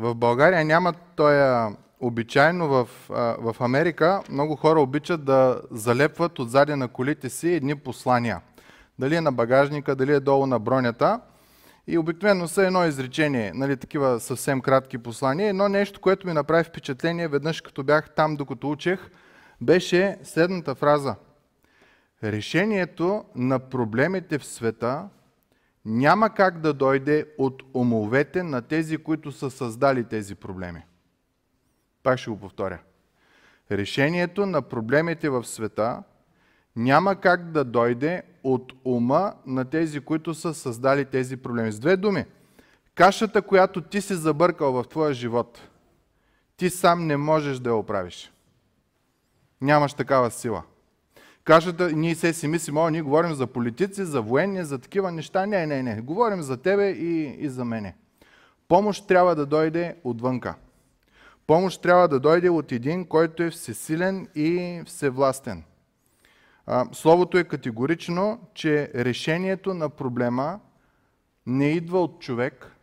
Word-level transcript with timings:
в 0.00 0.14
България 0.14 0.64
няма 0.64 0.92
този 1.16 1.74
обичайно 2.00 2.68
в, 2.68 2.88
в 3.38 3.56
Америка 3.60 4.22
много 4.30 4.56
хора 4.56 4.80
обичат 4.80 5.24
да 5.24 5.60
залепват 5.70 6.38
отзади 6.38 6.74
на 6.74 6.88
колите 6.88 7.28
си 7.28 7.48
едни 7.48 7.76
послания. 7.76 8.40
Дали 8.98 9.16
е 9.16 9.20
на 9.20 9.32
багажника, 9.32 9.96
дали 9.96 10.12
е 10.12 10.20
долу 10.20 10.46
на 10.46 10.58
бронята. 10.58 11.20
И 11.86 11.98
обикновено 11.98 12.48
са 12.48 12.66
едно 12.66 12.86
изречение, 12.86 13.52
нали, 13.54 13.76
такива 13.76 14.20
съвсем 14.20 14.60
кратки 14.60 14.98
послания. 14.98 15.48
Едно 15.48 15.68
нещо, 15.68 16.00
което 16.00 16.26
ми 16.26 16.32
направи 16.32 16.64
впечатление 16.64 17.28
веднъж 17.28 17.60
като 17.60 17.82
бях 17.82 18.10
там, 18.10 18.36
докато 18.36 18.70
учех, 18.70 19.10
беше 19.60 20.18
следната 20.22 20.74
фраза. 20.74 21.14
Решението 22.24 23.24
на 23.34 23.58
проблемите 23.58 24.38
в 24.38 24.44
света 24.44 25.08
няма 25.84 26.30
как 26.30 26.60
да 26.60 26.72
дойде 26.74 27.26
от 27.38 27.62
умовете 27.74 28.42
на 28.42 28.62
тези, 28.62 28.98
които 28.98 29.32
са 29.32 29.50
създали 29.50 30.04
тези 30.04 30.34
проблеми. 30.34 30.82
Пак 32.02 32.18
ще 32.18 32.30
го 32.30 32.38
повторя. 32.38 32.78
Решението 33.70 34.46
на 34.46 34.62
проблемите 34.62 35.28
в 35.28 35.44
света 35.44 36.02
няма 36.76 37.16
как 37.16 37.50
да 37.50 37.64
дойде 37.64 38.22
от 38.42 38.72
ума 38.84 39.34
на 39.46 39.64
тези, 39.64 40.00
които 40.00 40.34
са 40.34 40.54
създали 40.54 41.04
тези 41.04 41.36
проблеми. 41.36 41.72
С 41.72 41.78
две 41.78 41.96
думи, 41.96 42.24
кашата, 42.94 43.42
която 43.42 43.80
ти 43.80 44.00
си 44.00 44.14
забъркал 44.14 44.72
в 44.72 44.88
твоя 44.88 45.14
живот, 45.14 45.68
ти 46.56 46.70
сам 46.70 47.06
не 47.06 47.16
можеш 47.16 47.58
да 47.58 47.70
я 47.70 47.76
оправиш. 47.76 48.32
Нямаш 49.60 49.94
такава 49.94 50.30
сила. 50.30 50.62
Кашата, 51.50 51.92
ние 51.92 52.14
се 52.14 52.32
си 52.32 52.48
мислим, 52.48 52.76
о, 52.76 52.90
ние 52.90 53.02
говорим 53.02 53.34
за 53.34 53.46
политици, 53.46 54.04
за 54.04 54.22
военни, 54.22 54.64
за 54.64 54.78
такива 54.78 55.12
неща. 55.12 55.46
Не, 55.46 55.66
не, 55.66 55.82
не. 55.82 56.00
Говорим 56.00 56.42
за 56.42 56.56
тебе 56.56 56.90
и, 56.90 57.36
и 57.44 57.48
за 57.48 57.64
мене. 57.64 57.96
Помощ 58.68 59.06
трябва 59.06 59.34
да 59.34 59.46
дойде 59.46 59.96
отвънка. 60.04 60.54
Помощ 61.46 61.82
трябва 61.82 62.08
да 62.08 62.20
дойде 62.20 62.50
от 62.50 62.72
един, 62.72 63.04
който 63.04 63.42
е 63.42 63.50
всесилен 63.50 64.28
и 64.34 64.82
всевластен. 64.86 65.64
Словото 66.92 67.38
е 67.38 67.44
категорично, 67.44 68.40
че 68.54 68.90
решението 68.94 69.74
на 69.74 69.88
проблема 69.88 70.60
не 71.46 71.70
идва 71.70 72.02
от 72.02 72.20
човек, 72.20 72.76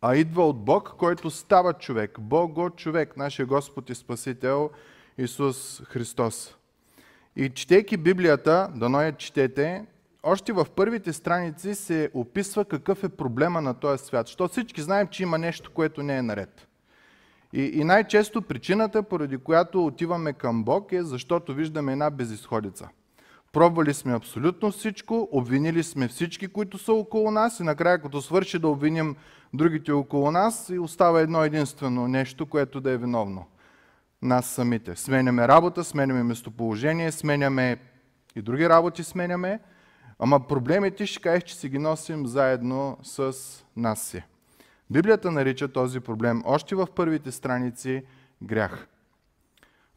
а 0.00 0.16
идва 0.16 0.48
от 0.48 0.64
Бог, 0.64 0.94
който 0.98 1.30
става 1.30 1.72
човек. 1.72 2.20
Бого 2.20 2.70
човек, 2.70 3.16
нашия 3.16 3.46
Господ 3.46 3.90
и 3.90 3.94
Спасител 3.94 4.70
Исус 5.18 5.82
Христос. 5.84 6.56
И 7.36 7.50
четейки 7.50 7.96
Библията, 7.96 8.68
дано 8.74 9.00
я 9.00 9.12
четете, 9.12 9.84
още 10.22 10.52
в 10.52 10.66
първите 10.76 11.12
страници 11.12 11.74
се 11.74 12.10
описва 12.14 12.64
какъв 12.64 13.04
е 13.04 13.08
проблема 13.08 13.60
на 13.60 13.74
този 13.74 14.04
свят. 14.04 14.26
Защото 14.26 14.52
всички 14.52 14.82
знаем, 14.82 15.08
че 15.08 15.22
има 15.22 15.38
нещо, 15.38 15.70
което 15.74 16.02
не 16.02 16.16
е 16.16 16.22
наред. 16.22 16.68
И, 17.52 17.62
и 17.62 17.84
най-често 17.84 18.42
причината, 18.42 19.02
поради 19.02 19.38
която 19.38 19.86
отиваме 19.86 20.32
към 20.32 20.64
Бог 20.64 20.92
е 20.92 21.02
защото 21.02 21.54
виждаме 21.54 21.92
една 21.92 22.10
безисходица. 22.10 22.88
Пробвали 23.52 23.94
сме 23.94 24.14
абсолютно 24.14 24.70
всичко, 24.70 25.28
обвинили 25.32 25.82
сме 25.82 26.08
всички, 26.08 26.48
които 26.48 26.78
са 26.78 26.92
около 26.92 27.30
нас 27.30 27.60
и 27.60 27.62
накрая 27.62 28.02
като 28.02 28.22
свърши 28.22 28.58
да 28.58 28.68
обвиним 28.68 29.16
другите 29.54 29.92
около 29.92 30.30
нас 30.30 30.68
и 30.68 30.78
остава 30.78 31.20
едно 31.20 31.44
единствено 31.44 32.08
нещо, 32.08 32.46
което 32.46 32.80
да 32.80 32.90
е 32.90 32.96
виновно. 32.96 33.46
Нас 34.26 34.46
самите. 34.46 34.96
Сменяме 34.96 35.48
работа, 35.48 35.84
сменяме 35.84 36.22
местоположение, 36.22 37.12
сменяме 37.12 37.76
и 38.36 38.42
други 38.42 38.68
работи 38.68 39.04
сменяме, 39.04 39.60
ама 40.18 40.46
проблемите 40.46 41.06
ще 41.06 41.22
кажеш, 41.22 41.42
че 41.42 41.56
си 41.56 41.68
ги 41.68 41.78
носим 41.78 42.26
заедно 42.26 42.98
с 43.02 43.34
нас 43.76 44.02
си. 44.02 44.22
Библията 44.90 45.30
нарича 45.30 45.68
този 45.68 46.00
проблем 46.00 46.42
още 46.46 46.74
в 46.74 46.86
първите 46.96 47.32
страници 47.32 48.02
грях. 48.42 48.88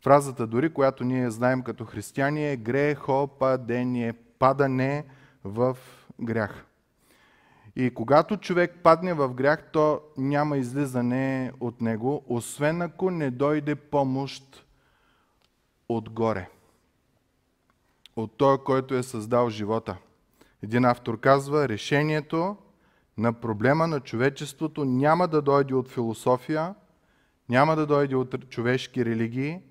Фразата 0.03 0.47
дори, 0.47 0.73
която 0.73 1.03
ние 1.03 1.31
знаем 1.31 1.61
като 1.61 1.85
християни 1.85 2.51
е 2.51 2.57
грехопадение, 2.57 4.13
падане 4.39 5.05
в 5.43 5.77
грях. 6.21 6.65
И 7.75 7.93
когато 7.93 8.37
човек 8.37 8.75
падне 8.83 9.13
в 9.13 9.33
грях, 9.33 9.71
то 9.71 10.01
няма 10.17 10.57
излизане 10.57 11.51
от 11.59 11.81
него, 11.81 12.23
освен 12.27 12.81
ако 12.81 13.11
не 13.11 13.31
дойде 13.31 13.75
помощ 13.75 14.65
отгоре. 15.89 16.49
От 18.15 18.37
той, 18.37 18.63
който 18.63 18.95
е 18.95 19.03
създал 19.03 19.49
живота. 19.49 19.97
Един 20.63 20.85
автор 20.85 21.19
казва, 21.19 21.69
решението 21.69 22.57
на 23.17 23.33
проблема 23.33 23.87
на 23.87 23.99
човечеството 23.99 24.85
няма 24.85 25.27
да 25.27 25.41
дойде 25.41 25.73
от 25.73 25.89
философия, 25.89 26.75
няма 27.49 27.75
да 27.75 27.85
дойде 27.85 28.15
от 28.15 28.49
човешки 28.49 29.05
религии, 29.05 29.61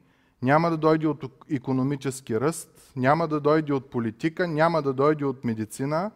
няма 0.42 0.70
да 0.70 0.76
дойде 0.76 1.06
от 1.06 1.24
економически 1.50 2.40
ръст, 2.40 2.92
няма 2.96 3.28
да 3.28 3.40
дойде 3.40 3.72
от 3.72 3.90
политика, 3.90 4.48
няма 4.48 4.82
да 4.82 4.92
дойде 4.92 5.24
от 5.24 5.44
медицина. 5.44 6.10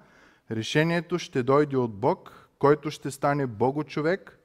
Решението 0.51 1.19
ще 1.19 1.43
дойде 1.43 1.77
от 1.77 1.95
Бог, 1.95 2.49
който 2.59 2.91
ще 2.91 3.11
стане 3.11 3.47
Бого-човек 3.47 4.39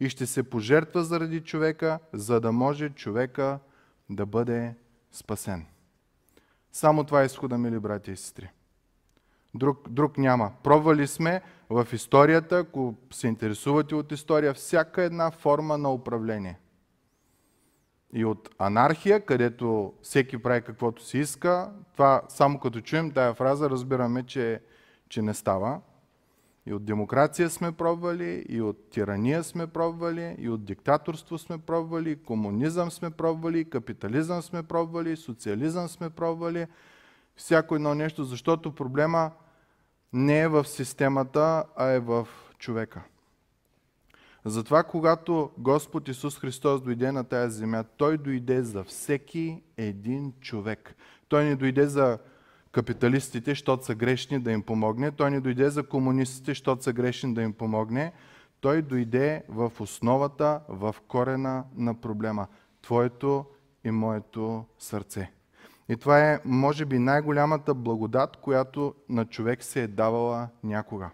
и 0.00 0.08
ще 0.08 0.26
се 0.26 0.50
пожертва 0.50 1.04
заради 1.04 1.40
човека, 1.40 1.98
за 2.12 2.40
да 2.40 2.52
може 2.52 2.90
човека 2.90 3.58
да 4.10 4.26
бъде 4.26 4.74
спасен. 5.12 5.66
Само 6.72 7.04
това 7.04 7.22
е 7.22 7.26
изхода, 7.26 7.58
мили 7.58 7.78
брати 7.78 8.10
и 8.10 8.16
сестри. 8.16 8.50
Друг, 9.54 9.88
друг 9.88 10.18
няма. 10.18 10.52
Пробвали 10.62 11.06
сме 11.06 11.42
в 11.70 11.86
историята, 11.92 12.58
ако 12.58 12.94
се 13.10 13.28
интересувате 13.28 13.94
от 13.94 14.12
история, 14.12 14.54
всяка 14.54 15.02
една 15.02 15.30
форма 15.30 15.78
на 15.78 15.92
управление. 15.92 16.58
И 18.12 18.24
от 18.24 18.50
анархия, 18.58 19.26
където 19.26 19.92
всеки 20.02 20.38
прави 20.38 20.62
каквото 20.62 21.04
си 21.04 21.18
иска, 21.18 21.72
това 21.92 22.22
само 22.28 22.60
като 22.60 22.80
чуем 22.80 23.10
тая 23.10 23.34
фраза, 23.34 23.70
разбираме, 23.70 24.22
че, 24.22 24.60
че 25.10 25.22
не 25.22 25.34
става. 25.34 25.80
И 26.66 26.72
от 26.72 26.84
демокрация 26.84 27.50
сме 27.50 27.72
пробвали, 27.72 28.46
и 28.48 28.62
от 28.62 28.90
тирания 28.90 29.44
сме 29.44 29.66
пробвали, 29.66 30.36
и 30.38 30.48
от 30.48 30.64
диктаторство 30.64 31.38
сме 31.38 31.58
пробвали, 31.58 32.10
и 32.10 32.22
комунизъм 32.22 32.90
сме 32.90 33.10
пробвали, 33.10 33.60
и 33.60 33.70
капитализъм 33.70 34.42
сме 34.42 34.62
пробвали, 34.62 35.12
и 35.12 35.16
социализъм 35.16 35.88
сме 35.88 36.10
пробвали. 36.10 36.66
Всяко 37.36 37.74
едно 37.74 37.94
нещо, 37.94 38.24
защото 38.24 38.74
проблема 38.74 39.30
не 40.12 40.40
е 40.40 40.48
в 40.48 40.64
системата, 40.64 41.64
а 41.76 41.86
е 41.86 42.00
в 42.00 42.28
човека. 42.58 43.02
Затова, 44.44 44.82
когато 44.82 45.50
Господ 45.58 46.08
Исус 46.08 46.38
Христос 46.38 46.82
дойде 46.82 47.12
на 47.12 47.24
тази 47.24 47.58
земя, 47.58 47.84
Той 47.96 48.18
дойде 48.18 48.62
за 48.62 48.84
всеки 48.84 49.62
един 49.76 50.32
човек. 50.40 50.94
Той 51.28 51.44
не 51.44 51.56
дойде 51.56 51.86
за 51.86 52.18
капиталистите, 52.72 53.50
защото 53.50 53.84
са 53.84 53.94
грешни 53.94 54.38
да 54.40 54.52
им 54.52 54.62
помогне. 54.62 55.10
Той 55.10 55.30
не 55.30 55.40
дойде 55.40 55.70
за 55.70 55.82
комунистите, 55.82 56.50
защото 56.50 56.82
са 56.82 56.92
грешни 56.92 57.34
да 57.34 57.42
им 57.42 57.52
помогне. 57.52 58.12
Той 58.60 58.82
дойде 58.82 59.42
в 59.48 59.72
основата, 59.80 60.60
в 60.68 60.94
корена 61.08 61.64
на 61.76 61.94
проблема. 61.94 62.46
Твоето 62.82 63.44
и 63.84 63.90
моето 63.90 64.64
сърце. 64.78 65.30
И 65.88 65.96
това 65.96 66.20
е, 66.20 66.40
може 66.44 66.84
би, 66.84 66.98
най-голямата 66.98 67.74
благодат, 67.74 68.36
която 68.36 68.94
на 69.08 69.24
човек 69.24 69.64
се 69.64 69.82
е 69.82 69.88
давала 69.88 70.48
някога. 70.64 71.10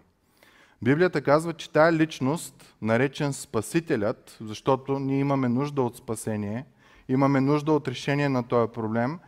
Библията 0.81 1.21
казва, 1.21 1.53
че 1.53 1.71
тая 1.71 1.93
личност, 1.93 2.75
наречен 2.81 3.33
Спасителят, 3.33 4.37
защото 4.41 4.99
ние 4.99 5.19
имаме 5.19 5.49
нужда 5.49 5.81
от 5.81 5.97
спасение, 5.97 6.65
имаме 7.09 7.41
нужда 7.41 7.71
от 7.71 7.87
решение 7.87 8.29
на 8.29 8.43
този 8.43 8.71
проблем, 8.71 9.19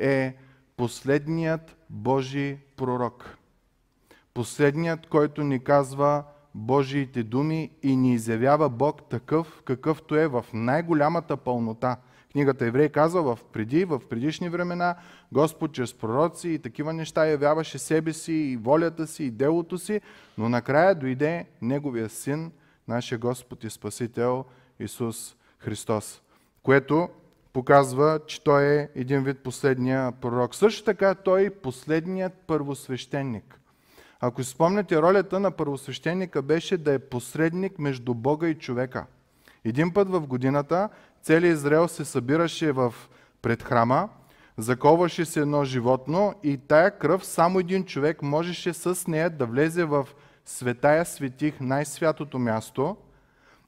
е 0.00 0.36
последният 0.76 1.76
Божий 1.90 2.58
пророк. 2.76 3.38
Последният, 4.34 5.06
който 5.06 5.44
ни 5.44 5.64
казва 5.64 6.24
Божиите 6.54 7.22
думи 7.22 7.70
и 7.82 7.96
ни 7.96 8.12
изявява 8.12 8.68
Бог 8.68 9.08
такъв, 9.08 9.62
какъвто 9.64 10.16
е 10.16 10.28
в 10.28 10.44
най-голямата 10.52 11.36
пълнота– 11.36 11.96
Книгата 12.34 12.66
Еврей 12.66 12.88
казва 12.88 13.22
в 13.22 13.44
преди, 13.52 13.84
в 13.84 14.02
предишни 14.10 14.48
времена, 14.48 14.96
Господ 15.32 15.72
чрез 15.72 15.94
пророци 15.94 16.48
и 16.48 16.58
такива 16.58 16.92
неща 16.92 17.26
явяваше 17.26 17.78
себе 17.78 18.12
си 18.12 18.32
и 18.32 18.56
волята 18.56 19.06
си 19.06 19.24
и 19.24 19.30
делото 19.30 19.78
си, 19.78 20.00
но 20.38 20.48
накрая 20.48 20.94
дойде 20.94 21.46
Неговия 21.62 22.08
Син, 22.08 22.52
нашия 22.88 23.18
Господ 23.18 23.64
и 23.64 23.70
Спасител 23.70 24.44
Исус 24.80 25.36
Христос, 25.58 26.22
което 26.62 27.08
показва, 27.54 28.20
че 28.26 28.44
Той 28.44 28.64
е 28.64 28.88
един 28.94 29.24
вид 29.24 29.38
последния 29.38 30.12
пророк. 30.12 30.54
Също 30.54 30.84
така 30.84 31.14
Той 31.14 31.42
е 31.42 31.50
последният 31.50 32.32
първосвещеник. 32.46 33.60
Ако 34.20 34.44
си 34.44 34.50
спомняте, 34.50 35.02
ролята 35.02 35.40
на 35.40 35.50
първосвещеника 35.50 36.42
беше 36.42 36.76
да 36.76 36.92
е 36.92 36.98
посредник 36.98 37.78
между 37.78 38.14
Бога 38.14 38.48
и 38.48 38.54
човека. 38.54 39.06
Един 39.64 39.92
път 39.92 40.08
в 40.08 40.20
годината 40.20 40.88
целият 41.22 41.56
Израел 41.56 41.88
се 41.88 42.04
събираше 42.04 42.72
в 42.72 42.94
пред 43.42 43.62
храма, 43.62 44.08
заковаше 44.58 45.24
се 45.24 45.40
едно 45.40 45.64
животно 45.64 46.34
и 46.42 46.56
тая 46.56 46.98
кръв 46.98 47.24
само 47.24 47.58
един 47.58 47.84
човек 47.84 48.22
можеше 48.22 48.72
с 48.72 49.06
нея 49.06 49.30
да 49.30 49.46
влезе 49.46 49.84
в 49.84 50.08
светая 50.44 51.04
светих, 51.06 51.60
най-святото 51.60 52.38
място, 52.38 52.96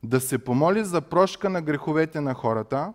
да 0.02 0.20
се 0.20 0.38
помоли 0.38 0.84
за 0.84 1.00
прошка 1.00 1.50
на 1.50 1.62
греховете 1.62 2.20
на 2.20 2.34
хората. 2.34 2.92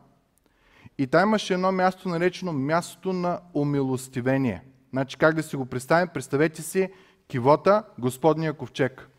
И 1.02 1.08
там 1.08 1.30
имаше 1.30 1.54
едно 1.54 1.72
място, 1.72 2.10
наречено 2.10 2.54
място 2.54 3.14
на 3.14 3.40
умилостивение. 3.54 4.64
Значи 4.90 5.18
как 5.18 5.36
да 5.36 5.44
си 5.44 5.56
го 5.56 5.66
представим? 5.66 6.08
Представете 6.14 6.62
си 6.62 6.90
кивота, 7.28 7.84
Господния 8.00 8.54
ковчег, 8.54 9.10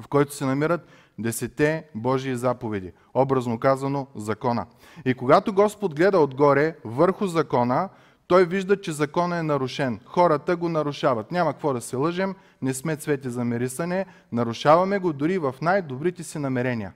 в 0.00 0.08
който 0.08 0.34
се 0.34 0.44
намират 0.44 0.86
десете 1.18 1.84
Божии 1.94 2.36
заповеди. 2.36 2.92
Образно 3.14 3.58
казано, 3.58 4.06
закона. 4.16 4.66
И 5.04 5.14
когато 5.14 5.52
Господ 5.52 5.94
гледа 5.94 6.18
отгоре 6.18 6.76
върху 6.84 7.26
закона, 7.26 7.88
той 8.26 8.44
вижда, 8.44 8.80
че 8.80 8.92
закона 8.92 9.38
е 9.38 9.42
нарушен. 9.42 10.00
Хората 10.04 10.56
го 10.56 10.68
нарушават. 10.68 11.32
Няма 11.32 11.52
какво 11.52 11.72
да 11.72 11.80
се 11.80 11.96
лъжем, 11.96 12.34
не 12.62 12.74
сме 12.74 12.96
цвети 12.96 13.30
за 13.30 13.44
мерисане, 13.44 14.06
нарушаваме 14.32 14.98
го 14.98 15.12
дори 15.12 15.38
в 15.38 15.54
най-добрите 15.62 16.22
си 16.22 16.38
намерения. 16.38 16.92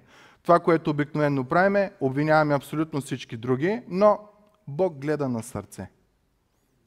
Това, 0.48 0.60
което 0.60 0.90
обикновено 0.90 1.44
правиме, 1.44 1.92
обвиняваме 2.00 2.54
абсолютно 2.54 3.00
всички 3.00 3.36
други, 3.36 3.82
но 3.88 4.18
Бог 4.68 4.98
гледа 4.98 5.28
на 5.28 5.42
сърце. 5.42 5.90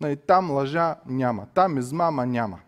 Нали, 0.01 0.15
там 0.15 0.51
лъжа 0.51 0.95
няма, 1.05 1.45
там 1.53 1.77
измама 1.77 2.25
няма. 2.25 2.59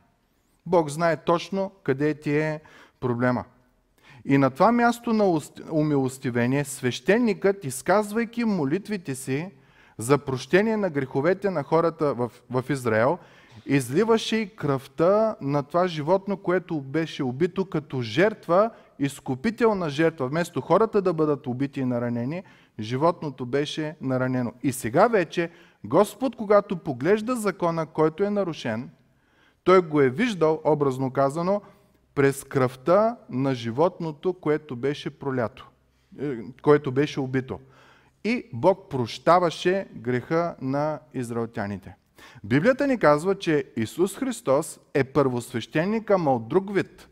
Бог 0.66 0.90
знае 0.90 1.18
точно 1.18 1.72
къде 1.84 2.13
ти 2.13 2.38
е 2.38 2.62
проблема. 3.00 3.45
И 4.25 4.38
на 4.38 4.50
това 4.50 4.72
място 4.72 5.13
на 5.13 5.42
умилостивение, 5.72 6.66
свещеникът, 6.66 7.66
изказвайки 7.66 8.44
молитвите 8.44 9.16
си 9.16 9.51
за 9.98 10.18
прощение 10.18 10.78
на 10.78 10.89
греховете 10.89 11.50
на 11.50 11.63
хората 11.63 12.13
в, 12.13 12.31
в 12.50 12.66
Израел, 12.69 13.18
изливаше 13.66 14.36
и 14.36 14.56
кръвта 14.56 15.36
на 15.42 15.63
това 15.63 15.88
животно, 15.88 16.38
което 16.38 16.81
беше 16.81 17.24
убито 17.24 17.66
като 17.66 18.01
жертва, 18.01 18.69
изкупителна 19.06 19.90
жертва. 19.90 20.28
Вместо 20.28 20.62
хората 20.62 21.02
да 21.02 21.14
бъдат 21.14 21.48
убити 21.48 21.80
и 21.80 21.86
наранени, 21.86 22.44
животното 22.80 23.46
беше 23.46 23.96
наранено. 24.02 24.54
И 24.64 24.72
сега 24.72 25.08
вече 25.08 25.50
Господ, 25.84 26.36
когато 26.36 26.76
поглежда 26.76 27.36
закона, 27.36 27.86
който 27.86 28.24
е 28.24 28.30
нарушен, 28.30 28.90
той 29.64 29.82
го 29.82 30.02
е 30.02 30.10
виждал, 30.10 30.62
образно 30.64 31.12
казано, 31.12 31.62
през 32.16 32.44
кръвта 32.44 33.18
на 33.30 33.56
животното, 33.56 34.34
което 34.34 34.76
беше 34.76 35.10
пролято, 35.10 35.70
е, 36.20 36.36
което 36.62 36.92
беше 36.92 37.20
убито. 37.20 37.60
И 38.24 38.46
Бог 38.54 38.90
прощаваше 38.90 39.88
греха 39.96 40.56
на 40.62 41.00
израелтяните. 41.14 41.96
Библията 42.44 42.88
ни 42.88 42.98
казва, 42.98 43.36
че 43.36 43.64
Исус 43.76 44.16
Христос 44.18 44.80
е 44.94 45.04
първосвещеник, 45.04 46.12
ама 46.12 46.36
от 46.36 46.48
друг 46.48 46.74
вид. 46.74 47.08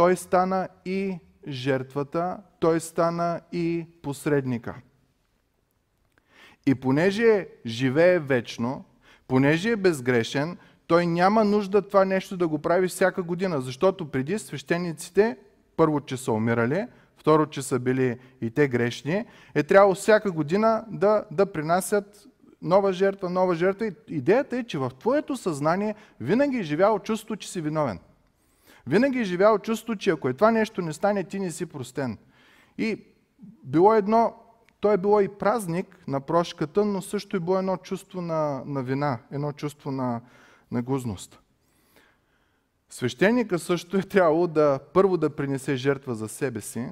Той 0.00 0.16
стана 0.16 0.68
и 0.84 1.18
жертвата, 1.48 2.38
той 2.60 2.80
стана 2.80 3.40
и 3.52 3.86
посредника. 4.02 4.74
И 6.66 6.74
понеже 6.74 7.46
живее 7.66 8.18
вечно, 8.18 8.84
понеже 9.28 9.70
е 9.70 9.76
безгрешен, 9.76 10.56
той 10.86 11.06
няма 11.06 11.44
нужда 11.44 11.82
това 11.82 12.04
нещо 12.04 12.36
да 12.36 12.48
го 12.48 12.58
прави 12.58 12.88
всяка 12.88 13.22
година, 13.22 13.60
защото 13.60 14.10
преди 14.10 14.38
свещениците, 14.38 15.36
първо, 15.76 16.00
че 16.00 16.16
са 16.16 16.32
умирали, 16.32 16.86
второ, 17.16 17.46
че 17.46 17.62
са 17.62 17.78
били 17.78 18.18
и 18.40 18.50
те 18.50 18.68
грешни, 18.68 19.24
е 19.54 19.62
трябвало 19.62 19.94
всяка 19.94 20.30
година 20.30 20.84
да, 20.90 21.24
да 21.30 21.46
принасят 21.46 22.28
нова 22.62 22.92
жертва, 22.92 23.30
нова 23.30 23.54
жертва. 23.54 23.92
Идеята 24.08 24.56
е, 24.56 24.64
че 24.64 24.78
в 24.78 24.92
твоето 24.98 25.36
съзнание 25.36 25.94
винаги 26.20 26.58
е 26.58 26.62
живяло 26.62 26.98
чувство, 26.98 27.36
че 27.36 27.50
си 27.50 27.60
виновен. 27.60 27.98
Винаги 28.90 29.18
е 29.20 29.24
живяло 29.24 29.58
чувство, 29.58 29.96
че 29.96 30.10
ако 30.10 30.28
е 30.28 30.32
това 30.32 30.50
нещо 30.50 30.82
не 30.82 30.92
стане, 30.92 31.24
ти 31.24 31.38
не 31.38 31.50
си 31.50 31.66
простен. 31.66 32.18
И 32.78 33.04
било 33.64 33.94
едно, 33.94 34.34
то 34.80 34.92
е 34.92 34.96
било 34.96 35.20
и 35.20 35.28
празник 35.28 36.04
на 36.08 36.20
прошката, 36.20 36.84
но 36.84 37.02
също 37.02 37.36
е 37.36 37.40
било 37.40 37.58
едно 37.58 37.76
чувство 37.76 38.20
на, 38.20 38.62
на 38.66 38.82
вина, 38.82 39.18
едно 39.30 39.52
чувство 39.52 39.90
на, 39.90 40.20
на 40.70 40.82
гузност. 40.82 41.40
Свещеника 42.88 43.58
също 43.58 43.96
е 43.96 44.02
трябвало 44.02 44.46
да 44.46 44.78
първо 44.94 45.16
да 45.16 45.36
принесе 45.36 45.76
жертва 45.76 46.14
за 46.14 46.28
себе 46.28 46.60
си 46.60 46.88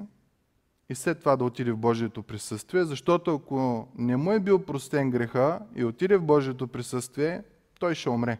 и 0.89 0.95
след 0.95 1.19
това 1.19 1.35
да 1.35 1.43
отиде 1.43 1.71
в 1.71 1.77
Божието 1.77 2.23
присъствие, 2.23 2.83
защото 2.83 3.35
ако 3.35 3.87
не 3.95 4.17
му 4.17 4.31
е 4.31 4.39
бил 4.39 4.59
простен 4.59 5.11
греха 5.11 5.59
и 5.75 5.85
отиде 5.85 6.17
в 6.17 6.23
Божието 6.23 6.67
присъствие, 6.67 7.43
той 7.79 7.95
ще 7.95 8.09
умре. 8.09 8.37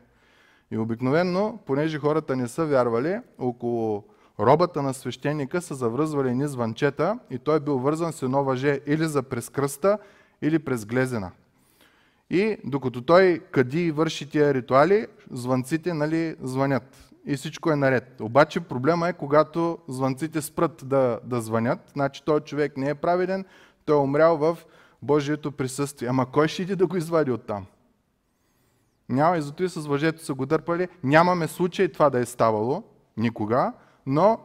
И 0.71 0.77
обикновенно, 0.77 1.59
понеже 1.65 1.99
хората 1.99 2.35
не 2.35 2.47
са 2.47 2.65
вярвали, 2.65 3.19
около 3.37 4.03
робата 4.39 4.81
на 4.81 4.93
свещеника 4.93 5.61
са 5.61 5.75
завръзвали 5.75 6.35
ни 6.35 6.47
звънчета 6.47 7.19
и 7.29 7.37
той 7.37 7.59
бил 7.59 7.77
вързан 7.79 8.13
с 8.13 8.21
едно 8.21 8.43
въже 8.43 8.79
или 8.87 9.05
за 9.05 9.23
през 9.23 9.49
кръста, 9.49 9.97
или 10.41 10.59
през 10.59 10.85
глезена. 10.85 11.31
И 12.29 12.57
докато 12.63 13.01
той 13.01 13.39
къди 13.51 13.85
и 13.85 13.91
върши 13.91 14.29
тия 14.29 14.53
ритуали, 14.53 15.07
звънците 15.31 15.93
нали, 15.93 16.35
звънят. 16.41 17.11
И 17.25 17.35
всичко 17.35 17.71
е 17.71 17.75
наред. 17.75 18.21
Обаче 18.21 18.59
проблема 18.59 19.09
е, 19.09 19.13
когато 19.13 19.77
звънците 19.87 20.41
спрат 20.41 20.81
да, 20.85 21.19
да 21.23 21.41
звънят, 21.41 21.79
значи 21.93 22.23
той 22.25 22.39
човек 22.39 22.77
не 22.77 22.89
е 22.89 22.95
праведен, 22.95 23.45
той 23.85 23.95
е 23.95 23.99
умрял 23.99 24.37
в 24.37 24.57
Божието 25.01 25.51
присъствие. 25.51 26.09
Ама 26.09 26.31
кой 26.31 26.47
ще 26.47 26.61
иде 26.61 26.75
да 26.75 26.87
го 26.87 26.97
извади 26.97 27.31
оттам? 27.31 27.65
Няма 29.09 29.37
и 29.37 29.41
зато 29.41 29.63
и 29.63 29.69
с 29.69 29.87
въжето 29.87 30.25
са 30.25 30.33
го 30.33 30.45
дърпали. 30.45 30.87
Нямаме 31.03 31.47
случай 31.47 31.91
това 31.91 32.09
да 32.09 32.19
е 32.19 32.25
ставало 32.25 32.83
никога, 33.17 33.73
но 34.05 34.39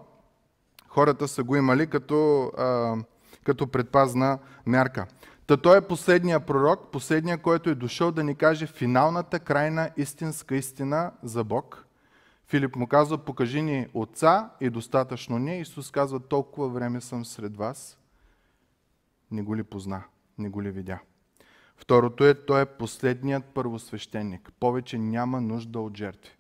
хората 0.89 1.29
са 1.29 1.45
го 1.45 1.57
имали 1.57 1.87
като, 1.87 2.51
а, 2.59 2.97
като 3.45 3.67
предпазна 3.67 4.39
мярка. 4.67 5.07
Та 5.47 5.57
той 5.57 5.79
е 5.79 5.81
последния 5.81 6.41
пророк, 6.41 6.91
последния, 6.93 7.39
който 7.39 7.71
е 7.71 7.75
дошъл 7.75 8.13
да 8.13 8.25
ни 8.25 8.35
каже 8.35 8.67
финалната 8.67 9.41
крайна 9.41 9.91
истинска 9.97 10.57
истина 10.57 11.13
за 11.23 11.45
Бог. 11.45 11.87
Филип 12.47 12.77
му 12.77 12.87
казва, 12.87 13.19
покажи 13.19 13.63
ни 13.63 13.87
Отца 13.95 14.51
и 14.61 14.71
достатъчно 14.71 15.39
не. 15.39 15.61
Исус 15.61 15.91
казва, 15.91 16.21
толкова 16.21 16.69
време 16.69 17.01
съм 17.01 17.25
сред 17.25 17.57
вас. 17.57 17.99
Не 19.31 19.43
го 19.43 19.57
ли 19.57 19.63
позна, 19.63 20.05
не 20.39 20.49
го 20.49 20.63
ли 20.63 20.71
видя. 20.71 20.99
Второто 21.77 22.25
е, 22.25 22.35
той 22.35 22.63
е 22.63 22.67
последният 22.67 23.45
първосвещеник. 23.45 24.53
Повече 24.61 24.99
няма 24.99 25.41
нужда 25.41 25.81
от 25.81 25.97
жертви. 25.97 26.33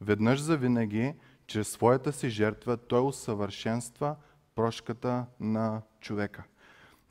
Веднъж 0.00 0.40
за 0.40 0.56
винаги, 0.56 1.14
чрез 1.46 1.68
своята 1.68 2.12
си 2.12 2.28
жертва, 2.28 2.76
той 2.76 3.00
усъвършенства 3.00 4.16
прошката 4.54 5.26
на 5.40 5.82
човека. 6.00 6.44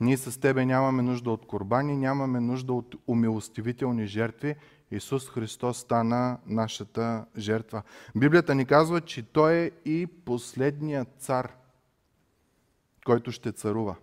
Ние 0.00 0.16
с 0.16 0.40
Тебе 0.40 0.66
нямаме 0.66 1.02
нужда 1.02 1.30
от 1.30 1.46
корбани, 1.46 1.96
нямаме 1.96 2.40
нужда 2.40 2.72
от 2.72 2.94
умилостивителни 3.06 4.06
жертви. 4.06 4.54
Исус 4.90 5.30
Христос 5.30 5.78
стана 5.78 6.38
нашата 6.46 7.24
жертва. 7.36 7.82
Библията 8.16 8.54
ни 8.54 8.66
казва, 8.66 9.00
че 9.00 9.22
Той 9.22 9.54
е 9.54 9.70
и 9.84 10.06
последният 10.06 11.08
цар, 11.18 11.52
който 13.06 13.32
ще 13.32 13.52
царува. 13.52 13.96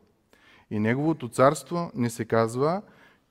И 0.70 0.80
Неговото 0.80 1.30
царство 1.30 1.92
ни 1.96 2.10
се 2.10 2.26
казва, 2.26 2.82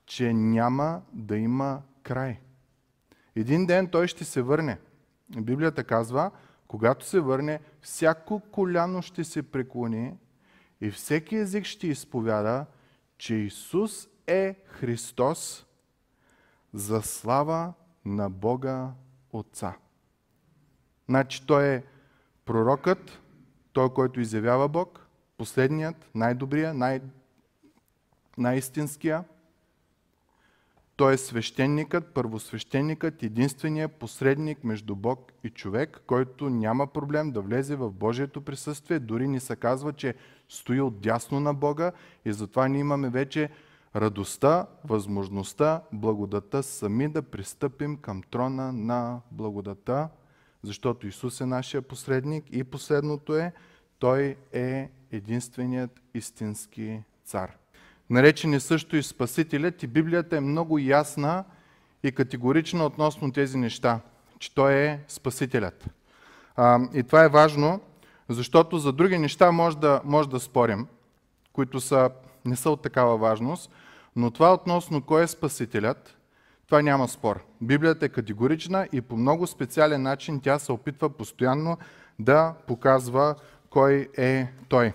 че 0.05 0.33
няма 0.33 1.01
да 1.13 1.37
има 1.37 1.81
край. 2.03 2.39
Един 3.35 3.65
ден 3.65 3.87
Той 3.87 4.07
ще 4.07 4.25
се 4.25 4.41
върне. 4.41 4.77
Библията 5.29 5.83
казва, 5.83 6.31
когато 6.67 7.05
се 7.05 7.19
върне, 7.19 7.59
всяко 7.81 8.39
коляно 8.39 9.01
ще 9.01 9.23
се 9.23 9.43
преклони 9.43 10.17
и 10.81 10.91
всеки 10.91 11.35
език 11.35 11.65
ще 11.65 11.87
изповяда, 11.87 12.65
че 13.17 13.35
Исус 13.35 14.07
е 14.27 14.55
Христос 14.65 15.65
за 16.73 17.01
слава 17.01 17.73
на 18.05 18.29
Бога 18.29 18.91
Отца. 19.31 19.73
Значи 21.09 21.45
Той 21.45 21.67
е 21.67 21.83
пророкът, 22.45 23.19
той, 23.73 23.93
който 23.93 24.19
изявява 24.19 24.67
Бог, 24.67 25.07
последният, 25.37 26.09
най-добрия, 26.15 26.73
най- 26.73 27.01
най-истинския, 28.37 29.23
той 30.95 31.13
е 31.13 31.17
свещеникът, 31.17 32.13
първосвещеникът, 32.13 33.23
единственият 33.23 33.91
посредник 33.91 34.63
между 34.63 34.95
Бог 34.95 35.31
и 35.43 35.49
човек, 35.49 36.01
който 36.07 36.49
няма 36.49 36.87
проблем 36.87 37.31
да 37.31 37.41
влезе 37.41 37.75
в 37.75 37.91
Божието 37.91 38.41
присъствие. 38.41 38.99
Дори 38.99 39.27
ни 39.27 39.39
се 39.39 39.55
казва, 39.55 39.93
че 39.93 40.15
стои 40.49 40.81
отдясно 40.81 41.39
на 41.39 41.53
Бога 41.53 41.91
и 42.25 42.33
затова 42.33 42.67
ние 42.67 42.79
имаме 42.79 43.09
вече 43.09 43.49
радостта, 43.95 44.67
възможността, 44.83 45.81
благодата 45.93 46.63
сами 46.63 47.07
да 47.07 47.21
пристъпим 47.21 47.97
към 47.97 48.23
трона 48.31 48.71
на 48.71 49.21
благодата, 49.31 50.09
защото 50.63 51.07
Исус 51.07 51.41
е 51.41 51.45
нашия 51.45 51.81
посредник 51.81 52.45
и 52.51 52.63
последното 52.63 53.37
е, 53.37 53.53
Той 53.99 54.35
е 54.51 54.89
единственият 55.11 56.01
истински 56.13 57.03
цар 57.25 57.62
наречени 58.13 58.59
също 58.59 58.95
и 58.95 59.03
Спасителят. 59.03 59.83
И 59.83 59.87
Библията 59.87 60.37
е 60.37 60.39
много 60.39 60.79
ясна 60.79 61.43
и 62.03 62.11
категорична 62.11 62.85
относно 62.85 63.31
тези 63.31 63.57
неща, 63.57 63.99
че 64.39 64.55
Той 64.55 64.73
е 64.73 64.99
Спасителят. 65.07 65.85
А, 66.55 66.79
и 66.93 67.03
това 67.03 67.23
е 67.23 67.29
важно, 67.29 67.81
защото 68.29 68.77
за 68.77 68.93
други 68.93 69.17
неща 69.17 69.51
може 69.51 69.77
да, 69.77 70.01
може 70.03 70.29
да 70.29 70.39
спорим, 70.39 70.87
които 71.53 71.81
са, 71.81 72.09
не 72.45 72.55
са 72.55 72.69
от 72.69 72.81
такава 72.81 73.17
важност, 73.17 73.71
но 74.15 74.31
това 74.31 74.53
относно 74.53 75.01
кой 75.01 75.23
е 75.23 75.27
Спасителят, 75.27 76.17
това 76.65 76.81
няма 76.81 77.07
спор. 77.07 77.43
Библията 77.61 78.05
е 78.05 78.09
категорична 78.09 78.87
и 78.91 79.01
по 79.01 79.17
много 79.17 79.47
специален 79.47 80.01
начин 80.01 80.39
тя 80.39 80.59
се 80.59 80.71
опитва 80.71 81.09
постоянно 81.09 81.77
да 82.19 82.53
показва 82.67 83.35
кой 83.69 84.09
е 84.17 84.47
Той. 84.69 84.93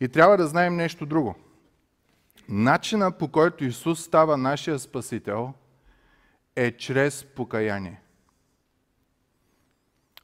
И 0.00 0.08
трябва 0.08 0.36
да 0.36 0.46
знаем 0.46 0.76
нещо 0.76 1.06
друго. 1.06 1.34
Начина 2.48 3.12
по 3.12 3.28
който 3.28 3.64
Исус 3.64 4.00
става 4.00 4.36
нашия 4.36 4.78
Спасител 4.78 5.54
е 6.56 6.70
чрез 6.76 7.24
покаяние. 7.24 8.00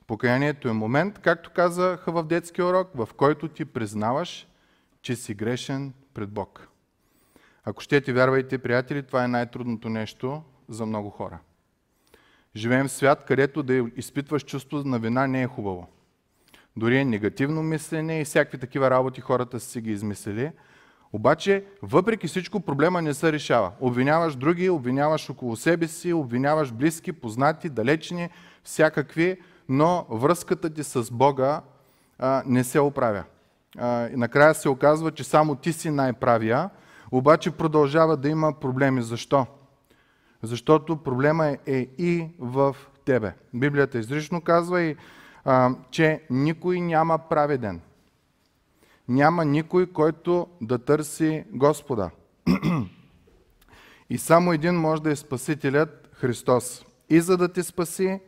Покаянието 0.06 0.68
е 0.68 0.72
момент, 0.72 1.18
както 1.18 1.50
казаха 1.50 2.12
в 2.12 2.24
детския 2.26 2.66
урок, 2.66 2.88
в 2.94 3.08
който 3.16 3.48
ти 3.48 3.64
признаваш, 3.64 4.46
че 5.02 5.16
си 5.16 5.34
грешен 5.34 5.92
пред 6.14 6.30
Бог. 6.30 6.68
Ако 7.64 7.82
ще 7.82 8.00
ти 8.00 8.12
вярвайте, 8.12 8.58
приятели, 8.58 9.02
това 9.02 9.24
е 9.24 9.28
най-трудното 9.28 9.88
нещо 9.88 10.42
за 10.68 10.86
много 10.86 11.10
хора. 11.10 11.38
Живеем 12.56 12.88
в 12.88 12.92
свят, 12.92 13.24
където 13.24 13.62
да 13.62 13.74
изпитваш 13.96 14.44
чувство 14.44 14.78
на 14.84 14.98
вина 14.98 15.26
не 15.26 15.42
е 15.42 15.46
хубаво. 15.46 15.88
Дори 16.76 16.98
е 16.98 17.04
негативно 17.04 17.62
мислене 17.62 18.20
и 18.20 18.24
всякакви 18.24 18.58
такива 18.58 18.90
работи 18.90 19.20
хората 19.20 19.60
са 19.60 19.70
си 19.70 19.80
ги 19.80 19.90
измислили. 19.90 20.52
Обаче, 21.12 21.64
въпреки 21.82 22.26
всичко, 22.26 22.60
проблема 22.60 23.02
не 23.02 23.14
се 23.14 23.32
решава. 23.32 23.72
Обвиняваш 23.80 24.36
други, 24.36 24.70
обвиняваш 24.70 25.30
около 25.30 25.56
себе 25.56 25.88
си, 25.88 26.12
обвиняваш 26.12 26.72
близки, 26.72 27.12
познати, 27.12 27.68
далечни, 27.68 28.28
всякакви, 28.64 29.40
но 29.68 30.06
връзката 30.10 30.70
ти 30.70 30.84
с 30.84 31.12
Бога 31.12 31.60
а, 32.18 32.42
не 32.46 32.64
се 32.64 32.80
оправя. 32.80 33.24
А, 33.78 34.08
и 34.08 34.16
накрая 34.16 34.54
се 34.54 34.68
оказва, 34.68 35.10
че 35.10 35.24
само 35.24 35.54
ти 35.54 35.72
си 35.72 35.90
най-правия, 35.90 36.70
обаче 37.10 37.50
продължава 37.50 38.16
да 38.16 38.28
има 38.28 38.52
проблеми. 38.52 39.02
Защо? 39.02 39.46
Защото 40.42 40.96
проблема 40.96 41.46
е, 41.46 41.58
е 41.66 41.88
и 41.98 42.28
в 42.38 42.76
тебе. 43.04 43.32
Библията 43.54 43.98
изрично 43.98 44.40
казва 44.40 44.82
и, 44.82 44.96
а, 45.44 45.70
че 45.90 46.22
никой 46.30 46.80
няма 46.80 47.18
праведен. 47.18 47.80
Няма 49.10 49.44
никой, 49.44 49.86
който 49.86 50.46
да 50.60 50.78
търси 50.78 51.44
Господа. 51.52 52.10
и 54.10 54.18
само 54.18 54.52
един 54.52 54.74
може 54.74 55.02
да 55.02 55.10
е 55.10 55.16
Спасителят 55.16 56.10
Христос. 56.12 56.84
И 57.08 57.20
за 57.20 57.36
да 57.36 57.52
те 57.52 57.62
спаси, 57.62 58.20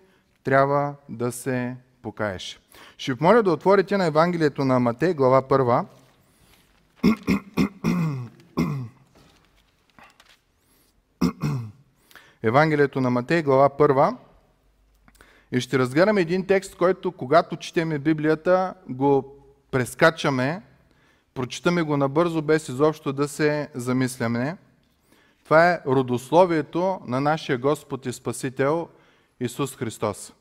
трябва 0.45 0.95
да 1.09 1.33
се 1.33 1.77
покаеш. 2.03 2.61
Ще 2.99 3.13
ви 3.13 3.19
моля 3.21 3.43
да 3.43 3.53
отворите 3.53 3.97
на 3.97 4.07
Евангелието 4.07 4.65
на 4.65 4.81
Матей, 4.81 5.15
глава 5.15 5.43
1. 5.43 5.87
Евангелието 12.43 13.01
на 13.01 13.11
Матей, 13.11 13.43
глава 13.43 13.69
1. 13.69 14.17
И 15.53 15.61
ще 15.61 15.79
разгледаме 15.79 16.21
един 16.21 16.47
текст, 16.47 16.77
който 16.77 17.13
когато 17.13 17.57
четеме 17.57 17.99
Библията, 17.99 18.75
го 18.89 19.37
прескачаме, 19.71 20.63
прочитаме 21.35 21.83
го 21.83 21.97
набързо, 21.97 22.43
без 22.43 22.69
изобщо 22.69 23.13
да 23.13 23.29
се 23.29 23.69
замисляме. 23.75 24.57
Това 25.45 25.71
е 25.71 25.81
родословието 25.87 27.01
на 27.07 27.21
нашия 27.21 27.59
Господ 27.59 28.07
и 28.07 28.13
Спасител 28.13 28.89
Исус 29.41 29.77
Христос. 29.77 30.33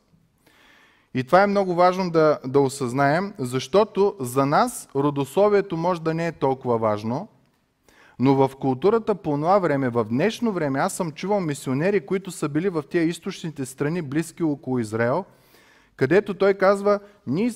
И 1.13 1.23
това 1.23 1.43
е 1.43 1.47
много 1.47 1.75
важно 1.75 2.11
да, 2.11 2.39
да 2.45 2.59
осъзнаем, 2.59 3.33
защото 3.37 4.15
за 4.19 4.45
нас 4.45 4.89
родословието 4.95 5.77
може 5.77 6.01
да 6.01 6.13
не 6.13 6.27
е 6.27 6.31
толкова 6.31 6.77
важно– 6.77 7.27
но 8.21 8.35
в 8.35 8.51
културата 8.55 9.15
по 9.15 9.31
това 9.31 9.59
време, 9.59 9.89
в 9.89 10.05
днешно 10.05 10.51
време, 10.51 10.79
аз 10.79 10.93
съм 10.93 11.11
чувал 11.11 11.39
мисионери, 11.39 12.05
които 12.05 12.31
са 12.31 12.49
били 12.49 12.69
в 12.69 12.83
тия 12.89 13.03
източните 13.03 13.65
страни, 13.65 14.01
близки 14.01 14.43
около 14.43 14.79
Израел, 14.79 15.25
където 15.95 16.33
той 16.33 16.53
казва, 16.53 16.99
ние 17.27 17.51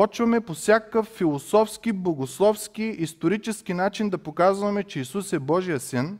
почваме 0.00 0.40
по 0.40 0.54
всякакъв 0.54 1.06
философски, 1.06 1.92
богословски, 1.92 2.82
исторически 2.82 3.74
начин 3.74 4.10
да 4.10 4.18
показваме, 4.18 4.84
че 4.84 5.00
Исус 5.00 5.32
е 5.32 5.38
Божия 5.38 5.80
син, 5.80 6.18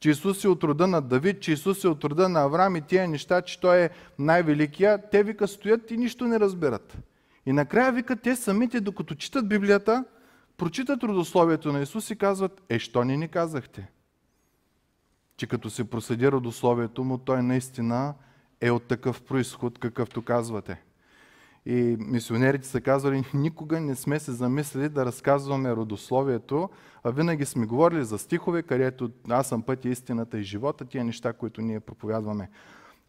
че 0.00 0.10
Исус 0.10 0.44
е 0.44 0.48
от 0.48 0.64
рода 0.64 0.86
на 0.86 1.00
Давид, 1.00 1.40
че 1.40 1.52
Исус 1.52 1.84
е 1.84 1.88
от 1.88 2.04
рода 2.04 2.28
на 2.28 2.42
Авраам 2.42 2.76
и 2.76 2.80
тия 2.80 3.08
неща, 3.08 3.42
че 3.42 3.60
Той 3.60 3.78
е 3.78 3.90
най-великия, 4.18 5.10
те 5.10 5.22
вика 5.22 5.48
стоят 5.48 5.90
и 5.90 5.96
нищо 5.96 6.24
не 6.24 6.40
разбират. 6.40 6.98
И 7.46 7.52
накрая 7.52 7.92
вика, 7.92 8.16
те 8.16 8.36
самите, 8.36 8.80
докато 8.80 9.14
читат 9.14 9.48
Библията, 9.48 10.04
прочитат 10.56 11.02
родословието 11.02 11.72
на 11.72 11.80
Исус 11.80 12.10
и 12.10 12.16
казват, 12.16 12.62
е, 12.68 12.78
що 12.78 13.04
не 13.04 13.16
ни 13.16 13.28
казахте? 13.28 13.88
Че 15.36 15.46
като 15.46 15.70
се 15.70 15.90
проследи 15.90 16.32
родословието 16.32 17.04
му, 17.04 17.18
той 17.18 17.42
наистина 17.42 18.14
е 18.60 18.70
от 18.70 18.88
такъв 18.88 19.22
происход, 19.22 19.78
какъвто 19.78 20.22
казвате. 20.22 20.82
И 21.66 21.96
мисионерите 21.98 22.68
са 22.68 22.80
казвали, 22.80 23.24
никога 23.34 23.80
не 23.80 23.94
сме 23.94 24.18
се 24.18 24.32
замислили 24.32 24.88
да 24.88 25.06
разказваме 25.06 25.76
родословието, 25.76 26.70
а 27.04 27.10
винаги 27.10 27.44
сме 27.44 27.66
говорили 27.66 28.04
за 28.04 28.18
стихове, 28.18 28.62
където 28.62 29.10
аз 29.28 29.48
съм 29.48 29.62
пътя, 29.62 29.88
истината 29.88 30.38
и 30.38 30.42
живота, 30.42 30.84
тия 30.84 31.04
неща, 31.04 31.32
които 31.32 31.62
ние 31.62 31.80
проповядваме. 31.80 32.50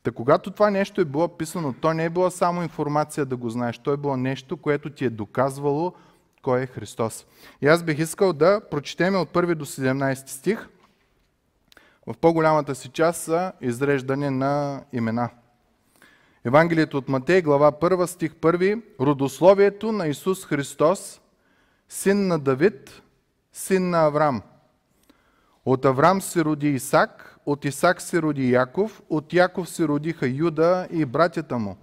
Та 0.04 0.12
когато 0.12 0.52
това 0.52 0.70
нещо 0.70 1.02
е 1.02 1.06
било 1.06 1.28
писано, 1.28 1.74
то 1.74 1.94
не 1.94 2.06
е 2.06 2.10
било 2.10 2.32
само 2.32 2.64
информация 2.64 3.26
да 3.26 3.38
го 3.38 3.50
знаеш, 3.50 3.78
то 3.78 3.94
е 3.94 3.98
било 3.98 4.18
нещо, 4.18 4.58
което 4.58 4.90
ти 4.90 5.06
е 5.06 5.10
доказвало 5.10 5.94
кой 6.42 6.62
е 6.62 6.66
Христос. 6.66 7.26
И 7.62 7.68
аз 7.68 7.84
бих 7.84 8.00
искал 8.00 8.34
да 8.34 8.62
прочетеме 8.72 9.18
от 9.18 9.34
1 9.34 9.56
до 9.56 9.66
17 9.66 10.28
стих. 10.28 10.68
В 12.08 12.18
по-голямата 12.18 12.76
си 12.76 12.90
част 12.90 13.22
са 13.22 13.52
изреждане 13.62 14.30
на 14.30 14.84
имена. 14.94 15.30
Евангелието 16.46 16.98
от 16.98 17.10
Матей, 17.10 17.42
глава 17.42 17.72
1, 17.72 18.06
стих 18.06 18.34
1. 18.34 18.82
Родословието 19.00 19.92
на 19.92 20.08
Исус 20.08 20.46
Христос, 20.46 21.22
син 21.90 22.28
на 22.28 22.40
Давид, 22.40 23.02
син 23.54 23.90
на 23.90 24.06
Аврам. 24.06 24.42
От 25.66 25.86
Аврам 25.86 26.22
се 26.22 26.46
роди 26.46 26.70
Исак, 26.70 27.40
от 27.46 27.66
Исак 27.66 28.02
се 28.02 28.22
роди 28.22 28.52
Яков, 28.52 29.02
от 29.10 29.34
Яков 29.34 29.70
се 29.70 29.88
родиха 29.88 30.28
Юда 30.28 30.88
и 30.92 31.06
братята 31.06 31.58
му. 31.58 31.78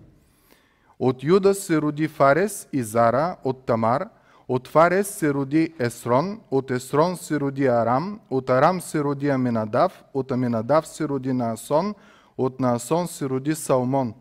От 0.99 1.25
Юда 1.25 1.55
се 1.55 1.81
роди 1.81 2.09
Фарес 2.09 2.69
и 2.73 2.83
Зара, 2.83 3.37
от 3.45 3.67
Тамар– 3.67 4.09
от 4.50 4.69
Фарес 4.69 5.09
се 5.09 5.35
роди 5.35 5.75
Есрон, 5.79 6.40
от 6.50 6.71
Есрон 6.71 7.17
се 7.17 7.40
роди 7.40 7.67
Арам, 7.67 8.21
от 8.31 8.50
Арам 8.50 8.81
се 8.81 9.00
роди 9.00 9.29
Аминадав, 9.29 10.05
от 10.14 10.33
Аминадав 10.33 10.87
се 10.87 11.09
роди 11.09 11.33
Наасон, 11.33 11.95
от 12.38 12.61
Наасон 12.61 13.09
се 13.09 13.29
роди 13.29 13.55
Салмон. 13.55 14.14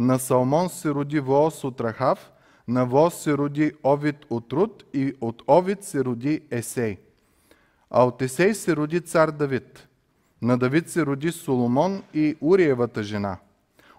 На 0.00 0.18
Салмон 0.18 0.68
се 0.68 0.90
роди 0.90 1.20
Воос 1.20 1.64
от 1.64 1.80
Рахав, 1.80 2.32
на 2.68 2.86
Воос 2.86 3.14
се 3.14 3.38
роди 3.38 3.72
Овид 3.84 4.16
от 4.30 4.52
Руд 4.52 4.84
и 4.94 5.12
от 5.20 5.42
Овид 5.48 5.84
се 5.84 6.04
роди 6.04 6.40
Есей. 6.50 6.98
А 7.90 8.04
от 8.04 8.22
Есей 8.22 8.54
се 8.54 8.76
роди 8.76 9.00
цар 9.00 9.30
Давид. 9.30 9.88
На 10.42 10.58
Давид 10.58 10.90
се 10.90 11.06
роди 11.06 11.32
Соломон 11.32 12.02
и 12.14 12.36
Уриевата 12.40 13.02
жена. 13.02 13.38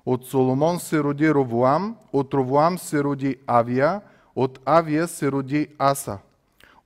От 0.05 0.25
Соломон 0.25 0.79
се 0.79 1.03
роди 1.03 1.33
Ровоам, 1.33 1.95
от 2.13 2.33
Ровоам 2.33 2.77
се 2.77 3.03
роди 3.03 3.35
Авия, 3.47 4.01
от 4.35 4.59
Авия 4.65 5.07
се 5.07 5.31
роди 5.31 5.67
Аса. 5.77 6.17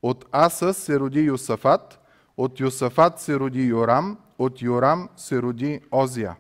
От 0.04 0.26
Аса 0.32 0.74
се 0.74 1.00
роди 1.00 1.22
Йосафат. 1.22 2.00
От 2.38 2.60
Йосафат 2.60 3.20
се 3.20 3.40
роди 3.40 3.64
Йорам. 3.64 4.18
От 4.40 4.62
Йорам 4.62 5.10
се 5.18 5.42
роди 5.42 5.82
Озия. 5.92 6.36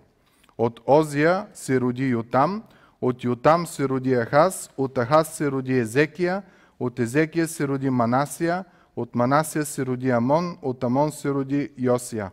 От 0.58 0.80
Озия 0.88 1.48
се 1.54 1.82
роди 1.82 2.06
Йотам. 2.06 2.64
От 3.02 3.24
Йотам 3.24 3.68
се 3.68 3.90
роди 3.90 4.16
Ахаз. 4.16 4.70
От 4.78 4.98
Ахаз 4.98 5.28
се 5.34 5.52
роди 5.52 5.78
Езекия. 5.78 6.44
От 6.80 7.00
Езекия 7.00 7.48
се 7.48 7.68
роди 7.68 7.90
Манасия. 7.90 8.66
От 8.96 9.16
Манасия 9.16 9.66
се 9.66 9.86
роди 9.86 10.10
Амон. 10.10 10.58
От 10.62 10.84
Амон 10.84 11.12
се 11.12 11.30
роди 11.30 11.70
Йосия. 11.78 12.32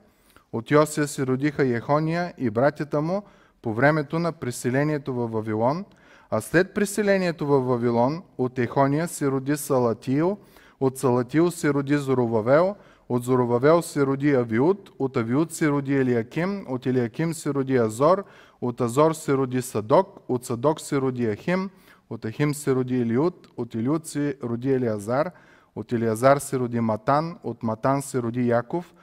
От 0.52 0.70
Йосия 0.70 1.08
се 1.08 1.26
родиха 1.26 1.66
Ехония 1.66 2.34
и 2.38 2.50
братята 2.50 3.00
му 3.00 3.22
по 3.62 3.74
времето 3.74 4.18
на 4.18 4.32
преселението 4.32 5.14
във 5.14 5.32
Вавилон– 5.32 5.84
а 6.34 6.40
след 6.40 6.74
преселението 6.74 7.46
в 7.46 7.60
Вавилон, 7.60 8.22
от 8.38 8.58
Ехония 8.58 9.08
се 9.08 9.30
роди 9.30 9.56
Салатил, 9.56 10.38
от 10.80 10.98
Салатил 10.98 11.50
се 11.50 11.74
роди 11.74 11.96
Зоровавел, 11.96 12.76
от 13.12 13.24
Зоровавел 13.24 13.82
се 13.82 14.06
роди 14.06 14.34
Авиуд, 14.34 14.90
от 14.98 15.16
Авиуд 15.16 15.52
се 15.52 15.70
роди 15.70 15.94
Елиаким, 15.94 16.64
от 16.68 16.86
Елиаким 16.86 17.34
се 17.34 17.54
роди 17.54 17.76
Азор, 17.76 18.24
от 18.60 18.80
Азор 18.80 19.12
се 19.12 19.34
роди 19.34 19.62
Садок, 19.62 20.20
от 20.28 20.44
Садок 20.44 20.80
се 20.80 21.00
роди 21.00 21.26
Ахим, 21.26 21.70
от 22.10 22.24
Ахим 22.24 22.54
се 22.54 22.74
роди 22.74 22.98
Илиуд, 22.98 23.48
от 23.56 23.74
Илиуд 23.74 24.06
се 24.06 24.36
роди 24.42 24.72
Елиазар, 24.72 25.30
от 25.76 25.92
Елиазар 25.92 26.38
се 26.38 26.58
роди 26.58 26.80
Матан, 26.80 27.38
от 27.42 27.62
Матан 27.62 28.02
се 28.02 28.22
роди 28.22 28.46
Яков, 28.48 28.94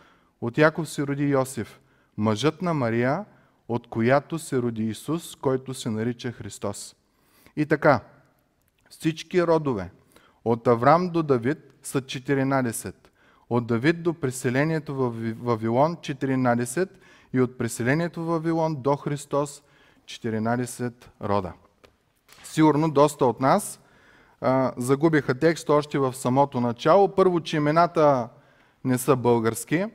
от 0.42 0.58
Яков 0.58 0.90
се 0.90 1.08
роди 1.08 1.24
Йосиф, 1.24 1.80
мъжът 2.18 2.62
на 2.62 2.74
Мария, 2.74 3.26
от 3.68 3.88
която 3.88 4.40
се 4.40 4.62
роди 4.62 4.84
Исус, 4.84 5.36
който 5.36 5.74
се 5.74 5.90
нарича 5.90 6.32
Христос. 6.32 6.96
И 7.56 7.66
така, 7.66 8.00
всички 8.90 9.44
родове 9.44 9.92
От 10.46 10.68
Аврам 10.68 11.10
до 11.10 11.24
Давид 11.24 11.58
са 11.84 12.02
14. 12.02 13.09
От 13.50 13.68
Давид 13.68 14.04
до 14.04 14.14
преселението 14.14 14.96
в 14.96 15.14
Вавилон 15.42 15.96
14 15.96 16.90
и 17.34 17.42
от 17.42 17.58
преселението 17.58 18.24
в 18.24 18.28
Вавилон 18.28 18.76
до 18.76 18.96
Христос 18.96 19.64
14 20.06 20.94
рода. 21.22 21.54
Сигурно 22.44 22.92
доста 22.92 23.26
от 23.26 23.40
нас 23.40 23.80
а, 24.42 24.72
загубиха 24.78 25.40
текст 25.40 25.70
още 25.70 26.00
в 26.00 26.14
самото 26.14 26.62
начало. 26.62 27.16
Първо, 27.16 27.40
че 27.40 27.58
имената 27.58 28.30
не 28.84 28.98
са 28.98 29.16
български, 29.16 29.86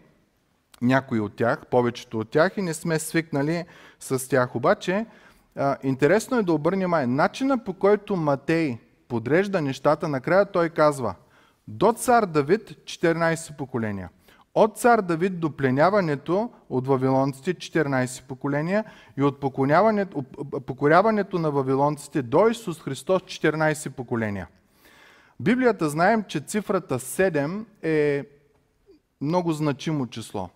някои 0.83 1.21
от 1.21 1.37
тях, 1.37 1.67
повечето 1.71 2.19
от 2.19 2.31
тях 2.31 2.53
и 2.57 2.63
не 2.63 2.75
сме 2.75 2.99
свикнали 2.99 3.65
с 4.01 4.29
тях. 4.29 4.57
Обаче, 4.57 5.07
а, 5.57 5.77
интересно 5.83 6.39
е 6.39 6.43
да 6.43 6.53
обърнем 6.53 6.79
внимание. 6.79 7.07
Начина 7.07 7.65
по 7.65 7.73
който 7.73 8.17
Матей 8.17 8.79
подрежда 9.09 9.61
нещата, 9.61 10.09
накрая 10.09 10.53
той 10.53 10.69
казва 10.69 11.15
до 11.69 11.93
цар 11.93 12.27
Давид 12.27 12.71
14 12.71 13.57
поколения. 13.57 14.11
От 14.55 14.79
цар 14.79 15.01
Давид 15.01 15.41
до 15.41 15.57
пленяването 15.57 16.51
от 16.71 16.87
вавилонците 16.87 17.55
14 17.55 18.25
поколения 18.25 18.85
и 19.17 19.23
от 19.23 19.41
покоряването 20.67 21.39
на 21.39 21.51
вавилонците 21.51 22.23
до 22.23 22.49
Исус 22.49 22.83
Христос 22.83 23.23
14 23.23 23.91
поколения. 23.91 24.49
Библията 25.41 25.89
знаем, 25.89 26.25
че 26.29 26.41
цифрата 26.41 26.99
7 26.99 27.65
е 27.83 28.25
много 29.21 29.53
значимо 29.53 30.07
число. 30.07 30.49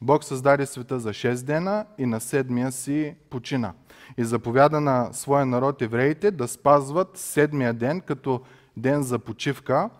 Бог 0.00 0.24
създаде 0.24 0.66
света 0.66 1.00
за 1.00 1.10
6 1.10 1.44
дена 1.44 1.86
и 1.98 2.06
на 2.06 2.20
седмия 2.20 2.72
си 2.72 3.14
почина. 3.30 3.72
И 4.18 4.24
заповяда 4.24 4.80
на 4.80 5.12
своя 5.12 5.46
народ 5.46 5.82
евреите 5.82 6.30
да 6.30 6.48
спазват 6.48 7.08
седмия 7.14 7.74
ден 7.74 8.00
като 8.00 8.40
ден 8.76 9.02
за 9.02 9.18
почивка. 9.18 9.90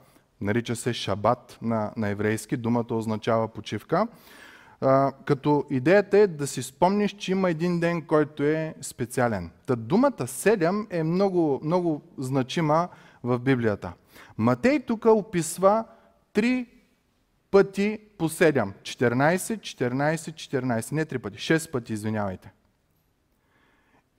Нарича 0.43 0.77
се 0.77 0.93
шабат 0.93 1.59
на, 1.63 1.93
на 1.97 2.09
еврейски. 2.09 2.57
Думата 2.57 2.87
означава 2.91 3.49
почивка. 3.49 4.09
А, 4.81 5.13
като 5.25 5.65
идеята 5.71 6.19
е 6.19 6.27
да 6.27 6.47
си 6.47 6.63
спомниш, 6.63 7.13
че 7.13 7.33
има 7.33 7.51
един 7.51 7.81
ден, 7.81 8.03
който 8.03 8.43
е 8.43 8.75
специален. 8.81 9.51
Та 9.67 9.77
думата 9.77 10.11
7 10.11 10.87
е 10.91 11.03
много, 11.03 11.61
много 11.65 12.03
значима 12.19 12.89
в 13.23 13.39
Библията. 13.39 13.93
Матей 14.39 14.81
тук 14.81 15.05
описва 15.05 15.85
три 16.33 16.67
пъти 17.51 17.99
по 18.19 18.29
7. 18.29 18.73
14, 18.83 19.37
14, 19.61 20.15
14. 20.17 20.93
Не 20.93 21.05
три 21.05 21.19
пъти, 21.19 21.39
6 21.39 21.71
пъти, 21.71 21.93
извинявайте. 21.93 22.53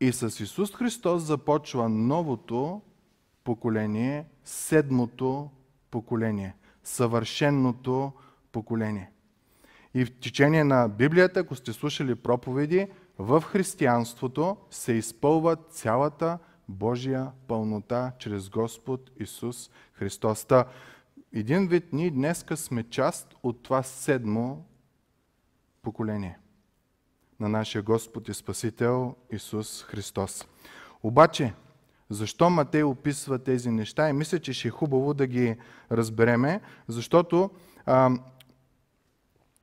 И 0.02 0.12
с 0.12 0.44
Исус 0.44 0.76
Христос 0.76 1.24
започва 1.24 1.90
новото 1.90 2.82
поколение, 3.44 4.26
седмото 4.44 5.50
поколение, 5.94 6.56
съвършенното 6.84 8.12
поколение. 8.52 9.12
И 9.94 10.06
в 10.06 10.20
течение 10.20 10.64
на 10.64 10.88
Библията, 10.88 11.40
ако 11.40 11.56
сте 11.56 11.74
слушали 11.74 12.16
проповеди, 12.16 12.88
в 13.18 13.42
християнството 13.42 14.58
се 14.70 14.94
изпълва 14.94 15.56
цялата 15.56 16.40
Божия 16.70 17.32
пълнота 17.48 18.12
чрез 18.20 18.50
Господ 18.50 19.12
Исус 19.20 19.70
Христос. 19.94 20.46
Та, 20.46 20.66
един 21.34 21.68
вид 21.68 21.94
ние 21.94 22.10
днеска 22.10 22.58
сме 22.58 22.84
част 22.84 23.36
от 23.44 23.64
това 23.64 23.84
седмо 23.84 24.58
поколение 25.82 26.40
на 27.40 27.50
нашия 27.50 27.82
Господ 27.82 28.30
и 28.30 28.34
Спасител 28.34 29.16
Исус 29.32 29.84
Христос. 29.84 30.48
Обаче, 31.04 31.54
защо 32.10 32.50
Матей 32.50 32.84
описва 32.84 33.40
тези 33.40 33.72
неща? 33.72 34.10
И 34.10 34.14
мисля, 34.14 34.40
че 34.40 34.54
ще 34.54 34.68
е 34.68 34.72
хубаво 34.72 35.14
да 35.14 35.28
ги 35.28 35.56
разбереме, 35.92 36.62
защото 36.88 37.50
а, 37.86 38.12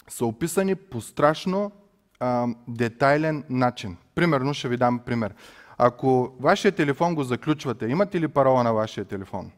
са 0.08 0.26
описани 0.26 0.74
по 0.74 1.00
страшно 1.00 1.72
а, 2.20 2.46
детайлен 2.68 3.44
начин. 3.50 3.96
Примерно 4.14 4.54
ще 4.54 4.68
ви 4.68 4.76
дам 4.76 4.98
пример. 4.98 5.34
Ако 5.78 6.32
вашия 6.40 6.72
телефон 6.72 7.14
го 7.14 7.24
заключвате, 7.24 7.86
имате 7.86 8.20
ли 8.20 8.28
парола 8.28 8.62
на 8.64 8.72
вашия 8.72 9.04
телефон? 9.04 9.50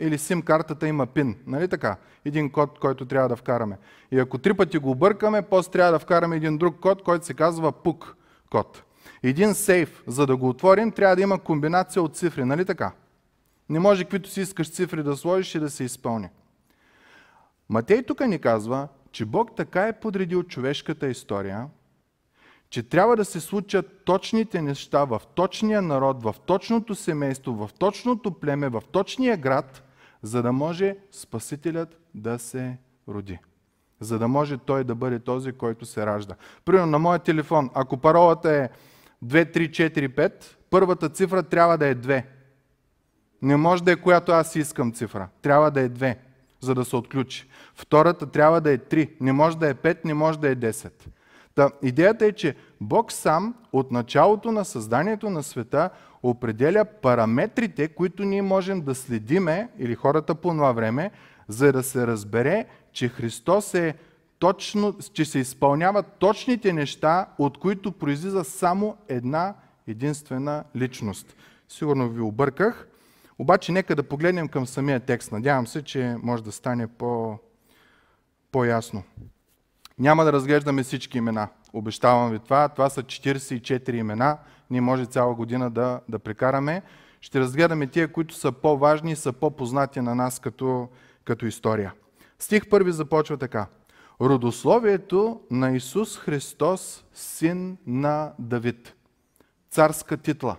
Или 0.00 0.18
сим 0.18 0.42
картата 0.42 0.88
има 0.88 1.06
пин, 1.06 1.36
нали 1.46 1.68
така? 1.68 1.96
Един 2.24 2.50
код, 2.50 2.78
който 2.78 3.06
трябва 3.06 3.28
да 3.28 3.36
вкараме. 3.36 3.78
И 4.10 4.18
ако 4.18 4.38
три 4.38 4.54
пъти 4.54 4.78
го 4.78 4.90
объркаме, 4.90 5.42
после 5.42 5.72
трябва 5.72 5.92
да 5.92 5.98
вкараме 5.98 6.36
един 6.36 6.58
друг 6.58 6.80
код, 6.80 7.02
който 7.02 7.26
се 7.26 7.34
казва 7.34 7.72
PUK 7.72 8.12
код. 8.50 8.82
Един 9.22 9.54
сейф, 9.54 10.02
за 10.06 10.26
да 10.26 10.36
го 10.36 10.48
отворим, 10.48 10.92
трябва 10.92 11.16
да 11.16 11.22
има 11.22 11.38
комбинация 11.38 12.02
от 12.02 12.16
цифри, 12.16 12.44
нали 12.44 12.64
така? 12.64 12.92
Не 13.68 13.78
може 13.78 14.04
каквито 14.04 14.30
си 14.30 14.40
искаш 14.40 14.70
цифри 14.70 15.02
да 15.02 15.16
сложиш 15.16 15.54
и 15.54 15.60
да 15.60 15.70
се 15.70 15.84
изпълни. 15.84 16.28
Матей 17.68 18.02
тук 18.02 18.26
ни 18.26 18.38
казва, 18.38 18.88
че 19.12 19.24
Бог 19.24 19.56
така 19.56 19.86
е 19.86 20.00
подредил 20.00 20.42
човешката 20.42 21.08
история, 21.08 21.66
че 22.70 22.82
трябва 22.82 23.16
да 23.16 23.24
се 23.24 23.40
случат 23.40 24.04
точните 24.04 24.62
неща 24.62 25.04
в 25.04 25.22
точния 25.34 25.82
народ, 25.82 26.22
в 26.22 26.34
точното 26.46 26.94
семейство, 26.94 27.52
в 27.52 27.70
точното 27.78 28.30
племе, 28.30 28.68
в 28.68 28.82
точния 28.92 29.36
град, 29.36 29.82
за 30.22 30.42
да 30.42 30.52
може 30.52 30.96
Спасителят 31.12 31.98
да 32.14 32.38
се 32.38 32.78
роди. 33.08 33.38
За 34.00 34.18
да 34.18 34.28
може 34.28 34.58
той 34.58 34.84
да 34.84 34.94
бъде 34.94 35.18
този, 35.18 35.52
който 35.52 35.86
се 35.86 36.06
ражда. 36.06 36.34
Примерно 36.64 36.86
на 36.86 36.98
моя 36.98 37.18
телефон, 37.18 37.70
ако 37.74 37.96
паролата 37.96 38.52
е 38.52 38.68
2, 39.24 39.56
3, 39.56 39.70
4, 39.70 40.08
5, 40.08 40.32
първата 40.70 41.08
цифра 41.08 41.42
трябва 41.42 41.78
да 41.78 41.86
е 41.86 41.94
2. 41.94 42.24
Не 43.42 43.56
може 43.56 43.84
да 43.84 43.92
е 43.92 43.96
която 43.96 44.32
аз 44.32 44.56
искам 44.56 44.92
цифра. 44.92 45.28
Трябва 45.42 45.70
да 45.70 45.80
е 45.80 45.88
2, 45.88 46.16
за 46.60 46.74
да 46.74 46.84
се 46.84 46.96
отключи. 46.96 47.48
Втората 47.74 48.26
трябва 48.30 48.60
да 48.60 48.70
е 48.72 48.78
3. 48.78 49.10
Не 49.20 49.32
може 49.32 49.58
да 49.58 49.68
е 49.68 49.74
5, 49.74 50.04
не 50.04 50.14
може 50.14 50.38
да 50.38 50.48
е 50.48 50.56
10. 50.56 50.92
Та, 51.54 51.70
идеята 51.82 52.26
е, 52.26 52.32
че 52.32 52.54
Бог 52.80 53.12
сам 53.12 53.54
от 53.72 53.90
началото 53.90 54.52
на 54.52 54.64
създанието 54.64 55.30
на 55.30 55.42
света 55.42 55.90
определя 56.22 56.84
параметрите, 56.84 57.88
които 57.88 58.24
ние 58.24 58.42
можем 58.42 58.80
да 58.80 58.94
следиме, 58.94 59.68
или 59.78 59.94
хората 59.94 60.34
по 60.34 60.48
това 60.48 60.72
време, 60.72 61.10
за 61.48 61.72
да 61.72 61.82
се 61.82 62.06
разбере, 62.06 62.66
че 62.92 63.08
Христос 63.08 63.74
е 63.74 63.94
точно, 64.38 64.94
че 65.12 65.24
се 65.24 65.38
изпълняват 65.38 66.06
точните 66.18 66.72
неща, 66.72 67.26
от 67.38 67.58
които 67.58 67.92
произлиза 67.92 68.44
само 68.44 68.96
една 69.08 69.54
единствена 69.86 70.64
личност. 70.76 71.36
Сигурно 71.68 72.08
ви 72.08 72.20
обърках, 72.20 72.88
обаче 73.38 73.72
нека 73.72 73.96
да 73.96 74.02
погледнем 74.02 74.48
към 74.48 74.66
самия 74.66 75.00
текст. 75.00 75.32
Надявам 75.32 75.66
се, 75.66 75.82
че 75.82 76.16
може 76.22 76.44
да 76.44 76.52
стане 76.52 76.86
по, 76.86 77.38
по-ясно. 78.52 79.02
Няма 79.98 80.24
да 80.24 80.32
разглеждаме 80.32 80.82
всички 80.82 81.18
имена. 81.18 81.48
Обещавам 81.72 82.30
ви 82.30 82.38
това. 82.38 82.68
Това 82.68 82.90
са 82.90 83.02
44 83.02 83.94
имена. 83.94 84.38
Ние 84.70 84.80
може 84.80 85.06
цяла 85.06 85.34
година 85.34 85.70
да, 85.70 86.00
да 86.08 86.18
прекараме. 86.18 86.82
Ще 87.20 87.40
разгледаме 87.40 87.86
тия, 87.86 88.12
които 88.12 88.34
са 88.34 88.52
по-важни 88.52 89.12
и 89.12 89.16
са 89.16 89.32
по-познати 89.32 90.00
на 90.00 90.14
нас 90.14 90.38
като, 90.38 90.88
като 91.24 91.46
история. 91.46 91.92
Стих 92.38 92.68
първи 92.68 92.92
започва 92.92 93.36
така. 93.36 93.66
Родословието 94.20 95.40
на 95.50 95.70
Исус 95.70 96.18
Христос, 96.18 97.04
син 97.14 97.76
на 97.86 98.32
Давид. 98.38 98.94
Царска 99.70 100.16
титла. 100.16 100.56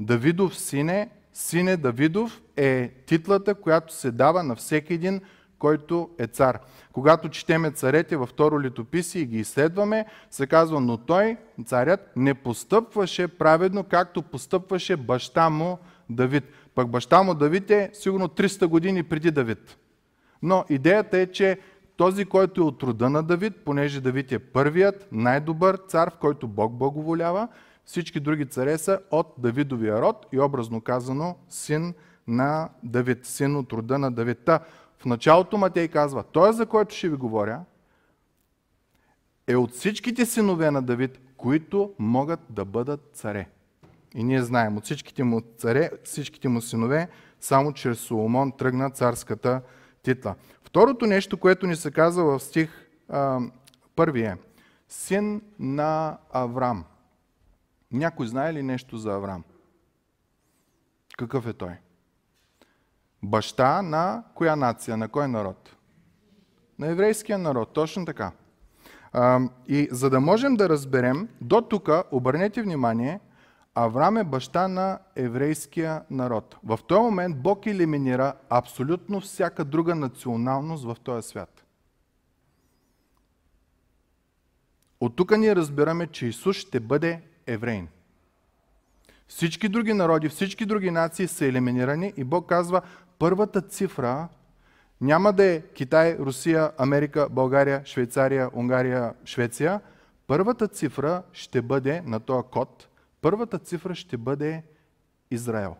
Давидов 0.00 0.58
сине, 0.58 1.10
сине 1.32 1.76
Давидов 1.76 2.42
е 2.56 2.92
титлата, 3.06 3.54
която 3.54 3.94
се 3.94 4.10
дава 4.10 4.42
на 4.42 4.56
всеки 4.56 4.94
един 4.94 5.20
който 5.60 6.10
е 6.18 6.26
цар. 6.26 6.58
Когато 6.92 7.28
четеме 7.28 7.70
царете 7.70 8.16
във 8.16 8.28
второ 8.28 8.60
литописи 8.60 9.20
и 9.20 9.26
ги 9.26 9.38
изследваме, 9.38 10.06
се 10.30 10.46
казва, 10.46 10.80
но 10.80 10.96
той, 10.96 11.36
царят, 11.66 12.12
не 12.16 12.34
постъпваше 12.34 13.28
праведно, 13.28 13.84
както 13.84 14.22
постъпваше 14.22 14.96
баща 14.96 15.50
му 15.50 15.78
Давид. 16.10 16.44
Пък 16.74 16.88
баща 16.88 17.22
му 17.22 17.34
Давид 17.34 17.70
е 17.70 17.90
сигурно 17.92 18.28
300 18.28 18.66
години 18.66 19.02
преди 19.02 19.30
Давид. 19.30 19.76
Но 20.42 20.64
идеята 20.68 21.18
е, 21.18 21.26
че 21.26 21.58
този, 22.00 22.24
който 22.24 22.60
е 22.60 22.64
от 22.64 22.82
рода 22.82 23.10
на 23.10 23.22
Давид, 23.22 23.56
понеже 23.64 24.00
Давид 24.00 24.32
е 24.32 24.38
първият, 24.38 25.08
най-добър 25.12 25.76
цар, 25.88 26.10
в 26.10 26.16
който 26.16 26.48
Бог 26.48 26.72
благоволява, 26.72 27.48
всички 27.84 28.20
други 28.20 28.46
царе 28.46 28.78
са 28.78 29.00
от 29.10 29.34
Давидовия 29.38 30.00
род 30.00 30.26
и 30.32 30.40
образно 30.40 30.80
казано 30.80 31.36
син 31.48 31.94
на 32.26 32.68
Давид, 32.82 33.26
син 33.26 33.56
от 33.56 33.72
рода 33.72 33.98
на 33.98 34.12
Давидта. 34.12 34.60
В 34.98 35.04
началото 35.04 35.58
Матей 35.58 35.88
казва, 35.88 36.22
той 36.22 36.52
за 36.52 36.66
който 36.66 36.94
ще 36.94 37.08
ви 37.08 37.16
говоря, 37.16 37.60
е 39.46 39.56
от 39.56 39.72
всичките 39.72 40.26
синове 40.26 40.70
на 40.70 40.82
Давид, 40.82 41.18
които 41.36 41.92
могат 41.98 42.40
да 42.50 42.64
бъдат 42.64 43.10
царе. 43.12 43.48
И 44.14 44.24
ние 44.24 44.42
знаем, 44.42 44.76
от 44.76 44.84
всичките 44.84 45.24
му 45.24 45.40
царе, 45.58 45.90
всичките 46.04 46.48
му 46.48 46.60
синове, 46.60 47.08
само 47.40 47.72
чрез 47.72 47.98
Соломон 47.98 48.52
тръгна 48.52 48.90
царската 48.90 49.62
титла. 50.02 50.34
Второто 50.62 51.06
нещо, 51.06 51.38
което 51.38 51.66
ни 51.66 51.76
се 51.76 51.90
казва 51.90 52.38
в 52.38 52.42
стих 52.42 52.88
а, 53.08 53.40
първи 53.96 54.22
е 54.22 54.36
син 54.88 55.42
на 55.58 56.18
Аврам. 56.32 56.84
Някой 57.92 58.26
знае 58.26 58.54
ли 58.54 58.62
нещо 58.62 58.96
за 58.96 59.12
Аврам? 59.12 59.44
Какъв 61.18 61.46
е 61.46 61.52
той? 61.52 61.72
Баща 63.22 63.82
на 63.82 64.24
коя 64.34 64.56
нация, 64.56 64.96
на 64.96 65.08
кой 65.08 65.28
народ? 65.28 65.76
На 66.78 66.86
еврейския 66.86 67.38
народ, 67.38 67.72
точно 67.72 68.06
така. 68.06 68.32
А, 69.12 69.40
и 69.68 69.88
за 69.90 70.10
да 70.10 70.20
можем 70.20 70.56
да 70.56 70.68
разберем, 70.68 71.28
до 71.40 71.60
тук, 71.60 71.88
обърнете 72.10 72.62
внимание, 72.62 73.20
Авраам 73.74 74.16
е 74.16 74.24
баща 74.24 74.68
на 74.68 74.98
еврейския 75.16 76.02
народ. 76.10 76.56
В 76.64 76.78
този 76.88 77.00
момент 77.00 77.42
Бог 77.42 77.66
елиминира 77.66 78.34
абсолютно 78.48 79.20
всяка 79.20 79.64
друга 79.64 79.94
националност 79.94 80.84
в 80.84 80.96
този 81.02 81.28
свят. 81.28 81.64
От 85.00 85.16
тук 85.16 85.38
ние 85.38 85.56
разбираме, 85.56 86.06
че 86.06 86.26
Исус 86.26 86.56
ще 86.56 86.80
бъде 86.80 87.22
еврейн. 87.46 87.88
Всички 89.28 89.68
други 89.68 89.92
народи, 89.92 90.28
всички 90.28 90.66
други 90.66 90.90
нации 90.90 91.28
са 91.28 91.46
елиминирани 91.46 92.12
и 92.16 92.24
Бог 92.24 92.48
казва, 92.48 92.82
първата 93.18 93.62
цифра 93.62 94.28
няма 95.00 95.32
да 95.32 95.44
е 95.44 95.60
Китай, 95.60 96.18
Русия, 96.18 96.72
Америка, 96.78 97.28
България, 97.30 97.82
Швейцария, 97.84 98.50
Унгария, 98.54 99.14
Швеция. 99.24 99.80
Първата 100.26 100.68
цифра 100.68 101.22
ще 101.32 101.62
бъде 101.62 102.00
на 102.00 102.20
този 102.20 102.48
код, 102.50 102.88
първата 103.20 103.58
цифра 103.58 103.94
ще 103.94 104.16
бъде 104.16 104.62
Израел. 105.30 105.76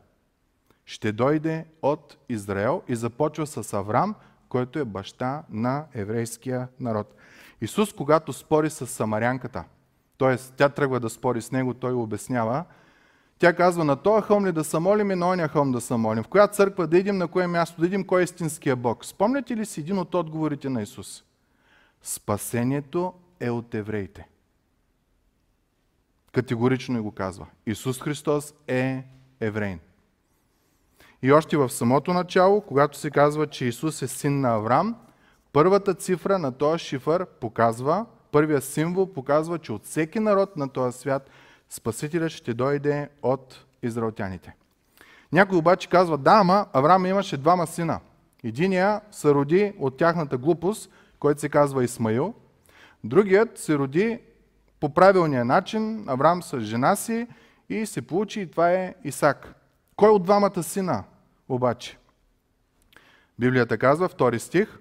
Ще 0.84 1.12
дойде 1.12 1.66
от 1.82 2.16
Израел 2.28 2.82
и 2.88 2.96
започва 2.96 3.46
с 3.46 3.72
Аврам, 3.72 4.14
който 4.48 4.78
е 4.78 4.84
баща 4.84 5.42
на 5.50 5.86
еврейския 5.94 6.68
народ. 6.80 7.14
Исус, 7.60 7.92
когато 7.92 8.32
спори 8.32 8.70
с 8.70 8.86
самарянката, 8.86 9.64
т.е. 10.18 10.36
тя 10.36 10.68
тръгва 10.68 11.00
да 11.00 11.10
спори 11.10 11.42
с 11.42 11.52
него, 11.52 11.74
той 11.74 11.92
обяснява, 11.92 12.64
тя 13.38 13.56
казва, 13.56 13.84
на 13.84 13.96
този 13.96 14.22
хълм 14.22 14.46
ли 14.46 14.52
да 14.52 14.64
се 14.64 14.78
молим 14.78 15.10
и 15.10 15.14
на 15.14 15.28
оня 15.28 15.48
хълм 15.48 15.72
да 15.72 15.80
се 15.80 15.96
молим? 15.96 16.22
В 16.22 16.28
коя 16.28 16.46
църква 16.46 16.86
да 16.86 16.98
идем, 16.98 17.18
на 17.18 17.28
кое 17.28 17.46
място 17.46 17.80
да 17.80 17.86
идем, 17.86 18.04
кой 18.04 18.20
е 18.20 18.24
истинския 18.24 18.76
Бог? 18.76 19.04
Спомняте 19.04 19.56
ли 19.56 19.66
си 19.66 19.80
един 19.80 19.98
от 19.98 20.14
отговорите 20.14 20.68
на 20.68 20.82
Исус? 20.82 21.24
Спасението 22.02 23.14
е 23.40 23.50
от 23.50 23.74
евреите. 23.74 24.28
Категорично 26.32 27.02
го 27.02 27.10
казва. 27.10 27.46
Исус 27.66 28.00
Христос 28.00 28.54
е 28.66 29.04
еврейн. 29.40 29.80
И 31.22 31.32
още 31.32 31.56
в 31.56 31.68
самото 31.68 32.12
начало, 32.12 32.60
когато 32.60 32.98
се 32.98 33.10
казва, 33.10 33.46
че 33.46 33.64
Исус 33.64 34.02
е 34.02 34.08
син 34.08 34.40
на 34.40 34.54
Авраам, 34.54 34.96
първата 35.52 35.94
цифра 35.94 36.38
на 36.38 36.52
този 36.52 36.84
шифър 36.84 37.26
показва, 37.26 38.06
първия 38.32 38.60
символ 38.60 39.12
показва, 39.12 39.58
че 39.58 39.72
от 39.72 39.84
всеки 39.84 40.20
народ 40.20 40.56
на 40.56 40.68
този 40.68 40.98
свят 40.98 41.30
Спасителят 41.70 42.32
ще 42.32 42.54
дойде 42.54 43.08
от 43.22 43.64
израелтяните. 43.82 44.54
Някой 45.32 45.58
обаче 45.58 45.88
казва, 45.88 46.18
да, 46.18 46.32
ама 46.32 46.66
Авраам 46.72 47.06
имаше 47.06 47.36
двама 47.36 47.66
сина. 47.66 48.00
Единия 48.44 49.00
се 49.10 49.34
роди 49.34 49.72
от 49.78 49.96
тяхната 49.96 50.38
глупост, 50.38 50.90
който 51.18 51.40
се 51.40 51.48
казва 51.48 51.84
Исмаил. 51.84 52.34
Другият 53.04 53.58
се 53.58 53.78
роди 53.78 54.18
по 54.80 54.94
правилния 54.94 55.44
начин, 55.44 56.04
Авраам 56.08 56.42
с 56.42 56.60
жена 56.60 56.96
си 56.96 57.26
и 57.68 57.86
се 57.86 58.02
получи 58.02 58.40
и 58.40 58.50
това 58.50 58.72
е 58.72 58.94
Исак. 59.04 59.54
Кой 59.96 60.08
от 60.08 60.22
двамата 60.22 60.62
сина 60.62 61.04
обаче? 61.48 61.98
Библията 63.38 63.78
казва, 63.78 64.08
втори 64.08 64.38
стих, 64.38 64.78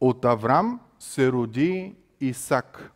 от 0.00 0.24
Авраам 0.24 0.80
се 0.98 1.32
роди 1.32 1.94
Исак. 2.20 2.90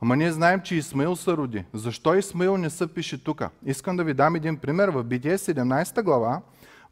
Ама 0.00 0.16
ние 0.16 0.32
знаем, 0.32 0.60
че 0.60 0.74
Исмаил 0.74 1.16
се 1.16 1.32
роди. 1.32 1.64
Защо 1.74 2.14
Исмаил 2.14 2.56
не 2.56 2.70
се 2.70 2.94
пише 2.94 3.24
тук? 3.24 3.42
Искам 3.66 3.96
да 3.96 4.04
ви 4.04 4.14
дам 4.14 4.36
един 4.36 4.56
пример. 4.56 4.88
В 4.88 5.04
Битие 5.04 5.38
17 5.38 6.02
глава 6.02 6.40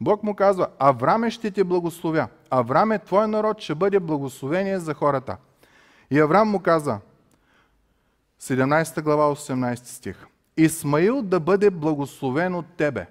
Бог 0.01 0.23
му 0.23 0.35
казва, 0.35 0.67
Авраме 0.79 1.31
ще 1.31 1.51
те 1.51 1.63
благословя. 1.63 2.27
Авраме, 2.49 2.99
твой 2.99 3.27
народ, 3.27 3.61
ще 3.61 3.75
бъде 3.75 3.99
благословение 3.99 4.79
за 4.79 4.93
хората. 4.93 5.37
И 6.11 6.19
Аврам 6.19 6.49
му 6.49 6.59
каза, 6.59 6.99
17 8.41 9.01
глава, 9.01 9.35
18 9.35 9.75
стих. 9.85 10.25
Исмаил 10.57 11.21
да 11.21 11.39
бъде 11.39 11.69
благословен 11.69 12.55
от 12.55 12.65
тебе. 12.77 13.07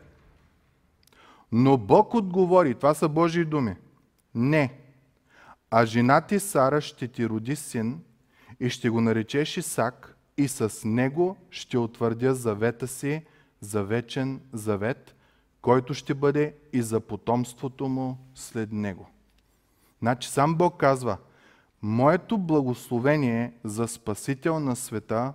Но 1.53 1.77
Бог 1.77 2.15
отговори, 2.15 2.75
това 2.75 2.95
са 2.95 3.09
Божии 3.09 3.45
думи. 3.45 3.77
Не. 4.35 4.75
А 5.71 5.87
жена 5.87 6.21
ти 6.21 6.41
Сара 6.41 6.81
ще 6.81 7.09
ти 7.09 7.29
роди 7.29 7.57
син 7.57 8.01
и 8.61 8.71
ще 8.71 8.91
го 8.91 9.01
наречеш 9.01 9.57
Исак 9.57 10.17
и 10.37 10.49
с 10.49 10.85
него 10.85 11.37
ще 11.51 11.79
утвърдя 11.79 12.35
завета 12.35 12.87
си 12.87 13.25
за 13.61 13.85
вечен 13.85 14.41
завет, 14.53 15.15
който 15.63 15.95
ще 15.95 16.15
бъде 16.15 16.55
и 16.73 16.83
за 16.83 17.01
потомството 17.01 17.89
му 17.89 18.19
след 18.35 18.73
него. 18.73 19.09
Значи 19.99 20.29
сам 20.29 20.55
Бог 20.55 20.77
казва, 20.81 21.17
моето 21.83 22.39
благословение 22.39 23.53
за 23.65 23.89
Спасител 23.89 24.61
на 24.61 24.77
света 24.77 25.33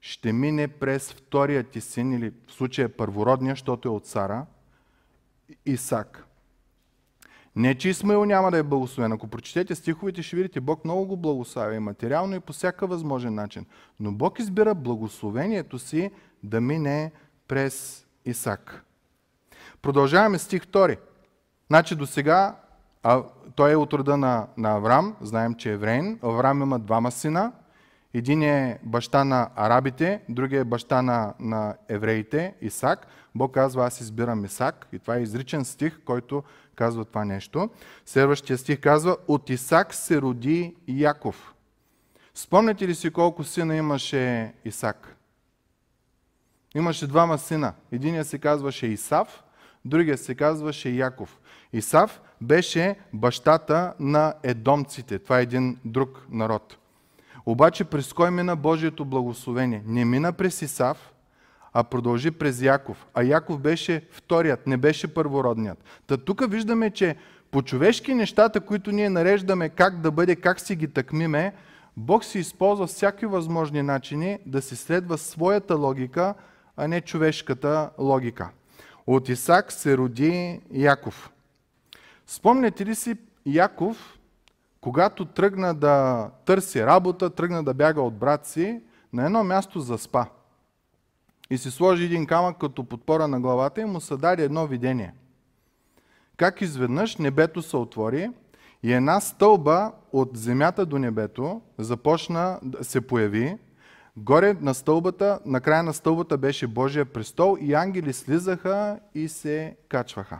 ще 0.00 0.32
мине 0.32 0.68
през 0.68 1.12
втория 1.12 1.64
ти 1.64 1.80
син, 1.80 2.12
или 2.12 2.32
в 2.46 2.52
случая 2.52 2.96
първородния, 2.96 3.52
защото 3.52 3.88
е 3.88 3.90
от 3.90 4.06
Сара, 4.06 4.46
Исак. 5.66 6.26
Не, 7.56 7.74
че 7.74 7.88
Исмаил 7.88 8.24
няма 8.24 8.50
да 8.50 8.58
е 8.58 8.62
благословен. 8.62 9.12
Ако 9.12 9.28
прочетете 9.28 9.74
стиховете, 9.74 10.22
ще 10.22 10.36
видите, 10.36 10.60
Бог 10.60 10.84
много 10.84 11.06
го 11.06 11.16
благославя 11.16 11.74
и 11.74 11.78
материално 11.78 12.34
и 12.34 12.40
по 12.40 12.52
всяка 12.52 12.86
възможен 12.86 13.34
начин. 13.34 13.66
Но 14.00 14.12
Бог 14.12 14.38
избира 14.38 14.74
благословението 14.74 15.78
си 15.78 16.10
да 16.42 16.60
мине 16.60 17.12
през 17.48 18.06
Исак. 18.24 18.84
Продължаваме 19.82 20.38
стих 20.38 20.62
2. 20.62 20.98
Значи 21.66 21.94
до 21.94 22.06
сега 22.06 22.56
той 23.56 23.72
е 23.72 23.76
от 23.76 23.92
рода 23.92 24.16
на, 24.16 24.46
на 24.56 24.76
Аврам, 24.76 25.16
знаем, 25.20 25.54
че 25.54 25.70
е 25.70 25.72
еврейн. 25.72 26.18
Аврам 26.22 26.62
има 26.62 26.78
двама 26.78 27.10
сина. 27.10 27.52
Един 28.14 28.42
е 28.42 28.78
баща 28.82 29.24
на 29.24 29.50
арабите, 29.56 30.20
другия 30.28 30.60
е 30.60 30.64
баща 30.64 31.02
на, 31.02 31.34
на 31.40 31.74
евреите, 31.88 32.54
Исак. 32.60 33.06
Бог 33.34 33.54
казва, 33.54 33.86
аз 33.86 34.00
избирам 34.00 34.44
Исак. 34.44 34.88
И 34.92 34.98
това 34.98 35.16
е 35.16 35.22
изричен 35.22 35.64
стих, 35.64 36.00
който 36.04 36.42
казва 36.74 37.04
това 37.04 37.24
нещо. 37.24 37.70
Следващия 38.06 38.58
стих 38.58 38.80
казва, 38.80 39.16
от 39.28 39.50
Исак 39.50 39.94
се 39.94 40.20
роди 40.20 40.76
Яков. 40.88 41.54
Спомняте 42.34 42.88
ли 42.88 42.94
си 42.94 43.10
колко 43.10 43.44
сина 43.44 43.76
имаше 43.76 44.54
Исак? 44.64 45.16
Имаше 46.74 47.06
двама 47.06 47.38
сина. 47.38 47.72
Единия 47.92 48.24
се 48.24 48.38
казваше 48.38 48.86
Исав, 48.86 49.44
другия 49.84 50.18
се 50.18 50.34
казваше 50.34 50.88
Яков. 50.88 51.38
Исав 51.72 52.20
беше 52.40 52.96
бащата 53.12 53.94
на 54.00 54.34
едомците. 54.42 55.18
Това 55.18 55.38
е 55.38 55.42
един 55.42 55.78
друг 55.84 56.26
народ. 56.30 56.76
Обаче 57.46 57.84
през 57.84 58.12
кой 58.12 58.30
мина 58.30 58.56
Божието 58.56 59.04
благословение? 59.04 59.82
Не 59.86 60.04
мина 60.04 60.32
през 60.32 60.62
Исав, 60.62 61.12
а 61.72 61.84
продължи 61.84 62.30
през 62.30 62.62
Яков. 62.62 63.06
А 63.14 63.22
Яков 63.22 63.60
беше 63.60 64.04
вторият, 64.10 64.66
не 64.66 64.76
беше 64.76 65.14
първородният. 65.14 65.84
Та 66.06 66.16
тук 66.16 66.50
виждаме, 66.50 66.90
че 66.90 67.16
по 67.50 67.62
човешки 67.62 68.14
нещата, 68.14 68.60
които 68.60 68.92
ние 68.92 69.10
нареждаме 69.10 69.68
как 69.68 70.00
да 70.00 70.10
бъде, 70.10 70.36
как 70.36 70.60
си 70.60 70.76
ги 70.76 70.88
такмиме, 70.88 71.52
Бог 71.96 72.24
си 72.24 72.38
използва 72.38 72.86
всякакви 72.86 73.26
възможни 73.26 73.82
начини 73.82 74.38
да 74.46 74.62
се 74.62 74.76
следва 74.76 75.18
своята 75.18 75.76
логика, 75.76 76.34
а 76.76 76.88
не 76.88 77.00
човешката 77.00 77.90
логика. 77.98 78.50
От 79.06 79.28
Исак 79.28 79.72
се 79.72 79.96
роди 79.96 80.60
Яков. 80.72 81.30
Спомняте 82.26 82.86
ли 82.86 82.94
си 82.94 83.16
Яков, 83.46 84.18
когато 84.80 85.24
тръгна 85.24 85.74
да 85.74 86.30
търси 86.44 86.86
работа, 86.86 87.30
тръгна 87.30 87.64
да 87.64 87.74
бяга 87.74 88.02
от 88.02 88.14
брат 88.14 88.46
си, 88.46 88.80
на 89.12 89.26
едно 89.26 89.44
място 89.44 89.80
заспа 89.80 90.26
и 91.50 91.58
си 91.58 91.70
сложи 91.70 92.04
един 92.04 92.26
камък 92.26 92.58
като 92.58 92.84
подпора 92.84 93.28
на 93.28 93.40
главата 93.40 93.80
и 93.80 93.84
му 93.84 94.00
се 94.00 94.16
даде 94.16 94.44
едно 94.44 94.66
видение. 94.66 95.14
Как 96.36 96.60
изведнъж 96.60 97.16
небето 97.16 97.62
се 97.62 97.76
отвори 97.76 98.30
и 98.82 98.92
една 98.92 99.20
стълба 99.20 99.92
от 100.12 100.30
земята 100.34 100.86
до 100.86 100.98
небето 100.98 101.60
започна 101.78 102.58
да 102.62 102.84
се 102.84 103.00
появи. 103.00 103.58
Горе 104.16 104.56
на 104.60 104.74
стълбата, 104.74 105.38
на 105.44 105.60
края 105.60 105.82
на 105.82 105.94
стълбата 105.94 106.38
беше 106.38 106.66
Божия 106.66 107.04
престол 107.04 107.56
и 107.60 107.74
ангели 107.74 108.12
слизаха 108.12 109.00
и 109.14 109.28
се 109.28 109.76
качваха. 109.88 110.38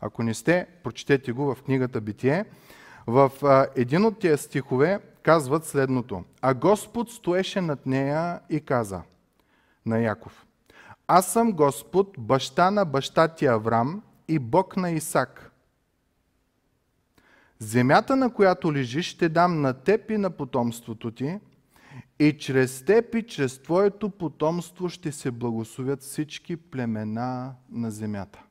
Ако 0.00 0.22
не 0.22 0.34
сте, 0.34 0.66
прочетете 0.82 1.32
го 1.32 1.54
в 1.54 1.62
книгата 1.62 2.00
Битие. 2.00 2.44
В 3.06 3.32
един 3.76 4.04
от 4.04 4.18
тези 4.18 4.42
стихове 4.42 5.00
казват 5.22 5.64
следното. 5.64 6.24
А 6.42 6.54
Господ 6.54 7.10
стоеше 7.10 7.60
над 7.60 7.86
нея 7.86 8.40
и 8.50 8.60
каза– 8.60 9.02
на 9.86 9.98
Яков. 9.98 10.46
Аз 11.08 11.32
съм 11.32 11.52
Господ, 11.52 12.16
баща 12.18 12.70
на 12.70 12.84
баща 12.84 13.28
ти 13.28 13.46
Аврам 13.46 14.02
и 14.28 14.38
Бог 14.38 14.76
на 14.76 14.90
Исак. 14.90 15.50
Земята, 17.58 18.16
на 18.16 18.34
която 18.34 18.72
лежиш, 18.72 19.06
ще 19.06 19.28
дам 19.28 19.60
на 19.60 19.72
теб 19.74 20.10
и 20.10 20.18
на 20.18 20.30
потомството 20.30 21.10
ти, 21.10 21.38
и 22.18 22.38
чрез 22.38 22.84
теб 22.84 23.14
и 23.14 23.26
чрез 23.26 23.62
твоето 23.62 24.10
потомство 24.10 24.88
ще 24.88 25.12
се 25.12 25.30
благословят 25.30 26.02
всички 26.02 26.56
племена 26.56 27.54
на 27.70 27.90
земята. 27.90 28.42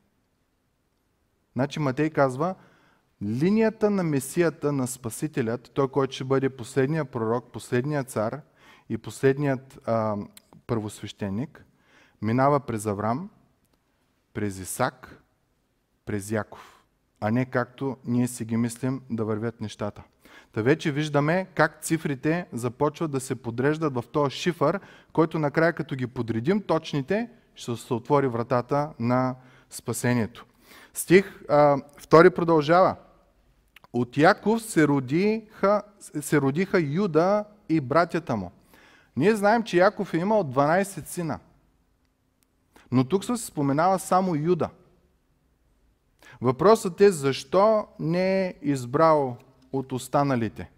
Значи 1.56 1.80
Матей 1.80 2.10
казва, 2.10 2.54
линията 3.22 3.90
на 3.90 4.02
Месията, 4.02 4.72
на 4.72 4.86
Спасителят, 4.86 5.70
той, 5.74 5.88
който 5.88 6.14
ще 6.14 6.24
бъде 6.24 6.48
последният 6.48 7.10
пророк, 7.10 7.52
последният 7.52 8.10
цар 8.10 8.40
и 8.88 8.98
последният 8.98 9.78
а, 9.86 10.16
първосвещеник, 10.66 11.64
минава 12.22 12.60
през 12.60 12.86
Аврам, 12.86 13.30
през 14.34 14.58
Исак, 14.58 15.22
през 16.06 16.30
Яков, 16.30 16.84
а 17.20 17.30
не 17.30 17.44
както 17.44 17.96
ние 18.04 18.28
си 18.28 18.44
ги 18.44 18.56
мислим 18.56 19.02
да 19.10 19.24
вървят 19.24 19.60
нещата. 19.60 20.02
Та 20.52 20.62
вече 20.62 20.92
виждаме 20.92 21.46
как 21.54 21.82
цифрите 21.82 22.46
започват 22.52 23.10
да 23.10 23.20
се 23.20 23.34
подреждат 23.34 23.94
в 23.94 24.04
този 24.12 24.36
шифър, 24.36 24.80
който 25.12 25.38
накрая 25.38 25.72
като 25.72 25.94
ги 25.94 26.06
подредим 26.06 26.62
точните, 26.62 27.30
ще 27.54 27.76
се 27.76 27.94
отвори 27.94 28.28
вратата 28.28 28.92
на 28.98 29.34
спасението. 29.70 30.46
Стих 30.94 31.42
а, 31.48 31.76
втори 31.98 32.30
продължава. 32.30 32.96
От 33.92 34.16
Яков 34.16 34.62
се 34.62 34.88
родиха, 34.88 35.82
се 36.20 36.40
родиха 36.40 36.80
Юда 36.80 37.44
и 37.68 37.80
братята 37.80 38.36
му. 38.36 38.50
Ние 39.16 39.34
знаем, 39.34 39.62
че 39.62 39.76
Яков 39.76 40.14
е 40.14 40.18
имал 40.18 40.44
12 40.44 41.06
сина. 41.06 41.38
Но 42.92 43.04
тук 43.04 43.24
се 43.24 43.36
споменава 43.36 43.98
само 43.98 44.34
Юда. 44.34 44.70
Въпросът 46.40 47.00
е 47.00 47.10
защо 47.10 47.86
не 47.98 48.46
е 48.46 48.54
избрал 48.62 49.36
от 49.72 49.92
останалите. 49.92 50.70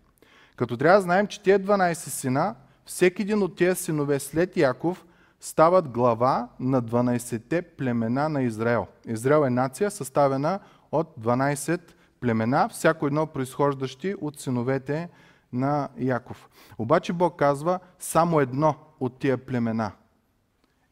Като 0.57 0.77
трябва 0.77 0.99
да 0.99 1.03
знаем, 1.03 1.27
че 1.27 1.43
тези 1.43 1.65
12 1.65 1.95
сина, 1.95 2.55
всеки 2.87 3.23
един 3.23 3.43
от 3.43 3.57
тези 3.57 3.83
синове 3.83 4.21
след 4.21 4.57
Яков 4.57 5.05
стават 5.41 5.89
глава 5.89 6.49
на 6.61 6.83
12-те 6.83 7.63
племена 7.63 8.29
на 8.29 8.43
Израел. 8.43 8.87
Израел 9.07 9.47
е 9.47 9.51
нация, 9.51 9.91
съставена 9.91 10.61
от 10.93 11.15
12 11.21 11.81
племена, 12.21 12.69
всяко 12.69 13.07
едно 13.07 13.27
произхождащи 13.27 14.15
от 14.21 14.41
синовете 14.41 15.09
на 15.53 15.89
Яков. 15.99 16.49
Обаче 16.79 17.13
Бог 17.13 17.39
казва, 17.39 17.79
само 17.99 18.41
едно 18.41 18.75
от 19.01 19.19
тия 19.19 19.39
племена 19.39 19.93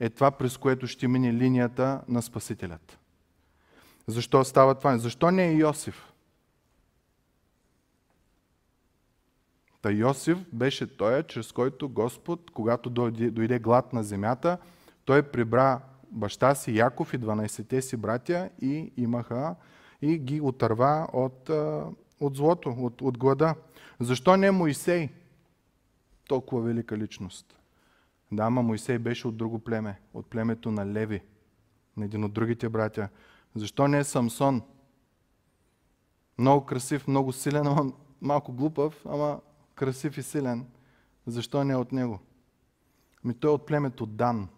е 0.00 0.10
това, 0.10 0.30
през 0.30 0.56
което 0.56 0.86
ще 0.86 1.08
мине 1.08 1.32
линията 1.32 2.00
на 2.08 2.22
Спасителят. 2.22 2.98
Защо 4.06 4.44
става 4.44 4.74
това? 4.74 4.98
Защо 4.98 5.30
не 5.30 5.46
е 5.48 5.52
Йосиф? 5.52 6.13
Та 9.84 9.90
Йосиф 9.90 10.38
беше 10.52 10.96
той, 10.96 11.22
чрез 11.22 11.52
който 11.52 11.88
Господ, 11.88 12.50
когато 12.50 12.90
дойде, 12.90 13.30
дойде 13.30 13.58
глад 13.58 13.92
на 13.92 14.02
земята, 14.02 14.58
той 15.04 15.22
прибра 15.22 15.80
баща 16.10 16.54
си 16.54 16.76
Яков 16.76 17.14
и 17.14 17.18
12-те 17.18 17.82
си 17.82 17.96
братя 17.96 18.50
и 18.60 18.92
имаха 18.96 19.54
и 20.02 20.18
ги 20.18 20.40
отърва 20.40 21.08
от, 21.12 21.50
от 22.20 22.36
злото, 22.36 22.70
от, 22.78 23.02
от 23.02 23.18
глада. 23.18 23.54
Защо 24.00 24.36
не 24.36 24.50
Моисей? 24.50 25.08
Толкова 26.28 26.62
велика 26.62 26.98
личност. 26.98 27.58
Да, 28.32 28.42
ама 28.42 28.62
Моисей 28.62 28.98
беше 28.98 29.28
от 29.28 29.36
друго 29.36 29.58
племе, 29.58 30.00
от 30.14 30.26
племето 30.26 30.70
на 30.70 30.86
Леви, 30.86 31.22
на 31.96 32.04
един 32.04 32.24
от 32.24 32.32
другите 32.32 32.68
братя. 32.68 33.08
Защо 33.54 33.88
не 33.88 33.98
е 33.98 34.04
Самсон? 34.04 34.62
Много 36.38 36.64
красив, 36.64 37.08
много 37.08 37.32
силен, 37.32 37.92
малко 38.20 38.52
глупав, 38.52 39.02
ама 39.06 39.40
красив 39.74 40.18
и 40.18 40.22
силен. 40.22 40.66
Защо 41.26 41.64
не 41.64 41.72
е 41.72 41.76
от 41.76 41.92
него? 41.92 42.20
Ми 43.24 43.34
той 43.34 43.50
е 43.50 43.54
от 43.54 43.66
племето 43.66 44.06
Дан. 44.06 44.48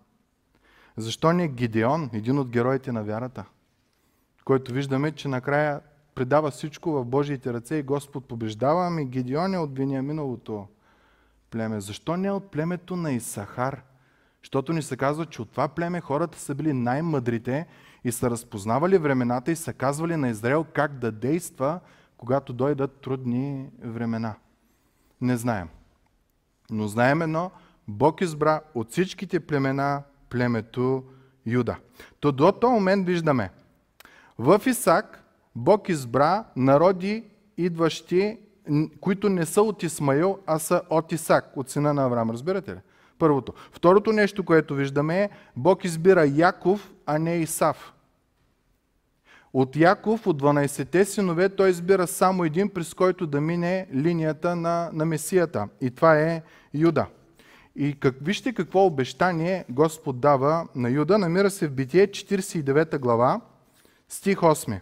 Защо 0.97 1.33
не 1.33 1.45
е 1.45 1.49
Гидеон, 1.49 2.11
един 2.13 2.39
от 2.39 2.49
героите 2.49 2.93
на 2.93 3.05
вярата, 3.05 3.45
който 4.45 4.73
виждаме, 4.73 5.13
че 5.13 5.29
накрая 5.29 5.81
предава 6.15 6.51
всичко 6.51 6.93
в 6.93 7.05
Божиите 7.05 7.53
ръце 7.53 7.77
и 7.77 7.83
Господ 7.83 8.29
побеждава, 8.29 8.87
ами 8.87 9.05
Гидеон 9.05 9.55
е 9.55 9.59
от 9.59 9.79
Вениаминовото 9.79 10.67
племе. 11.51 11.81
Защо 11.81 12.17
не 12.17 12.29
е 12.29 12.33
от 12.33 12.51
племето 12.51 12.97
на 12.97 13.13
Исахар? 13.13 13.83
Защото 14.43 14.73
ни 14.73 14.83
се 14.83 14.97
казва, 14.97 15.27
че 15.27 15.43
от 15.43 15.51
това 15.51 15.69
племе 15.69 16.01
хората 16.01 16.39
са 16.39 16.55
били 16.55 16.73
най-мъдрите 16.73 17.67
и 18.05 18.13
са 18.13 18.31
разпознавали 18.31 18.99
времената 18.99 19.53
и 19.53 19.57
са 19.57 19.73
казвали 19.73 20.17
на 20.17 20.29
Израел 20.29 20.65
как 20.65 20.99
да 20.99 21.13
действа, 21.13 21.81
когато 22.17 22.53
дойдат 22.53 23.01
трудни 23.01 23.71
времена. 23.83 24.35
Не 25.21 25.37
знаем. 25.37 25.69
Но 26.71 26.89
знаем 26.89 27.23
едно, 27.23 27.51
Бог 27.89 28.21
избра 28.21 28.61
от 28.75 28.91
всичките 28.91 29.41
племена 29.41 30.03
племето 30.31 31.05
Юда. 31.47 31.77
То 32.21 32.33
до 32.33 32.53
този 32.53 32.73
момент 32.73 33.07
виждаме. 33.07 33.51
В 34.39 34.63
Исак 34.67 35.23
Бог 35.57 35.89
избра 35.89 36.45
народи, 36.57 37.25
идващи, 37.57 38.39
които 39.01 39.29
не 39.29 39.47
са 39.47 39.63
от 39.63 39.83
Исмаил, 39.83 40.39
а 40.47 40.59
са 40.59 40.83
от 40.91 41.13
Исак, 41.13 41.57
от 41.57 41.71
сина 41.71 41.95
на 41.95 42.05
Авраам. 42.05 42.31
Разбирате 42.31 42.75
ли? 42.75 42.79
Първото. 43.19 43.55
Второто 43.73 44.13
нещо, 44.13 44.45
което 44.45 44.75
виждаме 44.75 45.23
е, 45.23 45.31
Бог 45.57 45.85
избира 45.85 46.27
Яков, 46.27 46.93
а 47.07 47.19
не 47.19 47.37
Исав. 47.37 47.93
От 49.53 49.77
Яков, 49.77 50.27
от 50.27 50.43
12-те 50.43 51.05
синове, 51.05 51.49
той 51.49 51.71
избира 51.71 52.07
само 52.07 52.45
един, 52.45 52.69
през 52.69 52.95
който 52.95 53.27
да 53.27 53.41
мине 53.41 53.87
линията 53.95 54.57
на, 54.57 54.91
на 54.93 55.05
Месията. 55.05 55.69
И 55.81 55.91
това 55.91 56.19
е 56.19 56.43
Юда. 56.75 57.07
И 57.77 58.01
как, 58.01 58.15
вижте 58.21 58.53
какво 58.53 58.87
обещание 58.87 59.65
Господ 59.71 60.21
дава 60.21 60.69
на 60.75 60.91
Юда. 60.91 61.19
Намира 61.19 61.51
се 61.51 61.69
в 61.69 61.73
Битие 61.73 62.07
49 62.07 62.99
глава, 62.99 63.41
стих 64.09 64.39
8. 64.39 64.81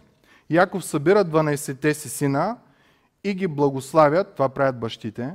Яков 0.49 0.85
събира 0.85 1.25
12-те 1.25 1.93
си 1.93 2.09
сина 2.09 2.57
и 3.23 3.33
ги 3.33 3.47
благославят, 3.47 4.33
това 4.33 4.49
правят 4.49 4.79
бащите, 4.79 5.33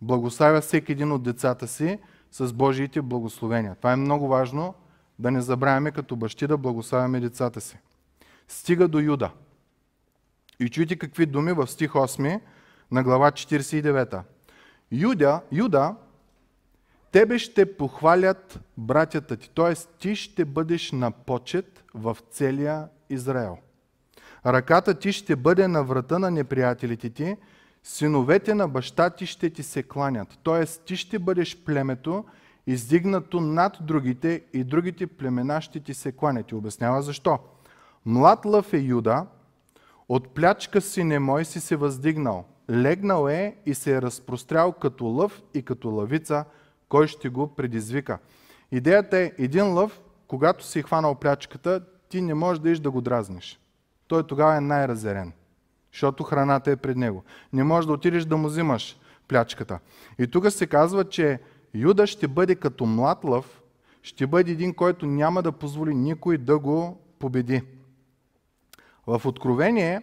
благославя 0.00 0.60
всеки 0.60 0.92
един 0.92 1.12
от 1.12 1.22
децата 1.22 1.68
си 1.68 1.98
с 2.30 2.52
Божиите 2.52 3.02
благословения. 3.02 3.74
Това 3.74 3.92
е 3.92 3.96
много 3.96 4.28
важно 4.28 4.74
да 5.18 5.30
не 5.30 5.40
забравяме 5.40 5.90
като 5.90 6.16
бащи 6.16 6.46
да 6.46 6.56
благославяме 6.56 7.20
децата 7.20 7.60
си 7.60 7.78
стига 8.52 8.88
до 8.88 9.00
Юда. 9.00 9.30
И 10.60 10.68
чуйте 10.68 10.96
какви 10.96 11.26
думи 11.26 11.52
в 11.52 11.66
стих 11.66 11.92
8 11.92 12.40
на 12.90 13.02
глава 13.02 13.30
49. 13.30 14.22
Юда, 14.92 15.40
Юда, 15.52 15.96
тебе 17.12 17.38
ще 17.38 17.76
похвалят 17.76 18.60
братята 18.76 19.36
ти, 19.36 19.50
т.е. 19.50 19.74
ти 19.98 20.16
ще 20.16 20.44
бъдеш 20.44 20.92
на 20.92 21.10
почет 21.10 21.84
в 21.94 22.16
целия 22.30 22.88
Израел. 23.10 23.58
Ръката 24.46 24.94
ти 24.94 25.12
ще 25.12 25.36
бъде 25.36 25.68
на 25.68 25.84
врата 25.84 26.18
на 26.18 26.30
неприятелите 26.30 27.10
ти, 27.10 27.36
синовете 27.82 28.54
на 28.54 28.68
баща 28.68 29.10
ти 29.10 29.26
ще 29.26 29.50
ти 29.50 29.62
се 29.62 29.82
кланят. 29.82 30.38
Т.е. 30.44 30.66
ти 30.66 30.96
ще 30.96 31.18
бъдеш 31.18 31.56
племето, 31.56 32.24
издигнато 32.66 33.40
над 33.40 33.76
другите 33.80 34.42
и 34.52 34.64
другите 34.64 35.06
племена 35.06 35.60
ще 35.60 35.80
ти 35.80 35.94
се 35.94 36.12
кланят. 36.12 36.50
И 36.50 36.54
обяснява 36.54 37.02
защо. 37.02 37.38
Млад 38.06 38.44
лъв 38.44 38.72
е 38.72 38.78
Юда, 38.78 39.26
от 40.08 40.28
плячка 40.28 40.80
си 40.80 41.04
немой 41.04 41.44
си 41.44 41.60
се 41.60 41.76
въздигнал. 41.76 42.44
Легнал 42.70 43.28
е 43.28 43.56
и 43.66 43.74
се 43.74 43.96
е 43.96 44.02
разпрострял 44.02 44.72
като 44.72 45.04
лъв 45.04 45.42
и 45.54 45.62
като 45.62 45.88
лъвица, 45.90 46.44
кой 46.88 47.06
ще 47.06 47.28
го 47.28 47.54
предизвика. 47.54 48.18
Идеята 48.72 49.18
е 49.18 49.32
един 49.38 49.72
лъв, 49.72 50.00
когато 50.28 50.64
си 50.64 50.78
е 50.78 50.82
хванал 50.82 51.14
плячката, 51.14 51.80
ти 52.08 52.20
не 52.20 52.34
можеш 52.34 52.60
да 52.60 52.70
иш 52.70 52.78
да 52.78 52.90
го 52.90 53.00
дразниш. 53.00 53.60
Той 54.08 54.26
тогава 54.26 54.56
е 54.56 54.60
най-разерен, 54.60 55.32
защото 55.92 56.24
храната 56.24 56.70
е 56.70 56.76
пред 56.76 56.96
него. 56.96 57.24
Не 57.52 57.64
можеш 57.64 57.86
да 57.86 57.92
отидеш 57.92 58.24
да 58.24 58.36
му 58.36 58.48
взимаш 58.48 58.98
плячката. 59.28 59.78
И 60.18 60.26
тук 60.26 60.50
се 60.50 60.66
казва, 60.66 61.04
че 61.04 61.40
Юда 61.74 62.06
ще 62.06 62.28
бъде 62.28 62.54
като 62.54 62.86
млад 62.86 63.24
лъв, 63.24 63.62
ще 64.02 64.26
бъде 64.26 64.50
един, 64.50 64.74
който 64.74 65.06
няма 65.06 65.42
да 65.42 65.52
позволи 65.52 65.94
никой 65.94 66.38
да 66.38 66.58
го 66.58 67.00
победи. 67.18 67.62
В 69.06 69.22
Откровение 69.24 70.02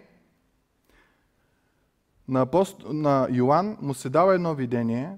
на, 2.27 2.41
апост... 2.41 2.83
на 2.89 3.27
Йоанн 3.31 3.77
му 3.81 3.93
се 3.93 4.09
дава 4.09 4.35
едно 4.35 4.55
видение 4.55 5.17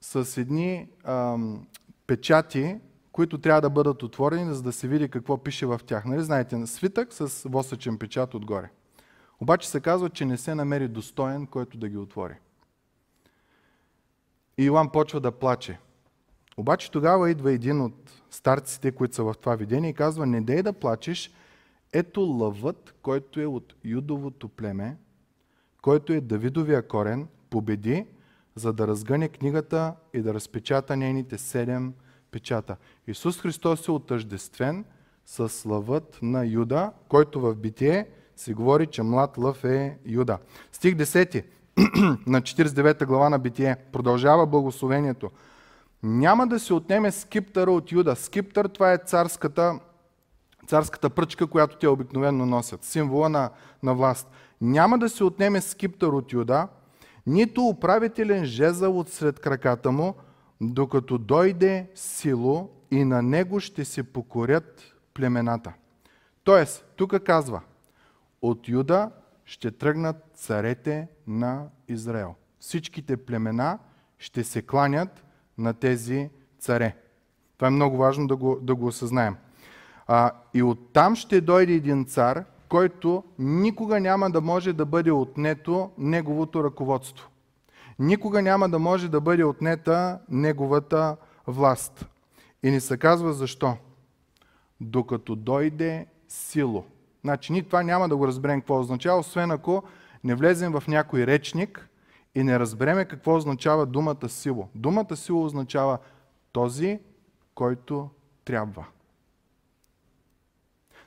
с 0.00 0.40
едни 0.40 0.88
ам, 1.04 1.66
печати, 2.06 2.76
които 3.12 3.38
трябва 3.38 3.60
да 3.60 3.70
бъдат 3.70 4.02
отворени, 4.02 4.54
за 4.54 4.62
да 4.62 4.72
се 4.72 4.88
види 4.88 5.08
какво 5.08 5.38
пише 5.38 5.66
в 5.66 5.80
тях. 5.86 6.04
Нали 6.04 6.22
знаете, 6.22 6.56
на 6.56 6.66
свитък 6.66 7.12
с 7.12 7.48
восъчен 7.48 7.98
печат 7.98 8.34
отгоре. 8.34 8.70
Обаче 9.40 9.68
се 9.68 9.80
казва, 9.80 10.10
че 10.10 10.24
не 10.24 10.36
се 10.36 10.54
намери 10.54 10.88
достоен, 10.88 11.46
който 11.46 11.78
да 11.78 11.88
ги 11.88 11.96
отвори. 11.96 12.34
И 14.58 14.64
Йоан 14.64 14.90
почва 14.90 15.20
да 15.20 15.32
плаче. 15.32 15.78
Обаче 16.56 16.90
тогава 16.90 17.30
идва 17.30 17.52
един 17.52 17.80
от 17.80 18.22
старците, 18.30 18.92
които 18.92 19.14
са 19.14 19.24
в 19.24 19.34
това 19.40 19.56
видение 19.56 19.90
и 19.90 19.94
казва, 19.94 20.26
не 20.26 20.40
дей 20.40 20.62
да 20.62 20.72
плачеш, 20.72 21.30
ето 21.92 22.20
лъвът, 22.20 22.94
който 23.02 23.40
е 23.40 23.46
от 23.46 23.74
Юдовото 23.84 24.48
племе, 24.48 24.96
който 25.82 26.12
е 26.12 26.20
Давидовия 26.20 26.88
корен, 26.88 27.28
победи, 27.50 28.06
за 28.54 28.72
да 28.72 28.86
разгъне 28.86 29.28
книгата 29.28 29.94
и 30.14 30.22
да 30.22 30.34
разпечата 30.34 30.96
нейните 30.96 31.38
седем 31.38 31.94
печата. 32.30 32.76
Исус 33.06 33.40
Христос 33.40 33.88
е 33.88 33.90
отъждествен 33.90 34.84
с 35.26 35.68
лъвът 35.68 36.18
на 36.22 36.46
Юда, 36.46 36.92
който 37.08 37.40
в 37.40 37.54
Битие 37.54 38.06
се 38.36 38.54
говори, 38.54 38.86
че 38.86 39.02
млад 39.02 39.38
лъв 39.38 39.64
е 39.64 39.98
Юда. 40.06 40.38
Стих 40.72 40.94
10 40.94 41.44
на 42.26 42.42
49 42.42 43.06
глава 43.06 43.28
на 43.28 43.38
Битие. 43.38 43.76
Продължава 43.92 44.46
благословението. 44.46 45.30
Няма 46.02 46.46
да 46.46 46.60
се 46.60 46.74
отнеме 46.74 47.10
скиптъра 47.10 47.70
от 47.70 47.92
Юда. 47.92 48.16
Скиптър 48.16 48.68
това 48.68 48.92
е 48.92 48.98
царската, 48.98 49.78
царската 50.66 51.10
пръчка, 51.10 51.46
която 51.46 51.78
те 51.78 51.88
обикновено 51.88 52.46
носят. 52.46 52.84
Символа 52.84 53.28
на, 53.28 53.50
на 53.82 53.94
власт. 53.94 54.30
Няма 54.60 54.98
да 54.98 55.08
се 55.08 55.24
отнеме 55.24 55.60
скиптър 55.60 56.08
от 56.08 56.32
Юда, 56.32 56.68
нито 57.26 57.62
управителен 57.62 58.44
жезъл 58.44 58.98
от 58.98 59.08
сред 59.08 59.40
краката 59.40 59.92
му, 59.92 60.14
докато 60.60 61.18
дойде 61.18 61.90
сило 61.94 62.70
и 62.90 63.04
на 63.04 63.22
него 63.22 63.60
ще 63.60 63.84
се 63.84 64.02
покорят 64.02 64.94
племената. 65.14 65.72
Тоест, 66.44 66.84
тук 66.96 67.22
казва, 67.24 67.60
от 68.42 68.68
Юда 68.68 69.10
ще 69.44 69.70
тръгнат 69.70 70.16
царете 70.34 71.08
на 71.26 71.66
Израел. 71.88 72.34
Всичките 72.60 73.16
племена 73.16 73.78
ще 74.18 74.44
се 74.44 74.62
кланят 74.62 75.24
на 75.58 75.74
тези 75.74 76.30
царе. 76.58 76.96
Това 77.56 77.68
е 77.68 77.70
много 77.70 77.96
важно 77.96 78.26
да 78.26 78.36
го, 78.36 78.58
да 78.62 78.74
го 78.74 78.86
осъзнаем. 78.86 79.36
А, 80.06 80.30
и 80.54 80.62
оттам 80.62 81.16
ще 81.16 81.40
дойде 81.40 81.72
един 81.72 82.04
цар, 82.04 82.44
който 82.68 83.24
никога 83.38 84.00
няма 84.00 84.30
да 84.30 84.40
може 84.40 84.72
да 84.72 84.86
бъде 84.86 85.10
отнето 85.10 85.90
неговото 85.98 86.64
ръководство. 86.64 87.28
Никога 87.98 88.42
няма 88.42 88.68
да 88.68 88.78
може 88.78 89.08
да 89.08 89.20
бъде 89.20 89.44
отнета 89.44 90.18
неговата 90.28 91.16
власт. 91.46 92.06
И 92.62 92.70
ни 92.70 92.80
се 92.80 92.96
казва 92.96 93.32
защо. 93.32 93.76
Докато 94.80 95.36
дойде 95.36 96.06
сило. 96.28 96.84
Значи 97.24 97.52
ние 97.52 97.62
това 97.62 97.82
няма 97.82 98.08
да 98.08 98.16
го 98.16 98.26
разберем 98.26 98.60
какво 98.60 98.80
означава, 98.80 99.18
освен 99.18 99.50
ако 99.50 99.82
не 100.24 100.34
влезем 100.34 100.72
в 100.72 100.84
някой 100.88 101.26
речник 101.26 101.88
и 102.34 102.44
не 102.44 102.58
разбереме 102.58 103.04
какво 103.04 103.36
означава 103.36 103.86
думата 103.86 104.28
сило. 104.28 104.68
Думата 104.74 105.16
сило 105.16 105.44
означава 105.44 105.98
този, 106.52 107.00
който 107.54 108.08
трябва. 108.44 108.86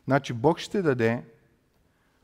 Значи 0.10 0.34
Бог 0.34 0.60
ще 0.60 0.82
даде 0.82 1.24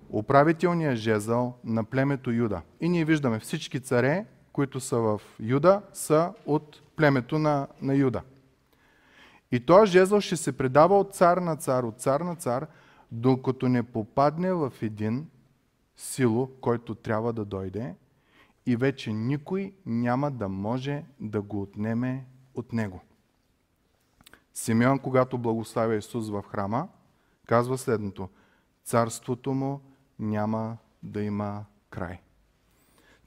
управителния 0.10 0.96
жезъл 0.96 1.58
на 1.64 1.84
племето 1.84 2.32
Юда. 2.32 2.62
И 2.82 2.90
ние 2.90 3.06
виждаме 3.06 3.40
всички 3.40 3.80
царе, 3.80 4.26
които 4.54 4.80
са 4.80 4.98
в 4.98 5.22
Юда, 5.40 5.82
са 5.94 6.34
от 6.46 6.82
племето 6.96 7.40
на, 7.40 7.68
на 7.82 7.96
Юда. 7.96 8.22
И 9.52 9.60
този 9.60 9.92
жезъл 9.92 10.22
ще 10.22 10.38
се 10.38 10.58
предава 10.58 11.00
от 11.00 11.14
цар 11.14 11.38
на 11.38 11.56
цар, 11.56 11.84
от 11.84 12.02
цар 12.02 12.22
на 12.22 12.36
цар, 12.36 12.68
докато 13.12 13.70
не 13.70 13.84
попадне 13.84 14.54
в 14.54 14.74
един 14.82 15.28
сило, 15.98 16.48
който 16.62 16.96
трябва 16.96 17.34
да 17.34 17.46
дойде 17.46 17.96
и 18.66 18.76
вече 18.76 19.14
никой 19.14 19.74
няма 19.86 20.32
да 20.32 20.50
може 20.50 21.04
да 21.20 21.42
го 21.42 21.62
отнеме 21.62 22.26
от 22.56 22.74
него. 22.74 23.02
Симеон, 24.54 25.00
когато 25.00 25.38
благославя 25.38 25.96
Исус 25.96 26.30
в 26.30 26.44
храма, 26.52 26.88
казва 27.46 27.78
следното. 27.78 28.30
Царството 28.84 29.54
му 29.54 29.82
няма 30.20 30.78
да 31.04 31.22
има 31.22 31.66
край. 31.90 32.20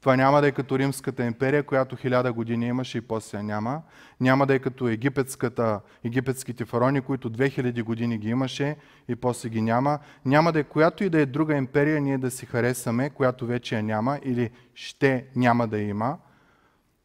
Това 0.00 0.16
няма 0.16 0.40
да 0.40 0.46
е 0.46 0.52
като 0.52 0.78
Римската 0.78 1.24
империя, 1.24 1.62
която 1.62 1.96
хиляда 1.96 2.32
години 2.32 2.66
имаше 2.66 2.98
и 2.98 3.00
после 3.00 3.42
няма. 3.42 3.82
Няма 4.20 4.46
да 4.46 4.54
е 4.54 4.58
като 4.58 4.88
египетската, 4.88 5.80
египетските 6.04 6.64
фарони, 6.64 7.00
които 7.00 7.30
2000 7.30 7.82
години 7.82 8.18
ги 8.18 8.28
имаше 8.28 8.76
и 9.08 9.16
после 9.16 9.48
ги 9.48 9.60
няма. 9.60 9.98
Няма 10.24 10.52
да 10.52 10.58
е 10.58 10.64
която 10.64 11.04
и 11.04 11.10
да 11.10 11.20
е 11.20 11.26
друга 11.26 11.56
империя 11.56 12.00
ние 12.00 12.18
да 12.18 12.30
си 12.30 12.46
харесаме, 12.46 13.10
която 13.10 13.46
вече 13.46 13.76
я 13.76 13.82
няма 13.82 14.18
или 14.24 14.50
ще 14.74 15.26
няма 15.36 15.68
да 15.68 15.78
има. 15.78 16.18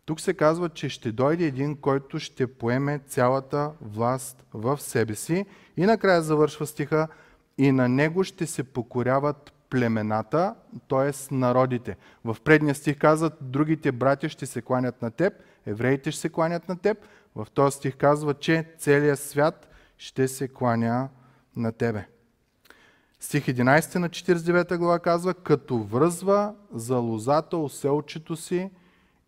Тук 0.06 0.22
се 0.22 0.34
казва, 0.34 0.70
че 0.70 0.90
ще 0.90 1.12
дойде 1.12 1.46
един, 1.46 1.76
който 1.78 2.20
ще 2.20 2.48
поеме 2.48 3.00
цялата 3.08 3.72
власт 3.82 4.46
в 4.54 4.82
себе 4.82 5.16
си. 5.16 5.46
И 5.78 5.86
накрая 5.86 6.22
завършва 6.22 6.66
стиха, 6.66 7.08
и 7.58 7.72
на 7.72 7.90
него 7.90 8.24
ще 8.24 8.46
се 8.46 8.64
покоряват 8.64 9.54
племената, 9.70 10.56
т.е. 10.90 11.36
народите. 11.36 11.98
В 12.26 12.38
предния 12.44 12.76
стих 12.76 12.98
казват, 12.98 13.34
другите 13.42 13.92
братя 13.92 14.30
ще 14.30 14.46
се 14.46 14.62
кланят 14.62 15.02
на 15.02 15.12
теб, 15.12 15.34
евреите 15.66 16.12
ще 16.12 16.22
се 16.22 16.30
кланят 16.30 16.70
на 16.70 16.78
теб. 16.78 16.98
В 17.36 17.48
този 17.54 17.78
стих 17.78 17.98
казва, 17.98 18.34
че 18.34 18.66
целият 18.78 19.20
свят 19.20 19.68
ще 19.98 20.28
се 20.28 20.48
кланя 20.48 21.10
на 21.56 21.72
тебе. 21.72 22.08
Стих 23.20 23.46
11 23.46 23.96
на 23.96 24.10
49 24.10 24.78
глава 24.78 25.00
казва, 25.00 25.34
като 25.34 25.78
връзва 25.78 26.54
за 26.74 26.98
лозата 26.98 27.58
оселчето 27.58 28.36
си 28.36 28.72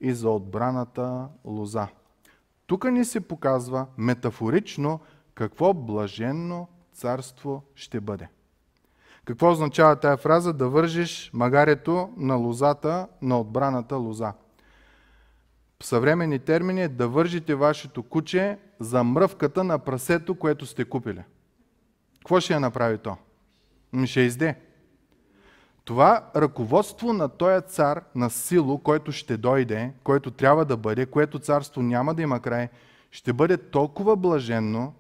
и 0.02 0.14
за 0.14 0.30
отбраната 0.30 1.28
лоза. 1.46 1.88
Тук 2.68 2.92
ни 2.92 3.06
се 3.06 3.20
показва 3.20 3.86
метафорично 3.98 5.00
какво 5.36 5.74
блаженно 5.74 6.68
царство 6.94 7.64
ще 7.76 8.00
бъде. 8.00 8.28
Какво 9.26 9.52
означава 9.52 9.96
тая 9.96 10.18
фраза? 10.18 10.54
Да 10.54 10.70
вържиш 10.70 11.32
магарето 11.34 12.10
на 12.18 12.36
лозата, 12.36 13.08
на 13.22 13.40
отбраната 13.40 13.96
лоза. 13.96 14.34
В 15.82 15.86
съвременни 15.86 16.40
термини 16.40 16.84
е 16.84 16.88
да 16.88 17.08
вържите 17.08 17.56
вашето 17.56 18.04
куче 18.04 18.58
за 18.80 19.04
мръвката 19.04 19.64
на 19.64 19.80
прасето, 19.80 20.36
което 20.36 20.66
сте 20.66 20.86
купили. 20.86 21.24
Какво 22.20 22.40
ще 22.40 22.54
я 22.54 22.60
направи 22.60 22.98
то? 22.98 23.18
Ще 24.06 24.22
изде. 24.22 24.56
Това 25.86 26.30
ръководство 26.36 27.14
на 27.14 27.30
този 27.30 27.68
цар 27.68 28.04
на 28.16 28.30
сило, 28.30 28.78
който 28.78 29.12
ще 29.12 29.38
дойде, 29.38 29.94
който 30.04 30.32
трябва 30.32 30.66
да 30.66 30.78
бъде, 30.78 31.06
което 31.06 31.40
царство 31.40 31.82
няма 31.82 32.14
да 32.14 32.22
има 32.22 32.40
край, 32.40 32.70
ще 33.12 33.34
бъде 33.34 33.58
толкова 33.58 34.16
блаженно, 34.16 34.94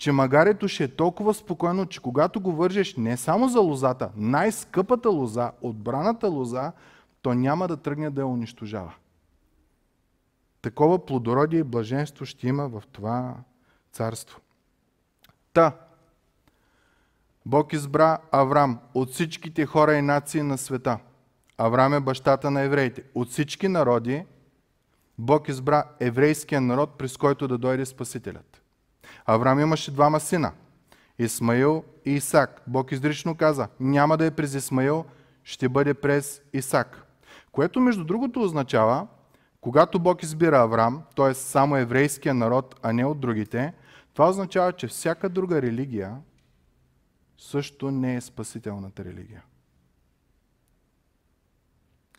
че 0.00 0.12
магарето 0.12 0.68
ще 0.68 0.84
е 0.84 0.88
толкова 0.88 1.34
спокойно, 1.34 1.86
че 1.86 2.00
когато 2.00 2.40
го 2.40 2.52
вържеш 2.52 2.96
не 2.96 3.16
само 3.16 3.48
за 3.48 3.60
лозата, 3.60 4.10
най-скъпата 4.16 5.10
лоза, 5.10 5.52
отбраната 5.62 6.28
лоза, 6.28 6.72
то 7.22 7.34
няма 7.34 7.68
да 7.68 7.76
тръгне 7.76 8.10
да 8.10 8.20
я 8.20 8.26
унищожава. 8.26 8.94
Такова 10.62 11.06
плодородие 11.06 11.60
и 11.60 11.64
блаженство 11.64 12.24
ще 12.26 12.48
има 12.48 12.68
в 12.68 12.82
това 12.92 13.34
царство. 13.92 14.40
Та, 15.52 15.76
Бог 17.46 17.72
избра 17.72 18.18
Аврам 18.32 18.78
от 18.94 19.10
всичките 19.10 19.66
хора 19.66 19.94
и 19.94 20.02
нации 20.02 20.42
на 20.42 20.58
света. 20.58 20.98
Аврам 21.58 21.94
е 21.94 22.00
бащата 22.00 22.50
на 22.50 22.60
евреите. 22.60 23.02
От 23.14 23.28
всички 23.28 23.68
народи 23.68 24.24
Бог 25.18 25.48
избра 25.48 25.84
еврейския 26.00 26.60
народ, 26.60 26.98
през 26.98 27.16
който 27.16 27.48
да 27.48 27.58
дойде 27.58 27.86
Спасителят. 27.86 28.59
Авраам 29.26 29.60
имаше 29.60 29.90
двама 29.90 30.20
сина. 30.20 30.52
Исмаил 31.18 31.84
и 32.04 32.10
Исак. 32.10 32.62
Бог 32.66 32.92
изрично 32.92 33.36
каза, 33.36 33.68
няма 33.80 34.16
да 34.16 34.26
е 34.26 34.30
през 34.30 34.54
Исмаил, 34.54 35.04
ще 35.44 35.68
бъде 35.68 35.94
през 35.94 36.42
Исак. 36.52 37.06
Което 37.52 37.80
между 37.80 38.04
другото 38.04 38.42
означава, 38.42 39.06
когато 39.60 39.98
Бог 39.98 40.22
избира 40.22 40.58
Авраам, 40.58 41.02
т.е. 41.16 41.34
само 41.34 41.76
еврейския 41.76 42.34
народ, 42.34 42.74
а 42.82 42.92
не 42.92 43.04
от 43.04 43.20
другите, 43.20 43.74
това 44.14 44.28
означава, 44.28 44.72
че 44.72 44.86
всяка 44.86 45.28
друга 45.28 45.62
религия 45.62 46.16
също 47.38 47.90
не 47.90 48.16
е 48.16 48.20
спасителната 48.20 49.04
религия. 49.04 49.42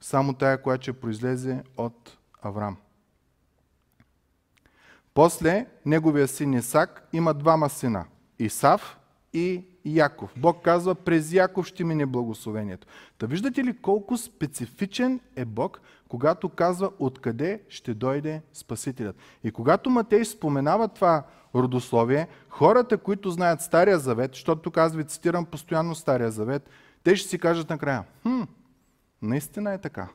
Само 0.01 0.33
тая, 0.33 0.61
която 0.61 0.81
ще 0.81 0.93
произлезе 0.93 1.63
от 1.77 2.17
Авраам. 2.41 2.77
После 5.13 5.65
неговия 5.85 6.27
син 6.27 6.53
Исак 6.53 7.07
има 7.13 7.33
двама 7.33 7.69
сина. 7.69 8.05
Исав 8.39 8.99
и 9.33 9.65
Яков. 9.85 10.33
Бог 10.37 10.63
казва, 10.63 10.95
през 10.95 11.33
Яков 11.33 11.67
ще 11.67 11.83
мине 11.83 12.05
благословението. 12.05 12.87
Та 13.17 13.25
виждате 13.25 13.63
ли 13.63 13.77
колко 13.77 14.17
специфичен 14.17 15.19
е 15.35 15.45
Бог, 15.45 15.81
когато 16.07 16.49
казва 16.49 16.91
откъде 16.99 17.61
ще 17.69 17.93
дойде 17.93 18.41
Спасителят. 18.53 19.15
И 19.43 19.51
когато 19.51 19.89
Матей 19.89 20.25
споменава 20.25 20.87
това 20.87 21.23
родословие, 21.55 22.27
хората, 22.49 22.97
които 22.97 23.31
знаят 23.31 23.61
Стария 23.61 23.99
Завет, 23.99 24.31
защото 24.33 24.61
тук 24.61 24.77
аз 24.77 24.95
ви 24.95 25.03
цитирам 25.03 25.45
постоянно 25.45 25.95
Стария 25.95 26.31
Завет, 26.31 26.69
те 27.03 27.15
ще 27.15 27.29
си 27.29 27.39
кажат 27.39 27.69
накрая, 27.69 28.03
хм, 28.21 28.41
наистина 29.21 29.73
е 29.73 29.77
така. 29.77 30.07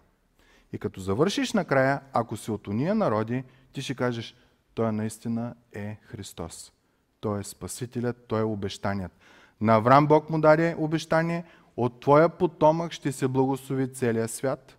И 0.72 0.78
като 0.78 1.00
завършиш 1.00 1.52
накрая, 1.52 2.00
ако 2.12 2.36
си 2.36 2.50
от 2.50 2.68
уния 2.68 2.94
народи, 2.94 3.44
ти 3.72 3.82
ще 3.82 3.94
кажеш, 3.94 4.34
той 4.76 4.92
наистина 4.92 5.54
е 5.72 5.96
Христос. 6.02 6.72
Той 7.20 7.40
е 7.40 7.44
Спасителят, 7.44 8.16
Той 8.28 8.40
е 8.40 8.44
обещаният. 8.44 9.12
На 9.60 9.74
Авраам 9.74 10.06
Бог 10.06 10.30
му 10.30 10.40
даде 10.40 10.74
обещание, 10.78 11.44
от 11.76 12.00
Твоя 12.00 12.28
потомък 12.28 12.92
ще 12.92 13.12
се 13.12 13.28
благослови 13.28 13.92
целия 13.92 14.28
свят. 14.28 14.78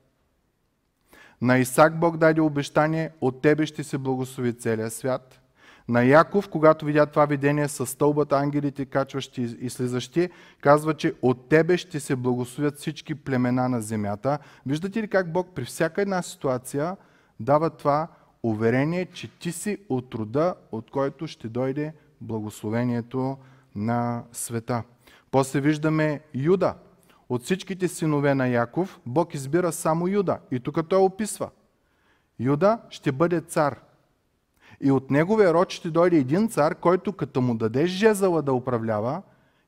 На 1.41 1.58
Исак 1.58 2.00
Бог 2.00 2.18
даде 2.18 2.41
обещание, 2.41 3.12
от 3.22 3.41
Тебе 3.41 3.66
ще 3.66 3.84
се 3.84 3.98
благослови 3.98 4.54
целия 4.54 4.89
свят. 4.89 5.41
На 5.88 6.04
Яков, 6.04 6.50
когато 6.50 6.86
видя 6.86 7.06
това 7.06 7.26
видение 7.26 7.68
с 7.68 7.86
стълбата, 7.86 8.38
ангелите, 8.38 8.86
качващи 8.86 9.41
и 9.41 9.70
слизащи, 9.70 10.30
казва, 10.62 10.93
че 10.93 11.14
от 11.22 11.50
тебе 11.50 11.78
ще 11.78 12.00
се 12.00 12.16
благословят 12.16 12.78
всички 12.78 13.16
племена 13.16 13.70
на 13.70 13.82
земята. 13.82 14.39
Виждате 14.66 15.02
ли 15.02 15.08
как 15.08 15.32
Бог 15.32 15.48
при 15.56 15.66
всяка 15.66 16.02
една 16.02 16.22
ситуация 16.22 16.98
дава 17.39 17.70
това 17.70 18.08
уверение, 18.44 19.06
че 19.06 19.28
ти 19.40 19.52
си 19.52 19.78
от 19.90 20.16
рода, 20.16 20.56
от 20.72 20.92
който 20.92 21.28
ще 21.28 21.50
дойде 21.50 21.94
благословението 22.22 23.38
на 23.76 24.24
света. 24.32 24.84
После 25.32 25.62
виждаме 25.62 26.22
Юда. 26.34 26.76
От 27.30 27.44
всичките 27.44 27.88
синове 27.88 28.36
на 28.36 28.48
Яков, 28.48 29.00
Бог 29.06 29.34
избира 29.34 29.72
само 29.72 30.08
Юда. 30.08 30.40
И 30.52 30.60
тук 30.60 30.90
той 30.90 31.00
описва. 31.00 31.50
Юда 32.40 32.80
ще 32.90 33.12
бъде 33.12 33.42
цар. 33.42 33.80
И 34.82 34.92
от 34.92 35.12
неговия 35.12 35.54
род 35.54 35.70
ще 35.70 35.90
дойде 35.90 36.18
един 36.18 36.50
цар, 36.50 36.76
който 36.76 37.14
като 37.14 37.42
му 37.42 37.56
даде 37.56 37.86
жезъла 37.86 38.42
да 38.42 38.54
управлява, 38.54 39.22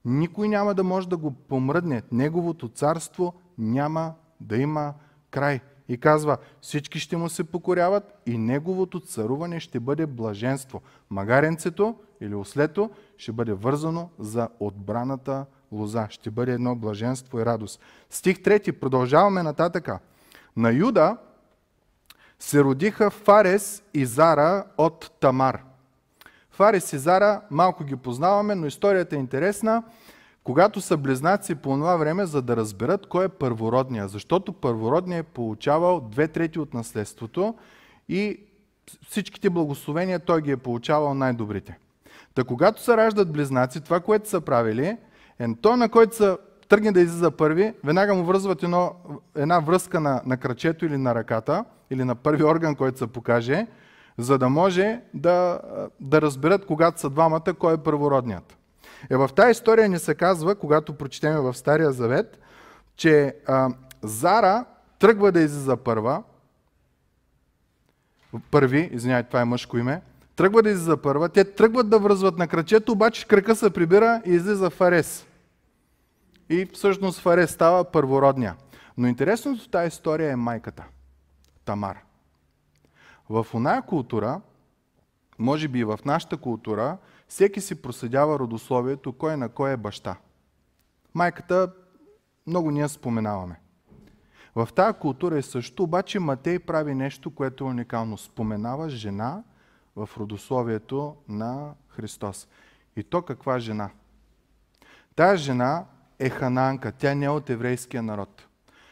никой 0.05 0.47
няма 0.47 0.74
да 0.74 0.84
може 0.84 1.09
да 1.09 1.17
го 1.17 1.32
помръдне. 1.32 2.01
Неговото 2.11 2.70
царство 2.70 3.34
няма 3.57 4.13
да 4.39 4.57
има 4.57 4.93
край. 5.32 5.59
И 5.89 5.97
казва, 5.97 6.37
всички 6.61 6.99
ще 6.99 7.17
му 7.17 7.29
се 7.29 7.43
покоряват 7.43 8.21
и 8.25 8.37
неговото 8.37 8.99
царуване 8.99 9.59
ще 9.59 9.79
бъде 9.79 10.05
блаженство. 10.05 10.81
Магаренцето 11.09 11.95
или 12.21 12.35
ослето 12.35 12.89
ще 13.17 13.31
бъде 13.31 13.53
вързано 13.53 14.09
за 14.19 14.49
отбраната 14.59 15.45
лоза. 15.71 16.07
Ще 16.09 16.31
бъде 16.31 16.53
едно 16.53 16.75
блаженство 16.75 17.39
и 17.39 17.45
радост. 17.45 17.79
Стих 18.09 18.37
3. 18.37 18.71
Продължаваме 18.71 19.43
нататъка. 19.43 19.99
На 20.57 20.71
Юда 20.71 21.17
се 22.39 22.63
родиха 22.63 23.09
Фарес 23.09 23.83
и 23.93 24.05
Зара 24.05 24.65
от 24.77 25.11
Тамар. 25.19 25.63
Фарес 26.51 26.93
и 26.93 26.97
Зара 26.97 27.41
малко 27.51 27.83
ги 27.83 27.95
познаваме, 27.95 28.55
но 28.55 28.67
историята 28.67 29.15
е 29.15 29.19
интересна. 29.19 29.83
Когато 30.49 30.81
са 30.81 30.97
близнаци 30.97 31.55
по 31.55 31.69
това 31.69 31.95
време, 31.95 32.25
за 32.25 32.41
да 32.41 32.55
разберат 32.55 33.05
кой 33.05 33.25
е 33.25 33.29
първородния, 33.29 34.07
защото 34.07 34.53
първородният 34.53 35.25
е 35.25 35.29
получавал 35.29 35.99
две 35.99 36.27
трети 36.27 36.59
от 36.59 36.73
наследството 36.73 37.55
и 38.09 38.39
всичките 39.07 39.49
благословения 39.49 40.19
той 40.19 40.41
ги 40.41 40.51
е 40.51 40.57
получавал 40.57 41.13
най-добрите. 41.13 41.77
Та 42.35 42.43
когато 42.43 42.81
се 42.81 42.97
раждат 42.97 43.31
близнаци, 43.31 43.81
това, 43.81 43.99
което 43.99 44.29
са 44.29 44.41
правили, 44.41 44.97
е 45.39 45.47
той, 45.61 45.77
на 45.77 45.89
който 45.89 46.15
са 46.15 46.37
тръгне 46.69 46.91
да 46.91 47.01
излиза 47.01 47.31
първи, 47.31 47.73
веднага 47.83 48.13
му 48.13 48.23
връзват 48.23 48.63
едно, 48.63 48.93
една 49.35 49.59
връзка 49.59 49.99
на, 49.99 50.21
на 50.25 50.37
крачето 50.37 50.85
или 50.85 50.97
на 50.97 51.15
ръката, 51.15 51.65
или 51.91 52.03
на 52.03 52.15
първи 52.15 52.43
орган, 52.43 52.75
който 52.75 52.97
се 52.97 53.07
покаже, 53.07 53.67
за 54.17 54.37
да 54.37 54.49
може 54.49 55.01
да, 55.13 55.59
да 55.99 56.21
разберат, 56.21 56.65
когато 56.65 56.99
са 56.99 57.09
двамата, 57.09 57.53
кой 57.59 57.73
е 57.73 57.77
първородният. 57.77 58.59
Е, 59.09 59.17
в 59.17 59.29
тази 59.35 59.51
история 59.51 59.89
ни 59.89 59.99
се 59.99 60.15
казва, 60.15 60.55
когато 60.55 60.93
прочетеме 60.93 61.39
в 61.39 61.53
Стария 61.53 61.91
Завет, 61.91 62.39
че 62.95 63.35
а, 63.47 63.69
Зара 64.01 64.65
тръгва 64.99 65.31
да 65.31 65.39
излиза 65.39 65.77
първа, 65.77 66.23
първи, 68.51 68.89
извинявай, 68.93 69.23
това 69.23 69.41
е 69.41 69.45
мъжко 69.45 69.77
име, 69.77 70.01
тръгва 70.35 70.63
да 70.63 70.69
излиза 70.69 70.97
първа, 70.97 71.29
те 71.29 71.43
тръгват 71.43 71.89
да 71.89 71.99
връзват 71.99 72.37
на 72.37 72.47
крачето, 72.47 72.91
обаче 72.91 73.27
крака 73.27 73.55
се 73.55 73.69
прибира 73.69 74.21
и 74.25 74.31
излиза 74.31 74.69
Фарес. 74.69 75.25
И 76.49 76.65
всъщност 76.73 77.19
Фарес 77.19 77.51
става 77.51 77.83
първородния. 77.83 78.55
Но 78.97 79.07
интересното 79.07 79.63
в 79.63 79.69
тази 79.69 79.87
история 79.87 80.31
е 80.31 80.35
майката, 80.35 80.83
Тамар. 81.65 81.97
В 83.29 83.47
оная 83.53 83.81
култура, 83.81 84.41
може 85.39 85.67
би 85.67 85.79
и 85.79 85.83
в 85.83 85.99
нашата 86.05 86.37
култура, 86.37 86.97
всеки 87.30 87.61
си 87.61 87.82
проследява 87.82 88.39
родословието, 88.39 89.13
кой 89.13 89.38
на 89.38 89.49
кой 89.49 89.71
е 89.71 89.77
баща. 89.77 90.15
Майката 91.13 91.73
много 92.47 92.71
ние 92.71 92.88
споменаваме. 92.88 93.59
В 94.55 94.69
тази 94.75 94.97
култура 94.99 95.38
е 95.38 95.41
също, 95.41 95.84
обаче 95.84 96.19
Матей 96.19 96.59
прави 96.59 96.95
нещо, 96.95 97.36
което 97.36 97.63
е 97.63 97.67
уникално. 97.67 98.17
Споменава 98.17 98.89
жена 98.89 99.43
в 99.95 100.09
родословието 100.17 101.15
на 101.27 101.73
Христос. 101.88 102.47
И 102.95 103.03
то 103.03 103.21
каква 103.21 103.59
жена? 103.59 103.89
Тая 105.15 105.38
жена 105.38 105.86
е 106.19 106.30
ханаанка, 106.30 106.91
тя 106.91 107.15
не 107.15 107.25
е 107.25 107.30
от 107.30 107.49
еврейския 107.49 108.03
народ. 108.03 108.47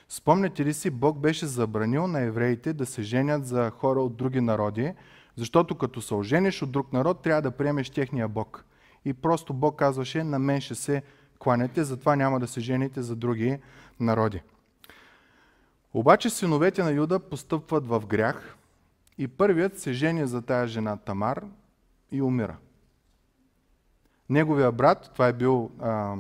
Спомняте 0.10 0.66
ли 0.66 0.74
си, 0.74 0.90
Бог 0.90 1.20
беше 1.20 1.46
забранил 1.46 2.08
на 2.08 2.22
евреите 2.22 2.74
да 2.74 2.86
се 2.86 3.02
женят 3.02 3.46
за 3.46 3.70
хора 3.70 4.02
от 4.02 4.16
други 4.16 4.42
народи, 4.42 4.94
защото 5.38 5.76
като 5.76 6.02
се 6.02 6.14
ожениш 6.14 6.62
от 6.62 6.72
друг 6.72 6.94
народ, 6.94 7.22
трябва 7.22 7.42
да 7.42 7.52
приемеш 7.52 7.90
техния 7.90 8.28
Бог. 8.28 8.66
И 9.06 9.14
просто 9.14 9.54
Бог 9.54 9.80
казваше, 9.80 10.24
на 10.24 10.40
мен 10.40 10.62
ще 10.62 10.76
се 10.76 11.04
кланяте, 11.40 11.84
затова 11.84 12.16
няма 12.16 12.40
да 12.40 12.48
се 12.48 12.60
жените 12.60 13.02
за 13.02 13.16
други 13.16 13.60
народи. 14.00 14.42
Обаче 15.94 16.30
синовете 16.30 16.84
на 16.84 16.92
Юда 16.92 17.20
постъпват 17.20 17.88
в 17.88 18.04
грях 18.08 18.56
и 19.18 19.28
първият 19.28 19.80
се 19.80 19.94
жени 19.94 20.28
за 20.28 20.42
тая 20.42 20.68
жена 20.68 20.98
Тамар 20.98 21.44
и 22.12 22.22
умира. 22.22 22.58
Неговия 24.30 24.72
брат, 24.72 25.10
това 25.14 25.28
е 25.28 25.34
бил 25.34 25.72
а, 25.80 26.16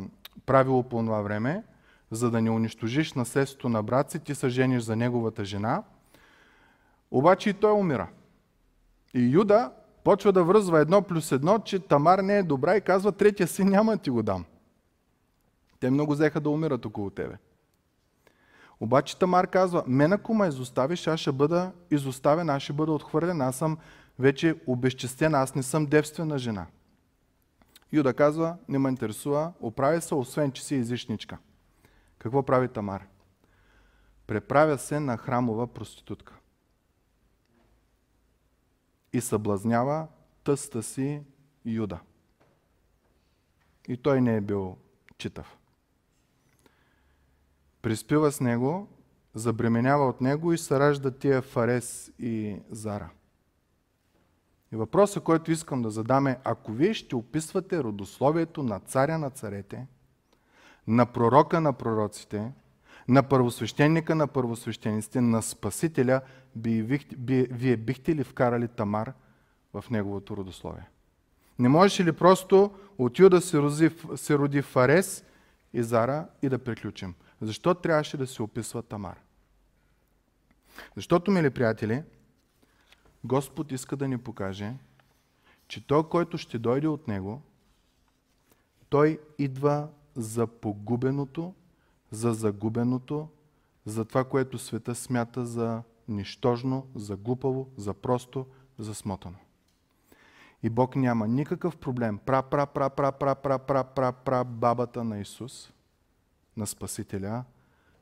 правило 0.45 0.83
по 0.83 0.97
това 0.97 1.21
време, 1.21 1.63
за 2.11 2.31
да 2.31 2.41
не 2.41 2.49
унищожиш 2.49 3.13
наследството 3.13 3.69
на 3.69 3.83
брат 3.83 4.11
си, 4.11 4.19
ти 4.19 4.35
се 4.35 4.49
жениш 4.49 4.83
за 4.83 4.95
неговата 4.95 5.45
жена, 5.45 5.83
обаче 7.11 7.49
и 7.49 7.53
той 7.53 7.71
умира. 7.71 8.07
И 9.17 9.29
Юда 9.33 9.71
почва 10.03 10.31
да 10.31 10.43
връзва 10.43 10.79
едно 10.79 11.01
плюс 11.01 11.31
едно, 11.31 11.59
че 11.59 11.79
Тамар 11.79 12.19
не 12.19 12.37
е 12.37 12.43
добра 12.43 12.77
и 12.77 12.81
казва, 12.81 13.11
третия 13.11 13.47
си 13.47 13.63
няма 13.63 13.91
да 13.91 13.97
ти 13.97 14.09
го 14.09 14.23
дам. 14.23 14.45
Те 15.79 15.89
много 15.89 16.13
взеха 16.13 16.39
да 16.39 16.49
умират 16.49 16.85
около 16.85 17.09
тебе. 17.09 17.37
Обаче 18.79 19.19
Тамар 19.19 19.47
казва, 19.47 19.83
мен 19.87 20.13
ако 20.13 20.33
ме 20.33 20.47
изоставиш, 20.47 21.07
аз 21.07 21.19
ще 21.19 21.31
бъда 21.31 21.71
изоставен, 21.91 22.49
аз 22.49 22.63
ще 22.63 22.73
бъда 22.73 22.91
отхвърлен, 22.91 23.41
аз 23.41 23.55
съм 23.55 23.77
вече 24.19 24.55
обезчестен, 24.67 25.35
аз 25.35 25.55
не 25.55 25.63
съм 25.63 25.85
девствена 25.85 26.37
жена. 26.37 26.65
Юда 27.93 28.13
казва, 28.13 28.57
не 28.69 28.79
ме 28.79 28.89
интересува, 28.89 29.53
оправя 29.59 30.01
се, 30.01 30.15
освен 30.15 30.51
че 30.51 30.63
си 30.63 30.75
излишничка. 30.75 31.37
Какво 32.19 32.43
прави 32.43 32.67
Тамар? 32.67 33.07
Преправя 34.27 34.77
се 34.77 34.99
на 34.99 35.17
храмова 35.17 35.67
проститутка 35.67 36.33
и 39.13 39.21
съблазнява 39.21 40.07
тъста 40.43 40.83
си 40.83 41.21
Юда. 41.65 41.99
И 43.87 43.97
той 43.97 44.21
не 44.21 44.35
е 44.35 44.41
бил 44.41 44.77
читав. 45.17 45.57
Приспива 47.81 48.31
с 48.31 48.41
него, 48.41 48.87
забременява 49.33 50.07
от 50.07 50.21
него 50.21 50.53
и 50.53 50.57
се 50.57 50.79
ражда 50.79 51.11
тия 51.11 51.41
Фарес 51.41 52.11
и 52.19 52.59
Зара. 52.69 53.09
И 54.71 54.75
въпросът, 54.75 55.23
който 55.23 55.51
искам 55.51 55.81
да 55.81 55.89
задам 55.89 56.27
е, 56.27 56.39
ако 56.43 56.71
вие 56.71 56.93
ще 56.93 57.15
описвате 57.15 57.83
родословието 57.83 58.63
на 58.63 58.79
царя 58.79 59.17
на 59.17 59.29
царете, 59.29 59.87
на 60.87 61.05
пророка 61.05 61.61
на 61.61 61.73
пророците, 61.73 62.51
на 63.07 63.23
първосвещеника 63.23 64.15
на 64.15 64.27
първосвещениците, 64.27 65.21
на 65.21 65.41
Спасителя, 65.41 66.21
вие 66.61 67.77
бихте 67.77 68.15
ли 68.15 68.23
вкарали 68.23 68.67
Тамар 68.67 69.13
в 69.73 69.85
неговото 69.91 70.37
родословие? 70.37 70.89
Не 71.59 71.69
можеше 71.69 72.05
ли 72.05 72.11
просто 72.11 72.71
от 72.97 73.19
Юда 73.19 73.41
се 73.41 73.57
роди, 73.57 73.89
се 74.15 74.37
роди 74.37 74.61
Фарес 74.61 75.23
и 75.73 75.83
Зара 75.83 76.27
и 76.41 76.49
да 76.49 76.59
приключим? 76.59 77.15
Защо 77.41 77.73
трябваше 77.73 78.17
да 78.17 78.27
се 78.27 78.43
описва 78.43 78.83
Тамар? 78.83 79.19
Защото, 80.95 81.31
мили 81.31 81.49
приятели, 81.49 82.03
Господ 83.23 83.71
иска 83.71 83.95
да 83.95 84.07
ни 84.07 84.17
покаже, 84.17 84.73
че 85.67 85.87
той, 85.87 86.09
който 86.09 86.37
ще 86.37 86.59
дойде 86.59 86.87
от 86.87 87.07
него, 87.07 87.41
той 88.89 89.19
идва 89.37 89.87
за 90.15 90.47
погубеното, 90.47 91.53
за 92.11 92.33
загубеното, 92.33 93.27
за 93.85 94.05
това, 94.05 94.23
което 94.23 94.57
света 94.57 94.95
смята 94.95 95.45
за 95.45 95.83
нищожно, 96.07 96.87
за 96.95 97.17
глупаво, 97.17 97.69
за 97.77 97.93
просто, 97.93 98.45
за 98.79 98.95
смотано. 98.95 99.37
И 100.63 100.69
Бог 100.69 100.95
няма 100.95 101.27
никакъв 101.27 101.77
проблем. 101.77 102.19
Пра, 102.25 102.43
пра, 102.43 102.65
пра, 102.65 102.89
пра, 102.89 103.11
пра, 103.11 103.35
пра, 103.35 103.57
пра, 103.59 103.83
пра, 103.83 104.11
пра, 104.13 104.43
бабата 104.43 105.03
на 105.03 105.19
Исус, 105.19 105.73
на 106.57 106.67
Спасителя, 106.67 107.43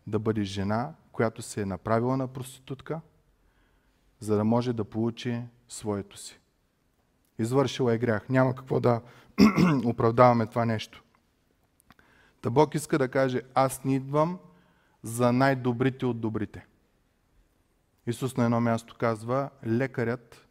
да 0.07 0.19
бъде 0.19 0.43
жена, 0.43 0.93
която 1.11 1.41
се 1.41 1.61
е 1.61 1.65
направила 1.65 2.17
на 2.17 2.27
проститутка, 2.27 3.01
за 4.19 4.37
да 4.37 4.43
може 4.43 4.73
да 4.73 4.83
получи 4.83 5.41
своето 5.69 6.17
си. 6.17 6.39
Извършила 7.39 7.93
е 7.93 7.97
грях. 7.97 8.29
Няма 8.29 8.55
какво 8.55 8.79
да 8.79 9.01
оправдаваме 9.85 10.45
това 10.45 10.65
нещо. 10.65 11.03
Та 12.41 12.49
Бог 12.49 12.75
иска 12.75 12.97
да 12.97 13.07
каже, 13.07 13.41
аз 13.53 13.83
не 13.83 13.95
идвам 13.95 14.39
за 15.03 15.33
най-добрите 15.33 16.05
от 16.05 16.19
добрите. 16.19 16.65
Исус 18.07 18.37
на 18.37 18.45
едно 18.45 18.61
място 18.61 18.95
казва, 18.99 19.49
лекарят 19.65 20.47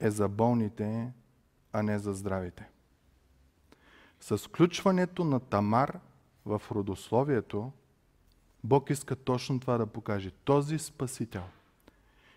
е 0.00 0.10
за 0.10 0.28
болните, 0.28 1.12
а 1.72 1.82
не 1.82 1.98
за 1.98 2.14
здравите. 2.14 2.68
С 4.20 4.38
включването 4.38 5.24
на 5.24 5.40
Тамар 5.40 6.00
в 6.46 6.62
родословието, 6.70 7.72
Бог 8.64 8.90
иска 8.90 9.16
точно 9.16 9.60
това 9.60 9.78
да 9.78 9.86
покаже. 9.86 10.30
Този 10.30 10.78
Спасител 10.78 11.44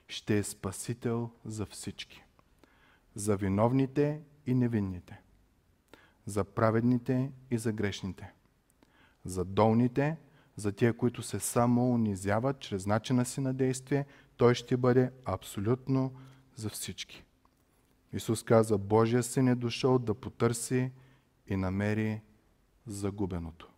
ще 0.08 0.38
е 0.38 0.43
Спасител 0.43 1.30
за 1.45 1.66
всички. 1.66 2.24
За 3.16 3.38
виновните 3.38 4.22
и 4.45 4.54
невинните. 4.54 5.22
За 6.26 6.43
праведните 6.43 7.32
и 7.52 7.58
за 7.58 7.72
грешните. 7.72 8.34
За 9.26 9.45
долните, 9.45 10.18
за 10.56 10.72
тия, 10.72 10.98
които 10.98 11.22
се 11.22 11.39
само 11.39 11.91
унизяват 11.91 12.60
чрез 12.60 12.86
начина 12.86 13.26
си 13.26 13.41
на 13.41 13.54
действие, 13.54 14.06
той 14.38 14.56
ще 14.56 14.78
бъде 14.78 15.12
абсолютно 15.26 16.14
за 16.56 16.70
всички. 16.70 17.24
Исус 18.14 18.44
каза, 18.44 18.78
Божия 18.78 19.24
син 19.24 19.48
е 19.48 19.56
дошъл 19.56 20.00
да 20.00 20.14
потърси 20.14 20.92
и 21.48 21.56
намери 21.56 22.22
загубеното. 22.86 23.70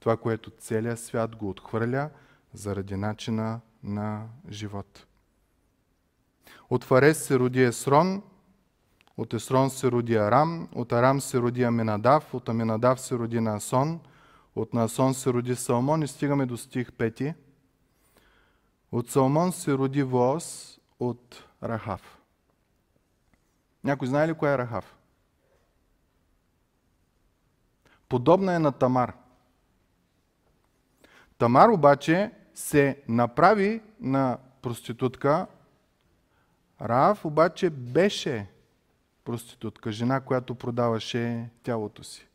Това, 0.00 0.16
което 0.16 0.50
целият 0.50 1.00
свят 1.00 1.36
го 1.36 1.48
отхвърля 1.50 2.10
заради 2.52 2.96
начина 2.96 3.60
на 3.82 4.28
живот. 4.50 5.06
От 6.70 6.84
Фарес 6.84 7.24
се 7.24 7.38
роди 7.38 7.62
Есрон, 7.62 8.22
от 9.16 9.34
Есрон 9.34 9.70
се 9.70 9.90
роди 9.90 10.14
Арам, 10.14 10.68
от 10.74 10.92
Арам 10.92 11.20
се 11.20 11.38
роди 11.38 11.62
Аминадав, 11.62 12.34
от 12.34 12.48
Аминадав 12.48 13.00
се 13.00 13.14
роди 13.14 13.40
Наасон, 13.40 14.00
от 14.56 14.74
Наасон 14.74 15.14
се 15.14 15.32
роди 15.32 15.56
Салмон 15.56 16.02
и 16.02 16.08
стигаме 16.08 16.46
до 16.46 16.56
стих 16.56 16.92
5. 16.92 17.34
От 18.92 19.10
Салмон 19.10 19.52
се 19.52 19.72
роди 19.72 20.02
Воос 20.02 20.78
от 21.00 21.44
Рахав. 21.62 22.18
Някой 23.84 24.08
знае 24.08 24.28
ли 24.28 24.34
коя 24.34 24.52
е 24.52 24.58
Рахав? 24.58 24.96
Подобна 28.08 28.54
е 28.54 28.58
на 28.58 28.72
Тамар. 28.72 29.16
Тамар 31.38 31.68
обаче 31.68 32.30
се 32.54 33.02
направи 33.08 33.82
на 34.00 34.38
проститутка. 34.62 35.46
Рахав 36.80 37.24
обаче 37.24 37.70
беше 37.70 38.46
проститутка, 39.24 39.92
жена, 39.92 40.20
която 40.20 40.54
продаваше 40.54 41.50
тялото 41.62 42.04
си. 42.04 42.26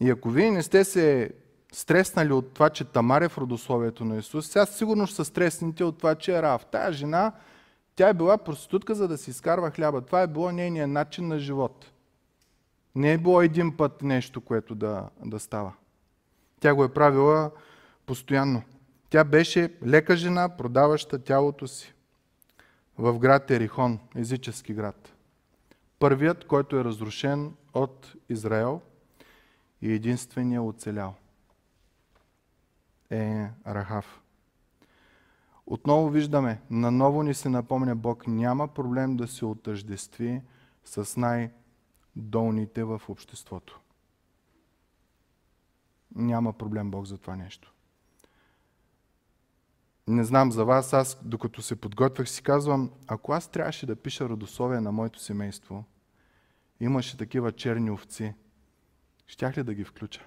И 0.00 0.10
ако 0.10 0.30
вие 0.30 0.50
не 0.50 0.62
сте 0.62 0.84
се 0.84 1.30
стреснали 1.72 2.32
от 2.32 2.54
това, 2.54 2.70
че 2.70 2.84
Тамар 2.84 3.22
е 3.22 3.28
в 3.28 3.38
родословието 3.38 4.04
на 4.04 4.16
Исус, 4.16 4.46
сега 4.46 4.66
сигурно 4.66 5.06
ще 5.06 5.16
са 5.16 5.24
стресните 5.24 5.84
от 5.84 5.98
това, 5.98 6.14
че 6.14 6.36
е 6.36 6.42
Рав. 6.42 6.66
Тая 6.66 6.92
жена, 6.92 7.32
тя 7.96 8.08
е 8.08 8.14
била 8.14 8.38
проститутка, 8.38 8.94
за 8.94 9.08
да 9.08 9.18
си 9.18 9.30
изкарва 9.30 9.70
хляба. 9.70 10.00
Това 10.00 10.22
е 10.22 10.26
било 10.26 10.52
нейният 10.52 10.90
начин 10.90 11.28
на 11.28 11.38
живот. 11.38 11.92
Не 12.94 13.12
е 13.12 13.18
било 13.18 13.42
един 13.42 13.76
път 13.76 14.02
нещо, 14.02 14.40
което 14.40 14.74
да, 14.74 15.08
да 15.24 15.40
става. 15.40 15.72
Тя 16.60 16.74
го 16.74 16.84
е 16.84 16.94
правила 16.94 17.50
постоянно. 18.06 18.62
Тя 19.10 19.24
беше 19.24 19.72
лека 19.86 20.16
жена, 20.16 20.48
продаваща 20.48 21.18
тялото 21.18 21.68
си 21.68 21.94
в 22.98 23.18
град 23.18 23.50
Ерихон, 23.50 23.98
езически 24.16 24.74
град. 24.74 25.12
Първият, 25.98 26.44
който 26.44 26.76
е 26.76 26.84
разрушен 26.84 27.52
от 27.74 28.12
Израел 28.28 28.80
и 29.82 29.92
единствения 29.92 30.62
оцелял 30.62 31.14
е 33.10 33.48
Рахав. 33.66 34.22
Отново 35.66 36.08
виждаме, 36.08 36.60
наново 36.70 37.22
ни 37.22 37.34
се 37.34 37.48
напомня 37.48 37.96
Бог, 37.96 38.26
няма 38.26 38.68
проблем 38.68 39.16
да 39.16 39.28
се 39.28 39.44
отъждестви 39.44 40.42
с 40.84 41.16
най-долните 41.16 42.84
в 42.84 43.02
обществото. 43.08 43.80
Няма 46.14 46.52
проблем 46.52 46.90
Бог 46.90 47.06
за 47.06 47.18
това 47.18 47.36
нещо. 47.36 47.72
Не 50.08 50.24
знам 50.24 50.52
за 50.52 50.64
вас, 50.64 50.92
аз 50.92 51.18
докато 51.22 51.62
се 51.62 51.80
подготвях 51.80 52.28
си 52.28 52.42
казвам, 52.42 52.90
ако 53.06 53.32
аз 53.32 53.48
трябваше 53.48 53.86
да 53.86 53.96
пиша 53.96 54.28
родословие 54.28 54.80
на 54.80 54.92
моето 54.92 55.20
семейство, 55.20 55.84
имаше 56.80 57.16
такива 57.16 57.52
черни 57.52 57.90
овци, 57.90 58.34
щях 59.26 59.58
ли 59.58 59.62
да 59.62 59.74
ги 59.74 59.84
включа? 59.84 60.26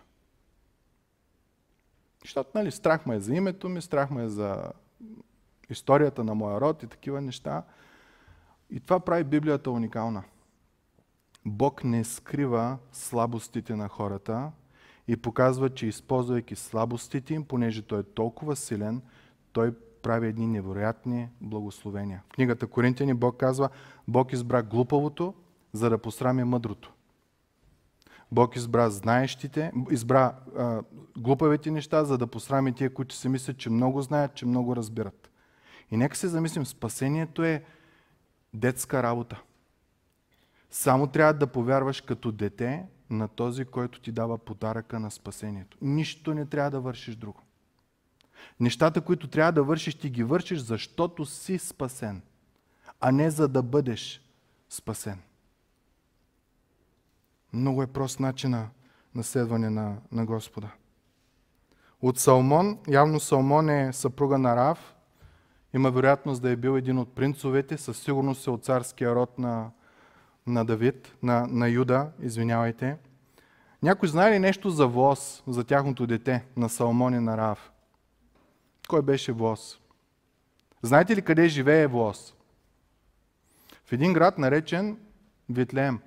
Защото, 2.24 2.49
нали, 2.55 2.72
страх 2.72 3.05
ме 3.05 3.15
е 3.15 3.20
за 3.20 3.36
името 3.36 3.70
ми, 3.70 3.82
страх 3.82 4.11
ме 4.11 4.24
е 4.24 4.30
за 4.30 4.72
историята 5.70 6.24
на 6.24 6.36
моя 6.36 6.61
род 6.61 6.84
и 6.84 6.88
такива 6.88 7.22
неща. 7.22 7.63
И 8.70 8.80
това 8.80 8.99
прави 8.99 9.24
Библията 9.24 9.72
уникална. 9.72 10.24
Бог 11.45 11.84
не 11.84 12.03
скрива 12.03 12.78
слабостите 12.91 13.76
на 13.76 13.88
хората 13.88 14.51
и 15.07 15.17
показва, 15.17 15.70
че 15.70 15.88
използвайки 15.88 16.55
слабостите 16.55 17.34
им, 17.34 17.45
понеже 17.45 17.82
Той 17.82 17.99
е 17.99 18.03
толкова 18.03 18.55
силен, 18.55 19.01
Той 19.51 19.74
прави 20.01 20.28
едни 20.28 20.47
невероятни 20.47 21.30
благословения. 21.41 22.24
В 22.30 22.34
книгата 22.34 22.67
Коринтияни 22.67 23.13
Бог 23.13 23.38
казва, 23.38 23.70
Бог 24.07 24.34
избра 24.34 24.63
глупавото, 24.63 25.34
за 25.74 25.89
да 25.89 25.97
посрами 25.97 26.43
мъдрото. 26.43 26.93
Бог 28.32 28.56
избра 28.56 28.90
знаещите, 28.90 29.72
избра 29.92 30.36
а, 30.58 30.82
глупавите 31.18 31.72
неща, 31.72 32.06
за 32.06 32.18
да 32.18 32.28
посрами 32.28 32.74
тия, 32.74 32.94
които 32.94 33.16
си 33.16 33.30
мислят, 33.30 33.58
че 33.58 33.70
много 33.70 34.02
знаят, 34.02 34.36
че 34.36 34.46
много 34.46 34.76
разбират. 34.76 35.32
И 35.92 35.98
нека 35.98 36.18
се 36.18 36.28
замислим, 36.28 36.66
спасението 36.66 37.44
е 37.44 37.64
детска 38.54 39.04
работа. 39.04 39.42
Само 40.72 41.08
трябва 41.08 41.34
да 41.34 41.48
повярваш 41.48 42.02
като 42.02 42.32
дете 42.32 42.86
на 43.10 43.28
този, 43.28 43.66
който 43.66 44.02
ти 44.02 44.12
дава 44.12 44.38
подаръка 44.38 45.00
на 45.00 45.12
спасението. 45.12 45.78
Нищо 45.82 46.34
не 46.34 46.46
трябва 46.46 46.72
да 46.72 46.80
вършиш 46.80 47.16
друго. 47.16 47.42
Нещата, 48.60 49.02
които 49.02 49.28
трябва 49.28 49.52
да 49.52 49.64
вършиш, 49.64 49.96
ти 49.96 50.10
ги 50.10 50.24
вършиш, 50.24 50.60
защото 50.60 51.26
си 51.26 51.58
спасен, 51.58 52.22
а 53.00 53.12
не 53.12 53.30
за 53.30 53.48
да 53.48 53.64
бъдеш 53.64 54.22
спасен. 54.70 55.20
Много 57.54 57.84
е 57.84 57.88
прост 57.88 58.20
начин 58.20 58.50
на 58.50 58.68
наследване 59.16 59.70
на, 59.70 59.97
на 60.12 60.26
Господа. 60.26 60.70
От 62.02 62.20
Салмон, 62.20 62.78
явно 62.88 63.20
Салмон 63.20 63.70
е 63.70 63.93
съпруга 63.93 64.38
на 64.38 64.56
Рав, 64.56 64.95
има 65.74 65.91
вероятност 65.91 66.41
да 66.41 66.50
е 66.50 66.56
бил 66.56 66.78
един 66.78 66.97
от 66.97 67.16
принцовете, 67.16 67.78
със 67.78 68.00
сигурност 68.00 68.47
е 68.47 68.50
от 68.50 68.66
царския 68.66 69.16
род 69.16 69.39
на, 69.39 69.72
на 70.47 70.66
Давид, 70.66 71.16
на, 71.24 71.47
на 71.47 71.68
Юда, 71.68 72.12
извинявайте. 72.22 72.97
Някой 73.84 74.10
знае 74.10 74.32
ли 74.32 74.39
нещо 74.39 74.70
за 74.70 74.88
Воз, 74.88 75.43
за 75.47 75.64
тяхното 75.64 76.08
дете, 76.08 76.45
на 76.58 76.70
Салмон 76.70 77.14
и 77.14 77.20
на 77.20 77.38
Рав? 77.38 77.72
Кой 78.89 79.02
беше 79.02 79.32
Воз? 79.32 79.80
Знаете 80.82 81.16
ли 81.16 81.22
къде 81.22 81.47
живее 81.47 81.88
Воз? 81.88 82.34
В 83.86 83.93
един 83.93 84.14
град 84.14 84.38
наречен 84.38 84.97
Витлеем. 85.50 86.00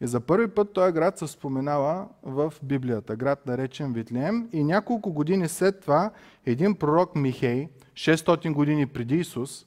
И 0.00 0.06
за 0.06 0.20
първи 0.20 0.48
път 0.48 0.72
този 0.72 0.92
град 0.92 1.18
се 1.18 1.26
споменава 1.26 2.06
в 2.22 2.52
Библията, 2.62 3.16
град 3.16 3.46
наречен 3.46 3.92
Витлеем. 3.92 4.48
И 4.52 4.64
няколко 4.64 5.12
години 5.12 5.48
след 5.48 5.80
това 5.80 6.10
един 6.46 6.74
пророк 6.74 7.16
Михей, 7.16 7.68
600 7.94 8.52
години 8.52 8.86
преди 8.86 9.16
Исус, 9.16 9.66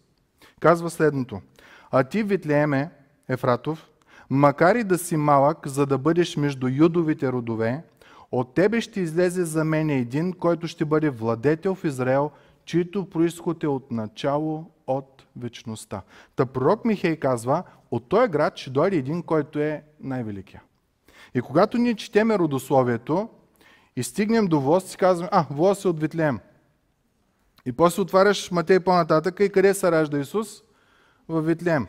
казва 0.59 0.89
следното. 0.89 1.41
А 1.91 2.03
ти, 2.03 2.23
Витлееме, 2.23 2.91
Ефратов, 3.29 3.89
макар 4.29 4.75
и 4.75 4.83
да 4.83 4.97
си 4.97 5.17
малък, 5.17 5.67
за 5.67 5.85
да 5.85 5.97
бъдеш 5.97 6.37
между 6.37 6.67
юдовите 6.67 7.31
родове, 7.31 7.83
от 8.31 8.53
тебе 8.53 8.81
ще 8.81 8.99
излезе 8.99 9.43
за 9.43 9.63
мен 9.63 9.89
един, 9.89 10.33
който 10.33 10.67
ще 10.67 10.85
бъде 10.85 11.09
владетел 11.09 11.75
в 11.75 11.83
Израел, 11.83 12.31
чието 12.65 13.09
происход 13.09 13.63
е 13.63 13.67
от 13.67 13.91
начало, 13.91 14.71
от 14.87 15.25
вечността. 15.35 16.01
Та 16.35 16.45
пророк 16.45 16.85
Михей 16.85 17.15
казва, 17.15 17.63
от 17.91 18.09
този 18.09 18.31
град 18.31 18.57
ще 18.57 18.69
дойде 18.69 18.97
един, 18.97 19.23
който 19.23 19.59
е 19.59 19.83
най-великия. 19.99 20.61
И 21.33 21.41
когато 21.41 21.77
ние 21.77 21.95
четеме 21.95 22.37
родословието 22.39 23.29
и 23.95 24.03
стигнем 24.03 24.47
до 24.47 24.59
Вос, 24.59 24.83
си 24.83 24.97
казваме, 24.97 25.29
а, 25.31 25.45
Вос 25.51 25.85
е 25.85 25.87
от 25.87 25.99
Витлеем. 25.99 26.39
И 27.65 27.71
после 27.71 28.01
отваряш 28.01 28.51
Матей 28.51 28.79
по-нататък 28.79 29.39
и 29.39 29.49
къде 29.49 29.73
се 29.73 29.91
ражда 29.91 30.19
Исус? 30.19 30.63
В 31.27 31.41
Витлеем. 31.41 31.87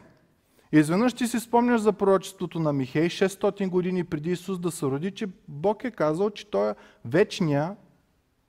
И 0.72 0.78
изведнъж 0.78 1.12
ти 1.12 1.26
си 1.26 1.40
спомняш 1.40 1.80
за 1.80 1.92
пророчеството 1.92 2.58
на 2.58 2.72
Михей 2.72 3.08
600 3.08 3.68
години 3.68 4.04
преди 4.04 4.30
Исус 4.30 4.58
да 4.58 4.70
се 4.70 4.86
роди, 4.86 5.10
че 5.10 5.26
Бог 5.48 5.84
е 5.84 5.90
казал, 5.90 6.30
че 6.30 6.50
той 6.50 6.74
вечния 7.04 7.76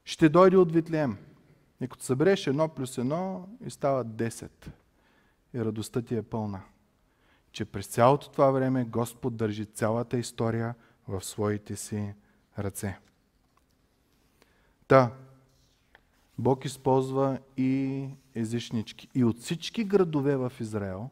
ще 0.06 0.30
дойде 0.30 0.58
от 0.58 0.72
Витлеем. 0.72 1.18
И 1.82 1.88
като 1.88 2.04
събереш 2.04 2.48
едно 2.48 2.68
плюс 2.68 2.98
едно 2.98 3.48
и 3.66 3.70
става 3.70 4.06
10. 4.06 4.50
И 5.54 5.66
радостта 5.66 6.02
ти 6.02 6.16
е 6.16 6.22
пълна. 6.22 6.62
Че 7.54 7.66
през 7.66 7.88
цялото 7.88 8.30
това 8.30 8.52
време 8.52 8.86
Господ 8.86 9.36
държи 9.36 9.66
цялата 9.66 10.18
история 10.18 10.76
в 11.08 11.24
своите 11.24 11.76
си 11.76 12.14
ръце. 12.60 13.00
Та, 14.88 15.12
Бог 16.38 16.66
използва 16.66 17.40
и 17.58 18.06
езичнички. 18.36 19.08
И 19.16 19.24
от 19.24 19.40
всички 19.40 19.84
градове 19.84 20.36
в 20.36 20.54
Израел, 20.60 21.10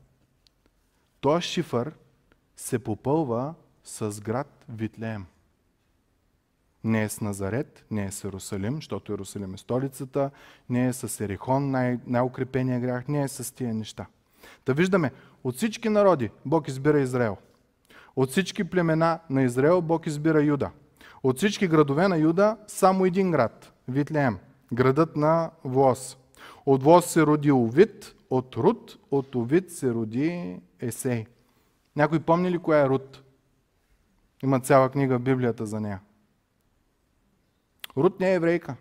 този 1.20 1.48
шифър 1.48 1.94
се 2.56 2.84
попълва 2.84 3.54
с 3.84 4.22
град 4.22 4.66
Витлеем. 4.70 5.26
Не 6.84 7.04
е 7.04 7.10
с 7.10 7.22
Назарет, 7.22 7.86
не 7.92 8.06
е 8.06 8.12
с 8.12 8.24
Иерусалим, 8.24 8.76
защото 8.76 9.12
Иерусалим 9.12 9.54
е 9.54 9.58
столицата, 9.58 10.32
не 10.70 10.88
е 10.88 10.94
с 10.94 11.24
Ерихон, 11.24 11.72
най- 11.72 12.00
най-укрепения 12.08 12.80
грях, 12.80 13.08
не 13.08 13.22
е 13.22 13.28
с 13.28 13.56
тия 13.56 13.74
неща. 13.74 14.08
Да 14.66 14.74
виждаме, 14.74 15.12
от 15.44 15.56
всички 15.56 15.90
народи 15.90 16.30
Бог 16.46 16.68
избира 16.68 17.00
Израел. 17.00 17.38
От 18.16 18.30
всички 18.30 18.64
племена 18.64 19.20
на 19.30 19.44
Израел 19.44 19.82
Бог 19.82 20.08
избира 20.08 20.44
Юда. 20.44 20.72
От 21.24 21.38
всички 21.38 21.68
градове 21.68 22.08
на 22.08 22.18
Юда 22.18 22.58
само 22.68 23.06
един 23.06 23.32
град– 23.32 23.74
Витлеем, 23.88 24.38
градът 24.74 25.16
на 25.16 25.52
Влос. 25.64 26.18
От 26.66 26.84
Влос 26.84 27.06
се 27.06 27.26
роди 27.26 27.52
Овид, 27.52 28.16
от 28.30 28.58
Рут, 28.58 28.98
от 29.12 29.36
Овид 29.36 29.72
се 29.72 29.92
роди 29.92 30.60
Есей. 30.80 31.26
Някой 31.96 32.20
помни 32.20 32.52
ли 32.52 32.58
коя 32.58 32.80
е 32.80 32.90
Рут? 32.90 33.24
Има 34.44 34.60
цяла 34.60 34.90
книга 34.90 35.20
в 35.20 35.22
Библията 35.22 35.66
за 35.66 35.80
нея. 35.80 36.00
Рут 37.98 38.20
не 38.20 38.32
е 38.32 38.36
еврейка. 38.36 38.76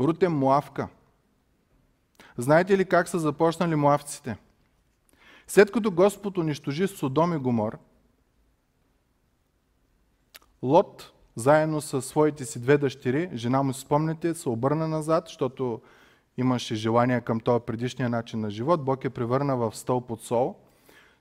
Рут 0.00 0.22
е 0.22 0.28
муавка. 0.28 0.88
Знаете 2.38 2.78
ли 2.78 2.84
как 2.84 3.08
са 3.08 3.18
започнали 3.18 3.74
муавците? 3.74 4.36
След 5.46 5.72
като 5.72 5.90
Господ 5.90 6.38
унищожи 6.38 6.88
Содом 6.88 7.34
и 7.34 7.38
Гомор, 7.38 7.78
Лот, 10.62 11.12
заедно 11.36 11.80
с 11.80 12.02
своите 12.02 12.44
си 12.44 12.60
две 12.60 12.78
дъщери, 12.78 13.30
жена 13.34 13.62
му, 13.62 13.72
спомняте, 13.72 14.34
се 14.34 14.48
обърна 14.48 14.88
назад, 14.88 15.24
защото 15.26 15.80
имаше 16.36 16.74
желание 16.74 17.20
към 17.20 17.40
този 17.40 17.64
предишния 17.66 18.08
начин 18.08 18.40
на 18.40 18.50
живот. 18.50 18.84
Бог 18.84 19.04
е 19.04 19.10
превърна 19.10 19.56
в 19.56 19.76
стълб 19.76 20.10
от 20.10 20.22
сол. 20.22 20.56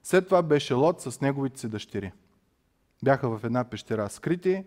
След 0.03 0.25
това 0.25 0.41
беше 0.41 0.73
Лот 0.73 1.01
с 1.01 1.21
неговите 1.21 1.59
си 1.59 1.69
дъщери. 1.69 2.11
Бяха 3.03 3.37
в 3.37 3.43
една 3.43 3.63
пещера 3.63 4.09
скрити 4.09 4.63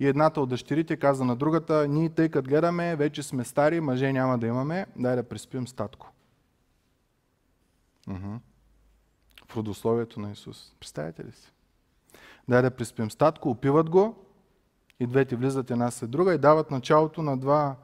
и 0.00 0.06
едната 0.06 0.40
от 0.40 0.48
дъщерите 0.48 0.96
каза 0.96 1.24
на 1.24 1.36
другата, 1.36 1.88
ние 1.88 2.08
тъй 2.08 2.28
като 2.28 2.48
гледаме, 2.48 2.96
вече 2.96 3.22
сме 3.22 3.44
стари, 3.44 3.80
мъже 3.80 4.12
няма 4.12 4.38
да 4.38 4.46
имаме, 4.46 4.86
дай 4.96 5.16
да 5.16 5.22
преспим 5.22 5.68
с 5.68 5.72
татко. 5.72 6.12
Уху. 8.10 8.38
В 9.48 9.56
родословието 9.56 10.20
на 10.20 10.30
Исус. 10.30 10.74
Представете 10.80 11.24
ли 11.24 11.32
си? 11.32 11.52
Дай 12.48 12.62
да 12.62 12.70
преспим 12.70 13.10
с 13.10 13.16
татко, 13.16 13.50
опиват 13.50 13.90
го 13.90 14.24
и 15.00 15.06
двете 15.06 15.36
влизат 15.36 15.70
една 15.70 15.90
след 15.90 16.10
друга 16.10 16.34
и 16.34 16.38
дават 16.38 16.70
началото 16.70 17.22
на 17.22 17.36
два 17.36 17.76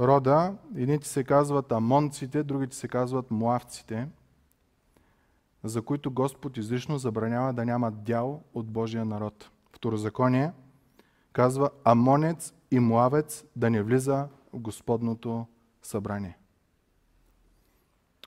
рода. 0.00 0.54
Едните 0.76 1.08
се 1.08 1.24
казват 1.24 1.72
амонците, 1.72 2.42
другите 2.42 2.76
се 2.76 2.88
казват 2.88 3.30
муавците, 3.30 4.08
за 5.64 5.82
които 5.82 6.10
Господ 6.10 6.56
излишно 6.56 6.98
забранява 6.98 7.52
да 7.52 7.64
нямат 7.64 8.02
дял 8.02 8.42
от 8.54 8.66
Божия 8.66 9.04
народ. 9.04 9.50
Второзаконие 9.72 10.52
казва 11.32 11.70
амонец 11.84 12.54
и 12.70 12.80
муавец 12.80 13.44
да 13.56 13.70
не 13.70 13.82
влиза 13.82 14.28
в 14.52 14.58
Господното 14.60 15.46
събрание. 15.82 16.38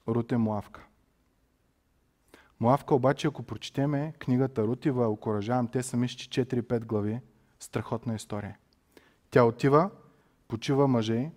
Рут 0.07 0.31
е 0.31 0.37
муавка. 0.37 0.85
Муавка 2.59 2.95
обаче, 2.95 3.27
ако 3.27 3.43
прочетеме 3.43 4.13
книгата 4.19 4.63
Рутива, 4.63 5.07
окоръжавам, 5.07 5.67
те 5.67 5.83
са 5.83 5.97
мисля 5.97 6.17
4-5 6.17 6.85
глави, 6.85 7.21
страхотна 7.59 8.15
история. 8.15 8.57
Тя 9.31 9.43
отива, 9.43 9.89
почива 10.47 10.87
мъже, 10.87 11.31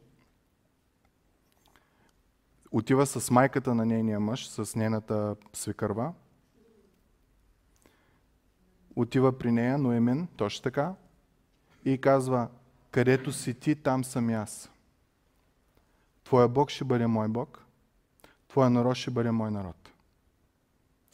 отива 2.73 3.07
с 3.07 3.31
майката 3.31 3.75
на 3.75 3.87
нейния 3.87 4.21
мъж, 4.21 4.49
с 4.49 4.77
нейната 4.77 5.37
свекърва, 5.53 6.13
отива 8.97 9.39
при 9.39 9.53
нея, 9.53 9.79
Ноемен, 9.79 10.29
точно 10.37 10.63
така, 10.63 10.95
и 11.87 11.99
казва, 11.99 12.49
където 12.91 13.33
си 13.33 13.55
ти, 13.55 13.75
там 13.75 14.05
съм 14.05 14.29
аз. 14.29 14.71
Твоя 16.25 16.49
Бог 16.49 16.71
ще 16.71 16.85
бъде 16.85 17.07
мой 17.07 17.29
Бог, 17.29 17.65
твоя 18.49 18.71
народ 18.71 18.97
ще 18.97 19.11
бъде 19.11 19.31
мой 19.31 19.51
народ. 19.51 19.77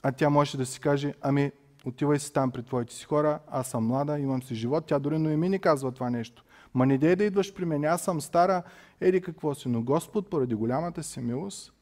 А 0.02 0.12
тя 0.12 0.30
може 0.30 0.58
да 0.58 0.66
си 0.66 0.80
каже, 0.80 1.14
ами 1.20 1.52
отивай 1.84 2.18
си 2.18 2.32
там 2.32 2.50
при 2.50 2.62
твоите 2.62 2.94
си 2.94 3.04
хора, 3.04 3.38
аз 3.50 3.70
съм 3.70 3.86
млада, 3.86 4.18
имам 4.18 4.42
си 4.42 4.54
живот. 4.54 4.86
Тя 4.86 4.98
дори 4.98 5.18
Ноеми 5.18 5.48
ни 5.48 5.58
казва 5.58 5.92
това 5.92 6.10
нещо. 6.10 6.44
Ма 6.74 6.86
не 6.86 6.98
дей 6.98 7.16
да 7.16 7.24
идваш 7.24 7.54
при 7.54 7.64
мен, 7.64 7.84
аз 7.84 8.02
съм 8.02 8.20
стара, 8.20 8.62
еди 9.00 9.20
какво 9.20 9.54
си. 9.54 9.68
Но 9.68 9.82
Господ, 9.82 10.30
поради 10.30 10.54
голямата 10.54 11.02
си 11.02 11.20
милост, 11.20 11.72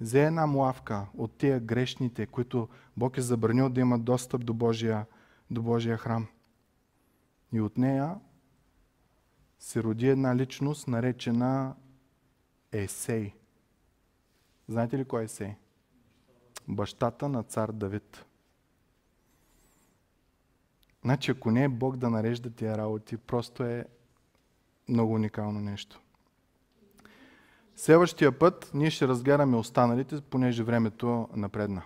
взе 0.00 0.24
една 0.24 0.46
муавка 0.46 1.06
от 1.18 1.32
тия 1.32 1.60
грешните, 1.60 2.26
които 2.26 2.68
Бог 2.96 3.18
е 3.18 3.20
забранил 3.20 3.68
да 3.68 3.80
имат 3.80 4.04
достъп 4.04 4.44
до 4.44 4.54
Божия, 4.54 5.06
до 5.50 5.62
Божия 5.62 5.96
храм. 5.96 6.26
И 7.52 7.60
от 7.60 7.78
нея 7.78 8.20
се 9.58 9.82
роди 9.82 10.08
една 10.08 10.36
личност, 10.36 10.88
наречена 10.88 11.74
Есей. 12.72 13.34
Знаете 14.68 14.98
ли 14.98 15.04
кой 15.04 15.20
е 15.20 15.24
Есей? 15.24 15.54
Бащата 16.68 17.28
на 17.28 17.42
цар 17.42 17.72
Давид. 17.72 18.24
Значи, 21.04 21.30
ако 21.30 21.50
не 21.50 21.64
е 21.64 21.68
Бог 21.68 21.96
да 21.96 22.10
нарежда 22.10 22.50
тия 22.50 22.78
работи, 22.78 23.16
просто 23.16 23.64
е 23.64 23.86
много 24.88 25.14
уникално 25.14 25.60
нещо. 25.60 26.00
Следващия 27.76 28.38
път 28.38 28.70
ние 28.74 28.90
ще 28.90 29.08
разгледаме 29.08 29.56
останалите, 29.56 30.20
понеже 30.20 30.62
времето 30.62 31.28
напредна. 31.36 31.82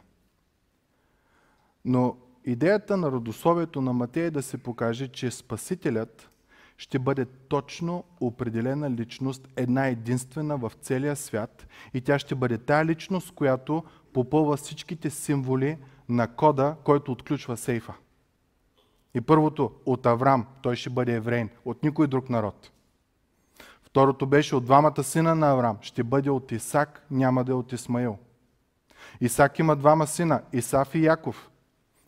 Но 1.85 2.17
идеята 2.45 2.97
на 2.97 3.11
родословието 3.11 3.80
на 3.80 3.93
Матея 3.93 4.26
е 4.26 4.30
да 4.30 4.43
се 4.43 4.59
покаже, 4.59 5.09
че 5.09 5.30
Спасителят 5.30 6.28
ще 6.76 6.99
бъде 6.99 7.24
точно 7.24 8.05
определена 8.20 8.90
личност, 8.90 9.49
една 9.57 9.86
единствена 9.86 10.57
в 10.57 10.72
целия 10.80 11.16
свят 11.16 11.66
и 11.95 12.01
тя 12.01 12.18
ще 12.18 12.34
бъде 12.34 12.59
тая 12.59 12.84
личност, 12.84 13.34
която 13.34 13.84
попълва 14.12 14.57
всичките 14.57 15.11
символи 15.11 15.78
на 16.09 16.28
кода, 16.28 16.76
който 16.84 17.12
отключва 17.12 17.57
сейфа. 17.57 17.95
И 19.14 19.20
първото 19.20 19.72
от 19.86 20.07
Аврам, 20.07 20.47
той 20.62 20.76
ще 20.76 20.90
бъде 20.90 21.14
еврейн, 21.14 21.51
от 21.64 21.82
никой 21.82 22.07
друг 22.07 22.30
народ. 22.30 22.70
Второто 23.82 24.26
беше 24.26 24.57
от 24.57 24.64
двамата 24.64 25.03
сина 25.03 25.34
на 25.34 25.51
Аврам, 25.51 25.78
ще 25.80 26.03
бъде 26.03 26.30
от 26.30 26.53
Исак, 26.53 27.07
няма 27.11 27.45
да 27.45 27.53
е 27.53 27.55
от 27.55 27.72
Исмаил. 27.72 28.18
Исак 29.20 29.59
има 29.59 29.76
двама 29.76 30.07
сина, 30.07 30.43
Исав 30.53 30.95
и 30.95 31.05
Яков. 31.05 31.51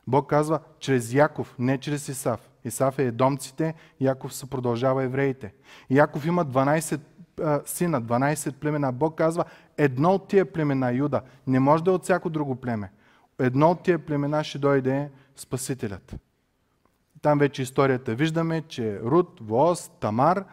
Бог 0.07 0.31
казва, 0.31 0.61
чрез 0.79 1.13
Яков, 1.13 1.55
не 1.59 1.79
чрез 1.79 2.09
Исав. 2.09 2.51
Исав 2.65 2.99
е 2.99 3.05
едомците, 3.05 3.75
Яков 4.01 4.35
се 4.35 4.51
продължава 4.51 5.05
евреите. 5.05 5.55
Яков 5.91 6.27
има 6.27 6.47
12 6.47 7.01
а, 7.43 7.61
сина, 7.67 8.03
12 8.03 8.53
племена. 8.53 8.93
Бог 8.93 9.19
казва, 9.19 9.45
едно 9.79 10.11
от 10.11 10.29
тия 10.29 10.53
племена, 10.53 10.93
Юда, 10.93 11.21
не 11.47 11.61
може 11.61 11.85
да 11.85 11.91
е 11.91 11.95
от 11.95 12.03
всяко 12.03 12.31
друго 12.31 12.57
племе. 12.57 12.93
Едно 13.39 13.71
от 13.71 13.83
тия 13.83 13.99
племена 13.99 14.45
ще 14.45 14.59
дойде 14.59 15.11
Спасителят. 15.37 16.17
Там 17.23 17.39
вече 17.39 17.63
историята 17.63 18.15
виждаме, 18.15 18.63
че 18.63 19.01
Рут, 19.01 19.41
Воз, 19.41 19.91
Тамар, 20.01 20.45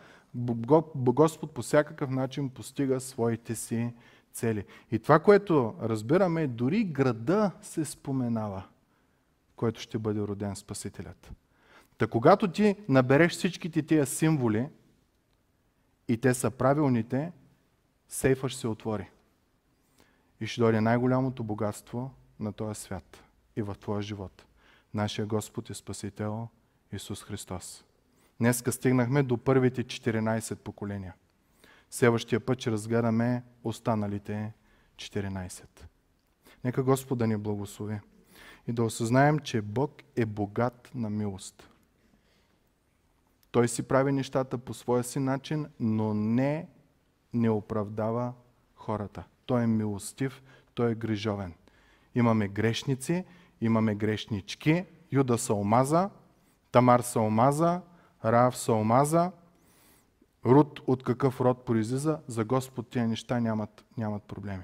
Господ 0.95 1.51
по 1.51 1.61
всякакъв 1.61 2.09
начин 2.09 2.49
постига 2.49 2.99
своите 2.99 3.55
си 3.55 3.93
цели. 4.33 4.65
И 4.91 4.99
това, 4.99 5.19
което 5.19 5.73
разбираме, 5.81 6.47
дори 6.47 6.83
града 6.83 7.51
се 7.61 7.85
споменава, 7.85 8.63
който 9.61 9.81
ще 9.81 9.99
бъде 9.99 10.19
роден 10.19 10.55
Спасителят. 10.55 11.31
Та 11.97 12.07
когато 12.07 12.51
ти 12.51 12.75
набереш 12.89 13.31
всичките 13.31 13.81
тия 13.81 14.05
символи 14.05 14.69
и 16.07 16.17
те 16.17 16.33
са 16.33 16.51
правилните, 16.51 17.31
сейфа 18.07 18.49
ще 18.49 18.59
се 18.59 18.67
отвори. 18.67 19.09
И 20.39 20.47
ще 20.47 20.61
дойде 20.61 20.81
най-голямото 20.81 21.43
богатство 21.43 22.11
на 22.39 22.53
този 22.53 22.81
свят 22.81 23.23
и 23.55 23.61
в 23.61 23.75
твоя 23.79 24.01
живот. 24.01 24.45
Нашия 24.93 25.25
Господ 25.25 25.69
и 25.69 25.73
Спасител 25.73 26.47
Исус 26.91 27.23
Христос. 27.23 27.85
Днеска 28.39 28.71
стигнахме 28.71 29.23
до 29.23 29.37
първите 29.37 29.83
14 29.83 30.55
поколения. 30.55 31.13
Следващия 31.89 32.39
път 32.39 32.59
ще 32.59 32.71
разгледаме 32.71 33.43
останалите 33.63 34.53
14. 34.95 35.63
Нека 36.63 36.83
Господ 36.83 37.19
да 37.19 37.27
ни 37.27 37.37
благослови 37.37 37.99
и 38.67 38.73
да 38.73 38.83
осъзнаем, 38.83 39.39
че 39.39 39.61
Бог 39.61 40.01
е 40.15 40.25
богат 40.25 40.91
на 40.95 41.09
милост. 41.09 41.69
Той 43.51 43.67
си 43.67 43.83
прави 43.83 44.11
нещата 44.11 44.57
по 44.57 44.73
своя 44.73 45.03
си 45.03 45.19
начин, 45.19 45.67
но 45.79 46.13
не 46.13 46.67
не 47.33 47.49
оправдава 47.49 48.33
хората. 48.75 49.23
Той 49.45 49.63
е 49.63 49.67
милостив, 49.67 50.43
той 50.73 50.91
е 50.91 50.95
грижовен. 50.95 51.53
Имаме 52.15 52.47
грешници, 52.47 53.25
имаме 53.61 53.95
грешнички. 53.95 54.85
Юда 55.11 55.37
се 55.37 55.53
омаза, 55.53 56.09
Тамар 56.71 56.99
се 56.99 57.19
омаза, 57.19 57.81
Раав 58.25 58.57
се 58.57 58.71
омаза. 58.71 59.31
Рут 60.45 60.81
от 60.87 61.03
какъв 61.03 61.41
род 61.41 61.65
произлиза, 61.65 62.19
за 62.27 62.45
Господ 62.45 62.89
тия 62.89 63.07
неща 63.07 63.39
нямат, 63.39 63.85
нямат 63.97 64.23
проблеми. 64.23 64.63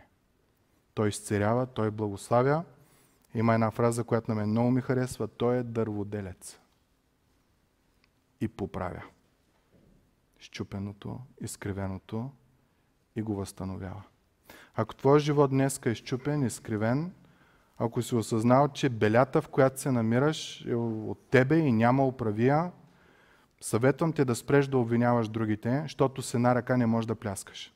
Той 0.93 1.09
изцерява, 1.09 1.65
той 1.65 1.91
благославя 1.91 2.63
Има 3.33 3.53
една 3.53 3.71
фраза, 3.71 4.03
която 4.03 4.31
на 4.31 4.35
мен 4.35 4.49
много 4.49 4.71
ми 4.71 4.81
харесва. 4.81 5.27
Той 5.27 5.57
е 5.57 5.63
дърводелец. 5.63 6.59
И 8.41 8.47
поправя. 8.47 9.03
Щупеното, 10.39 11.19
изкривеното 11.41 12.31
и 13.15 13.21
го 13.21 13.35
възстановява. 13.35 14.03
Ако 14.75 14.95
твоят 14.95 15.21
живот 15.21 15.49
днес 15.49 15.79
е 15.85 15.89
изчупен, 15.89 16.45
изкривен, 16.45 17.13
ако 17.77 18.01
си 18.01 18.15
осъзнал, 18.15 18.67
че 18.67 18.89
белята, 18.89 19.41
в 19.41 19.49
която 19.49 19.81
се 19.81 19.91
намираш, 19.91 20.65
е 20.65 20.75
от 20.75 21.29
тебе 21.29 21.57
и 21.57 21.71
няма 21.71 22.07
управия, 22.07 22.71
съветвам 23.61 24.13
те 24.13 24.25
да 24.25 24.35
спреш 24.35 24.67
да 24.67 24.77
обвиняваш 24.77 25.29
другите, 25.29 25.79
защото 25.81 26.21
с 26.21 26.33
една 26.33 26.55
ръка 26.55 26.77
не 26.77 26.85
можеш 26.85 27.05
да 27.05 27.15
пляскаш. 27.15 27.73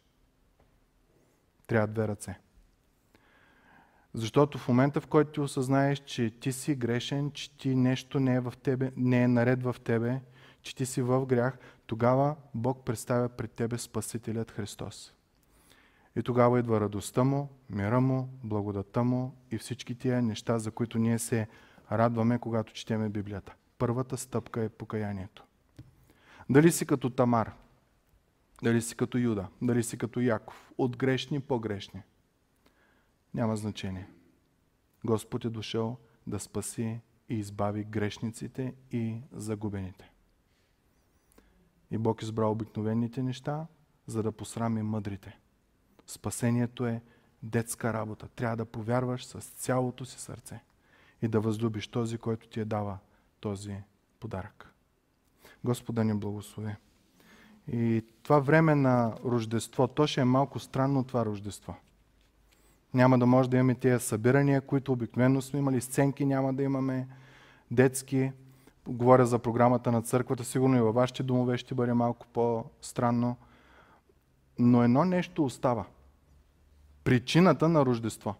Трябва 1.68 1.88
две 1.88 2.08
ръце. 2.08 2.40
Защото 4.14 4.58
в 4.58 4.68
момента, 4.68 5.02
в 5.02 5.08
който 5.08 5.32
ти 5.32 5.40
осъзнаеш, 5.40 6.00
че 6.00 6.30
ти 6.30 6.52
си 6.52 6.76
грешен, 6.76 7.32
че 7.32 7.58
ти 7.58 7.76
нещо 7.76 8.20
не 8.20 8.36
е, 8.36 8.40
в 8.40 8.54
тебе, 8.64 8.92
не 8.98 9.24
е 9.24 9.28
наред 9.28 9.64
в 9.64 9.76
тебе, 9.84 10.20
че 10.62 10.76
ти 10.76 10.86
си 10.86 11.02
в 11.02 11.26
грях, 11.26 11.58
тогава 11.86 12.36
Бог 12.54 12.86
представя 12.86 13.30
пред 13.30 13.52
тебе 13.52 13.78
Спасителят 13.78 14.52
Христос. 14.52 15.14
И 16.16 16.24
тогава 16.24 16.60
идва 16.60 16.80
радостта 16.80 17.24
му, 17.24 17.50
мира 17.70 18.02
му, 18.02 18.30
благодата 18.44 19.04
му 19.04 19.36
и 19.52 19.58
всички 19.58 19.96
тия 19.96 20.22
неща, 20.22 20.60
за 20.60 20.72
които 20.72 20.98
ние 20.98 21.20
се 21.20 21.48
радваме, 21.92 22.40
когато 22.40 22.74
четеме 22.74 23.10
Библията. 23.10 23.54
Първата 23.78 24.18
стъпка 24.18 24.62
е 24.62 24.70
покаянието. 24.70 25.44
Дали 26.50 26.72
си 26.72 26.86
като 26.86 27.10
Тамар, 27.10 27.54
дали 28.64 28.82
си 28.82 28.96
като 28.96 29.18
Юда, 29.18 29.48
дали 29.62 29.84
си 29.84 29.98
като 29.98 30.20
Яков, 30.20 30.72
от 30.78 30.98
грешни 30.98 31.40
по-грешни, 31.40 32.02
няма 33.34 33.56
значение. 33.56 34.10
Господ 35.06 35.46
е 35.46 35.50
дошъл 35.50 35.98
да 36.28 36.40
спаси 36.40 37.00
и 37.30 37.36
избави 37.36 37.84
грешниците 37.84 38.76
и 38.92 39.22
загубените. 39.32 40.12
И 41.92 41.98
Бог 41.98 42.22
избрал 42.22 42.52
обикновените 42.52 43.24
неща, 43.24 43.68
за 44.08 44.24
да 44.24 44.32
посрами 44.32 44.82
мъдрите. 44.82 45.40
Спасението 46.08 46.86
е 46.86 47.02
детска 47.44 47.94
работа. 47.94 48.28
Трябва 48.28 48.58
да 48.58 48.66
повярваш 48.66 49.26
с 49.26 49.42
цялото 49.42 50.06
си 50.06 50.20
сърце 50.20 50.64
и 51.22 51.28
да 51.28 51.40
възлюбиш 51.40 51.88
този, 51.88 52.18
който 52.18 52.48
ти 52.48 52.60
е 52.60 52.66
дава 52.66 52.98
този 53.40 53.78
подарък. 54.20 54.74
Господа 55.64 56.04
ни 56.04 56.14
благослови. 56.14 56.76
И 57.68 58.06
това 58.24 58.40
време 58.40 58.76
на 58.76 59.16
Рождество, 59.26 59.88
то 59.88 60.08
ще 60.08 60.22
е 60.22 60.26
малко 60.26 60.60
странно 60.60 61.04
това 61.04 61.26
Рождество. 61.26 61.76
Няма 62.94 63.20
да 63.20 63.26
може 63.26 63.50
да 63.50 63.58
имаме 63.58 63.76
тези 63.76 64.06
събирания, 64.06 64.62
които 64.62 64.94
обикновено 64.94 65.42
сме 65.42 65.60
имали, 65.60 65.82
сценки 65.82 66.26
няма 66.26 66.54
да 66.54 66.64
имаме, 66.64 67.08
детски. 67.72 68.32
Говоря 68.88 69.26
за 69.26 69.40
програмата 69.40 69.92
на 69.92 70.02
църквата, 70.02 70.44
сигурно 70.44 70.78
и 70.78 70.82
във 70.82 70.96
вашите 70.96 71.24
домове 71.24 71.58
ще 71.58 71.76
бъде 71.76 71.94
малко 71.94 72.28
по-странно. 72.34 73.36
Но 74.60 74.84
едно 74.84 75.06
нещо 75.06 75.46
остава. 75.46 75.86
Причината 77.04 77.70
на 77.70 77.86
Рождество. 77.86 78.36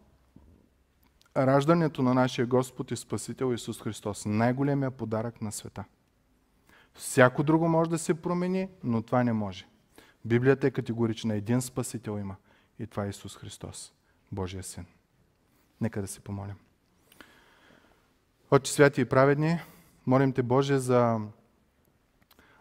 Раждането 1.38 2.02
на 2.02 2.14
нашия 2.14 2.46
Господ 2.46 2.92
и 2.92 2.96
Спасител 2.96 3.54
Исус 3.54 3.82
Христос. 3.82 4.26
Най-големия 4.26 4.92
подарък 4.92 5.42
на 5.42 5.52
света. 5.52 5.84
Всяко 6.94 7.44
друго 7.44 7.68
може 7.68 7.90
да 7.90 7.98
се 7.98 8.14
промени, 8.14 8.68
но 8.84 9.02
това 9.02 9.24
не 9.24 9.34
може. 9.34 9.68
Библията 10.26 10.68
е 10.68 10.72
категорична. 10.72 11.36
Един 11.36 11.62
Спасител 11.62 12.20
има. 12.20 12.36
И 12.80 12.88
това 12.88 13.06
е 13.06 13.10
Исус 13.10 13.38
Христос, 13.38 13.94
Божия 14.32 14.64
Син. 14.64 14.86
Нека 15.82 16.02
да 16.02 16.08
се 16.08 16.20
помолим. 16.20 16.56
Отче 18.52 18.74
святи 18.74 19.02
и 19.02 19.06
праведни, 19.06 19.60
молим 20.08 20.34
Те 20.34 20.44
Боже 20.44 20.78
за 20.78 21.20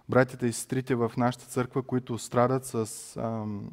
братята 0.09 0.47
и 0.47 0.53
сестрите 0.53 0.95
в 0.95 1.13
нашата 1.17 1.45
църква, 1.45 1.83
които 1.83 2.19
страдат 2.19 2.65
с, 2.65 3.17
ам, 3.17 3.73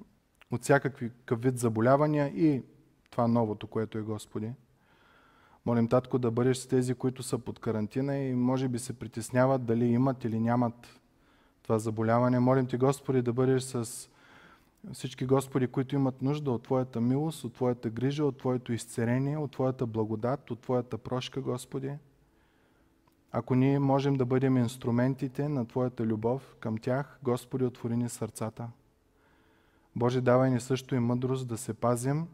от 0.52 0.64
всякакви 0.64 1.12
вид 1.32 1.58
заболявания 1.58 2.28
и 2.28 2.64
това 3.10 3.28
новото, 3.28 3.68
което 3.68 3.98
е 3.98 4.02
Господи. 4.02 4.52
Молим, 5.66 5.88
Татко, 5.88 6.20
да 6.20 6.32
бъдеш 6.32 6.58
с 6.58 6.68
тези, 6.68 6.93
които 6.93 7.24
са 7.24 7.39
под 7.39 7.60
карантина 7.60 8.18
и 8.18 8.34
може 8.34 8.68
би 8.68 8.80
се 8.80 9.00
притесняват 9.00 9.66
дали 9.66 9.86
имат 9.86 10.24
или 10.24 10.39
нямат 10.39 11.00
това 11.64 11.80
заболяване. 11.80 12.39
Молим 12.39 12.68
Ти, 12.68 12.78
Господи, 12.78 13.22
да 13.22 13.34
бъдеш 13.34 13.64
с 13.64 14.10
всички 14.93 15.25
Господи, 15.25 15.67
които 15.67 15.95
имат 15.95 16.21
нужда 16.21 16.51
от 16.51 16.63
Твоята 16.63 17.01
милост, 17.01 17.43
от 17.43 17.53
Твоята 17.53 17.89
грижа, 17.89 18.25
от 18.25 18.38
Твоето 18.38 18.73
изцерение, 18.73 19.38
от 19.38 19.51
Твоята 19.51 19.86
благодат, 19.86 20.51
от 20.51 20.59
Твоята 20.59 20.97
прошка, 20.97 21.41
Господи. 21.41 21.93
Ако 23.32 23.55
ние 23.55 23.80
можем 23.80 24.15
да 24.15 24.25
бъдем 24.25 24.57
инструментите 24.57 25.49
на 25.49 25.65
Твоята 25.65 26.05
любов 26.05 26.55
към 26.59 26.78
тях, 26.78 27.19
Господи, 27.23 27.65
отвори 27.65 27.97
ни 27.97 28.09
сърцата. 28.09 28.69
Боже, 29.95 30.21
давай 30.21 30.51
ни 30.51 30.59
също 30.59 30.95
и 30.95 30.99
мъдрост 30.99 31.47
да 31.47 31.57
се 31.57 31.73
пазим, 31.73 32.28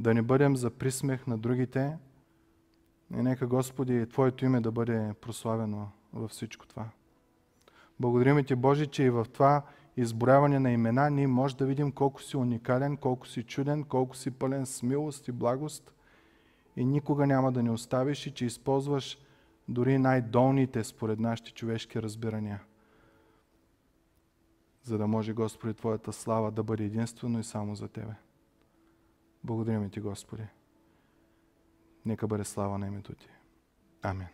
да 0.00 0.14
не 0.14 0.22
бъдем 0.22 0.56
за 0.56 0.70
присмех 0.70 1.26
на 1.26 1.38
другите, 1.38 1.98
и 3.14 3.16
нека, 3.16 3.46
Господи, 3.46 4.08
Твоето 4.08 4.44
име 4.44 4.60
да 4.60 4.72
бъде 4.72 5.14
прославено 5.20 5.88
във 6.12 6.30
всичко 6.30 6.66
това. 6.66 6.88
Благодарим 8.00 8.44
Ти, 8.44 8.54
Боже, 8.54 8.86
че 8.86 9.02
и 9.02 9.10
в 9.10 9.26
това 9.32 9.62
изборяване 9.96 10.58
на 10.58 10.70
имена 10.72 11.10
ние 11.10 11.26
може 11.26 11.56
да 11.56 11.66
видим 11.66 11.92
колко 11.92 12.22
си 12.22 12.36
уникален, 12.36 12.96
колко 12.96 13.26
си 13.26 13.42
чуден, 13.42 13.84
колко 13.84 14.16
си 14.16 14.30
пълен 14.30 14.66
с 14.66 14.82
милост 14.82 15.28
и 15.28 15.32
благост 15.32 15.94
и 16.76 16.84
никога 16.84 17.26
няма 17.26 17.52
да 17.52 17.62
ни 17.62 17.70
оставиш 17.70 18.26
и 18.26 18.34
че 18.34 18.46
използваш 18.46 19.18
дори 19.68 19.98
най-долните 19.98 20.84
според 20.84 21.20
нашите 21.20 21.52
човешки 21.52 22.02
разбирания, 22.02 22.62
за 24.82 24.98
да 24.98 25.06
може, 25.06 25.32
Господи, 25.32 25.74
Твоята 25.74 26.12
слава 26.12 26.50
да 26.50 26.62
бъде 26.62 26.84
единствено 26.84 27.38
и 27.38 27.44
само 27.44 27.74
за 27.74 27.88
Тебе. 27.88 28.14
Благодарим 29.44 29.90
Ти, 29.90 30.00
Господи. 30.00 30.46
Нека 32.06 32.26
бъде 32.26 32.44
слава 32.44 32.78
на 32.78 32.86
името 32.86 33.14
Ти. 33.14 33.28
Амин. 34.02 34.33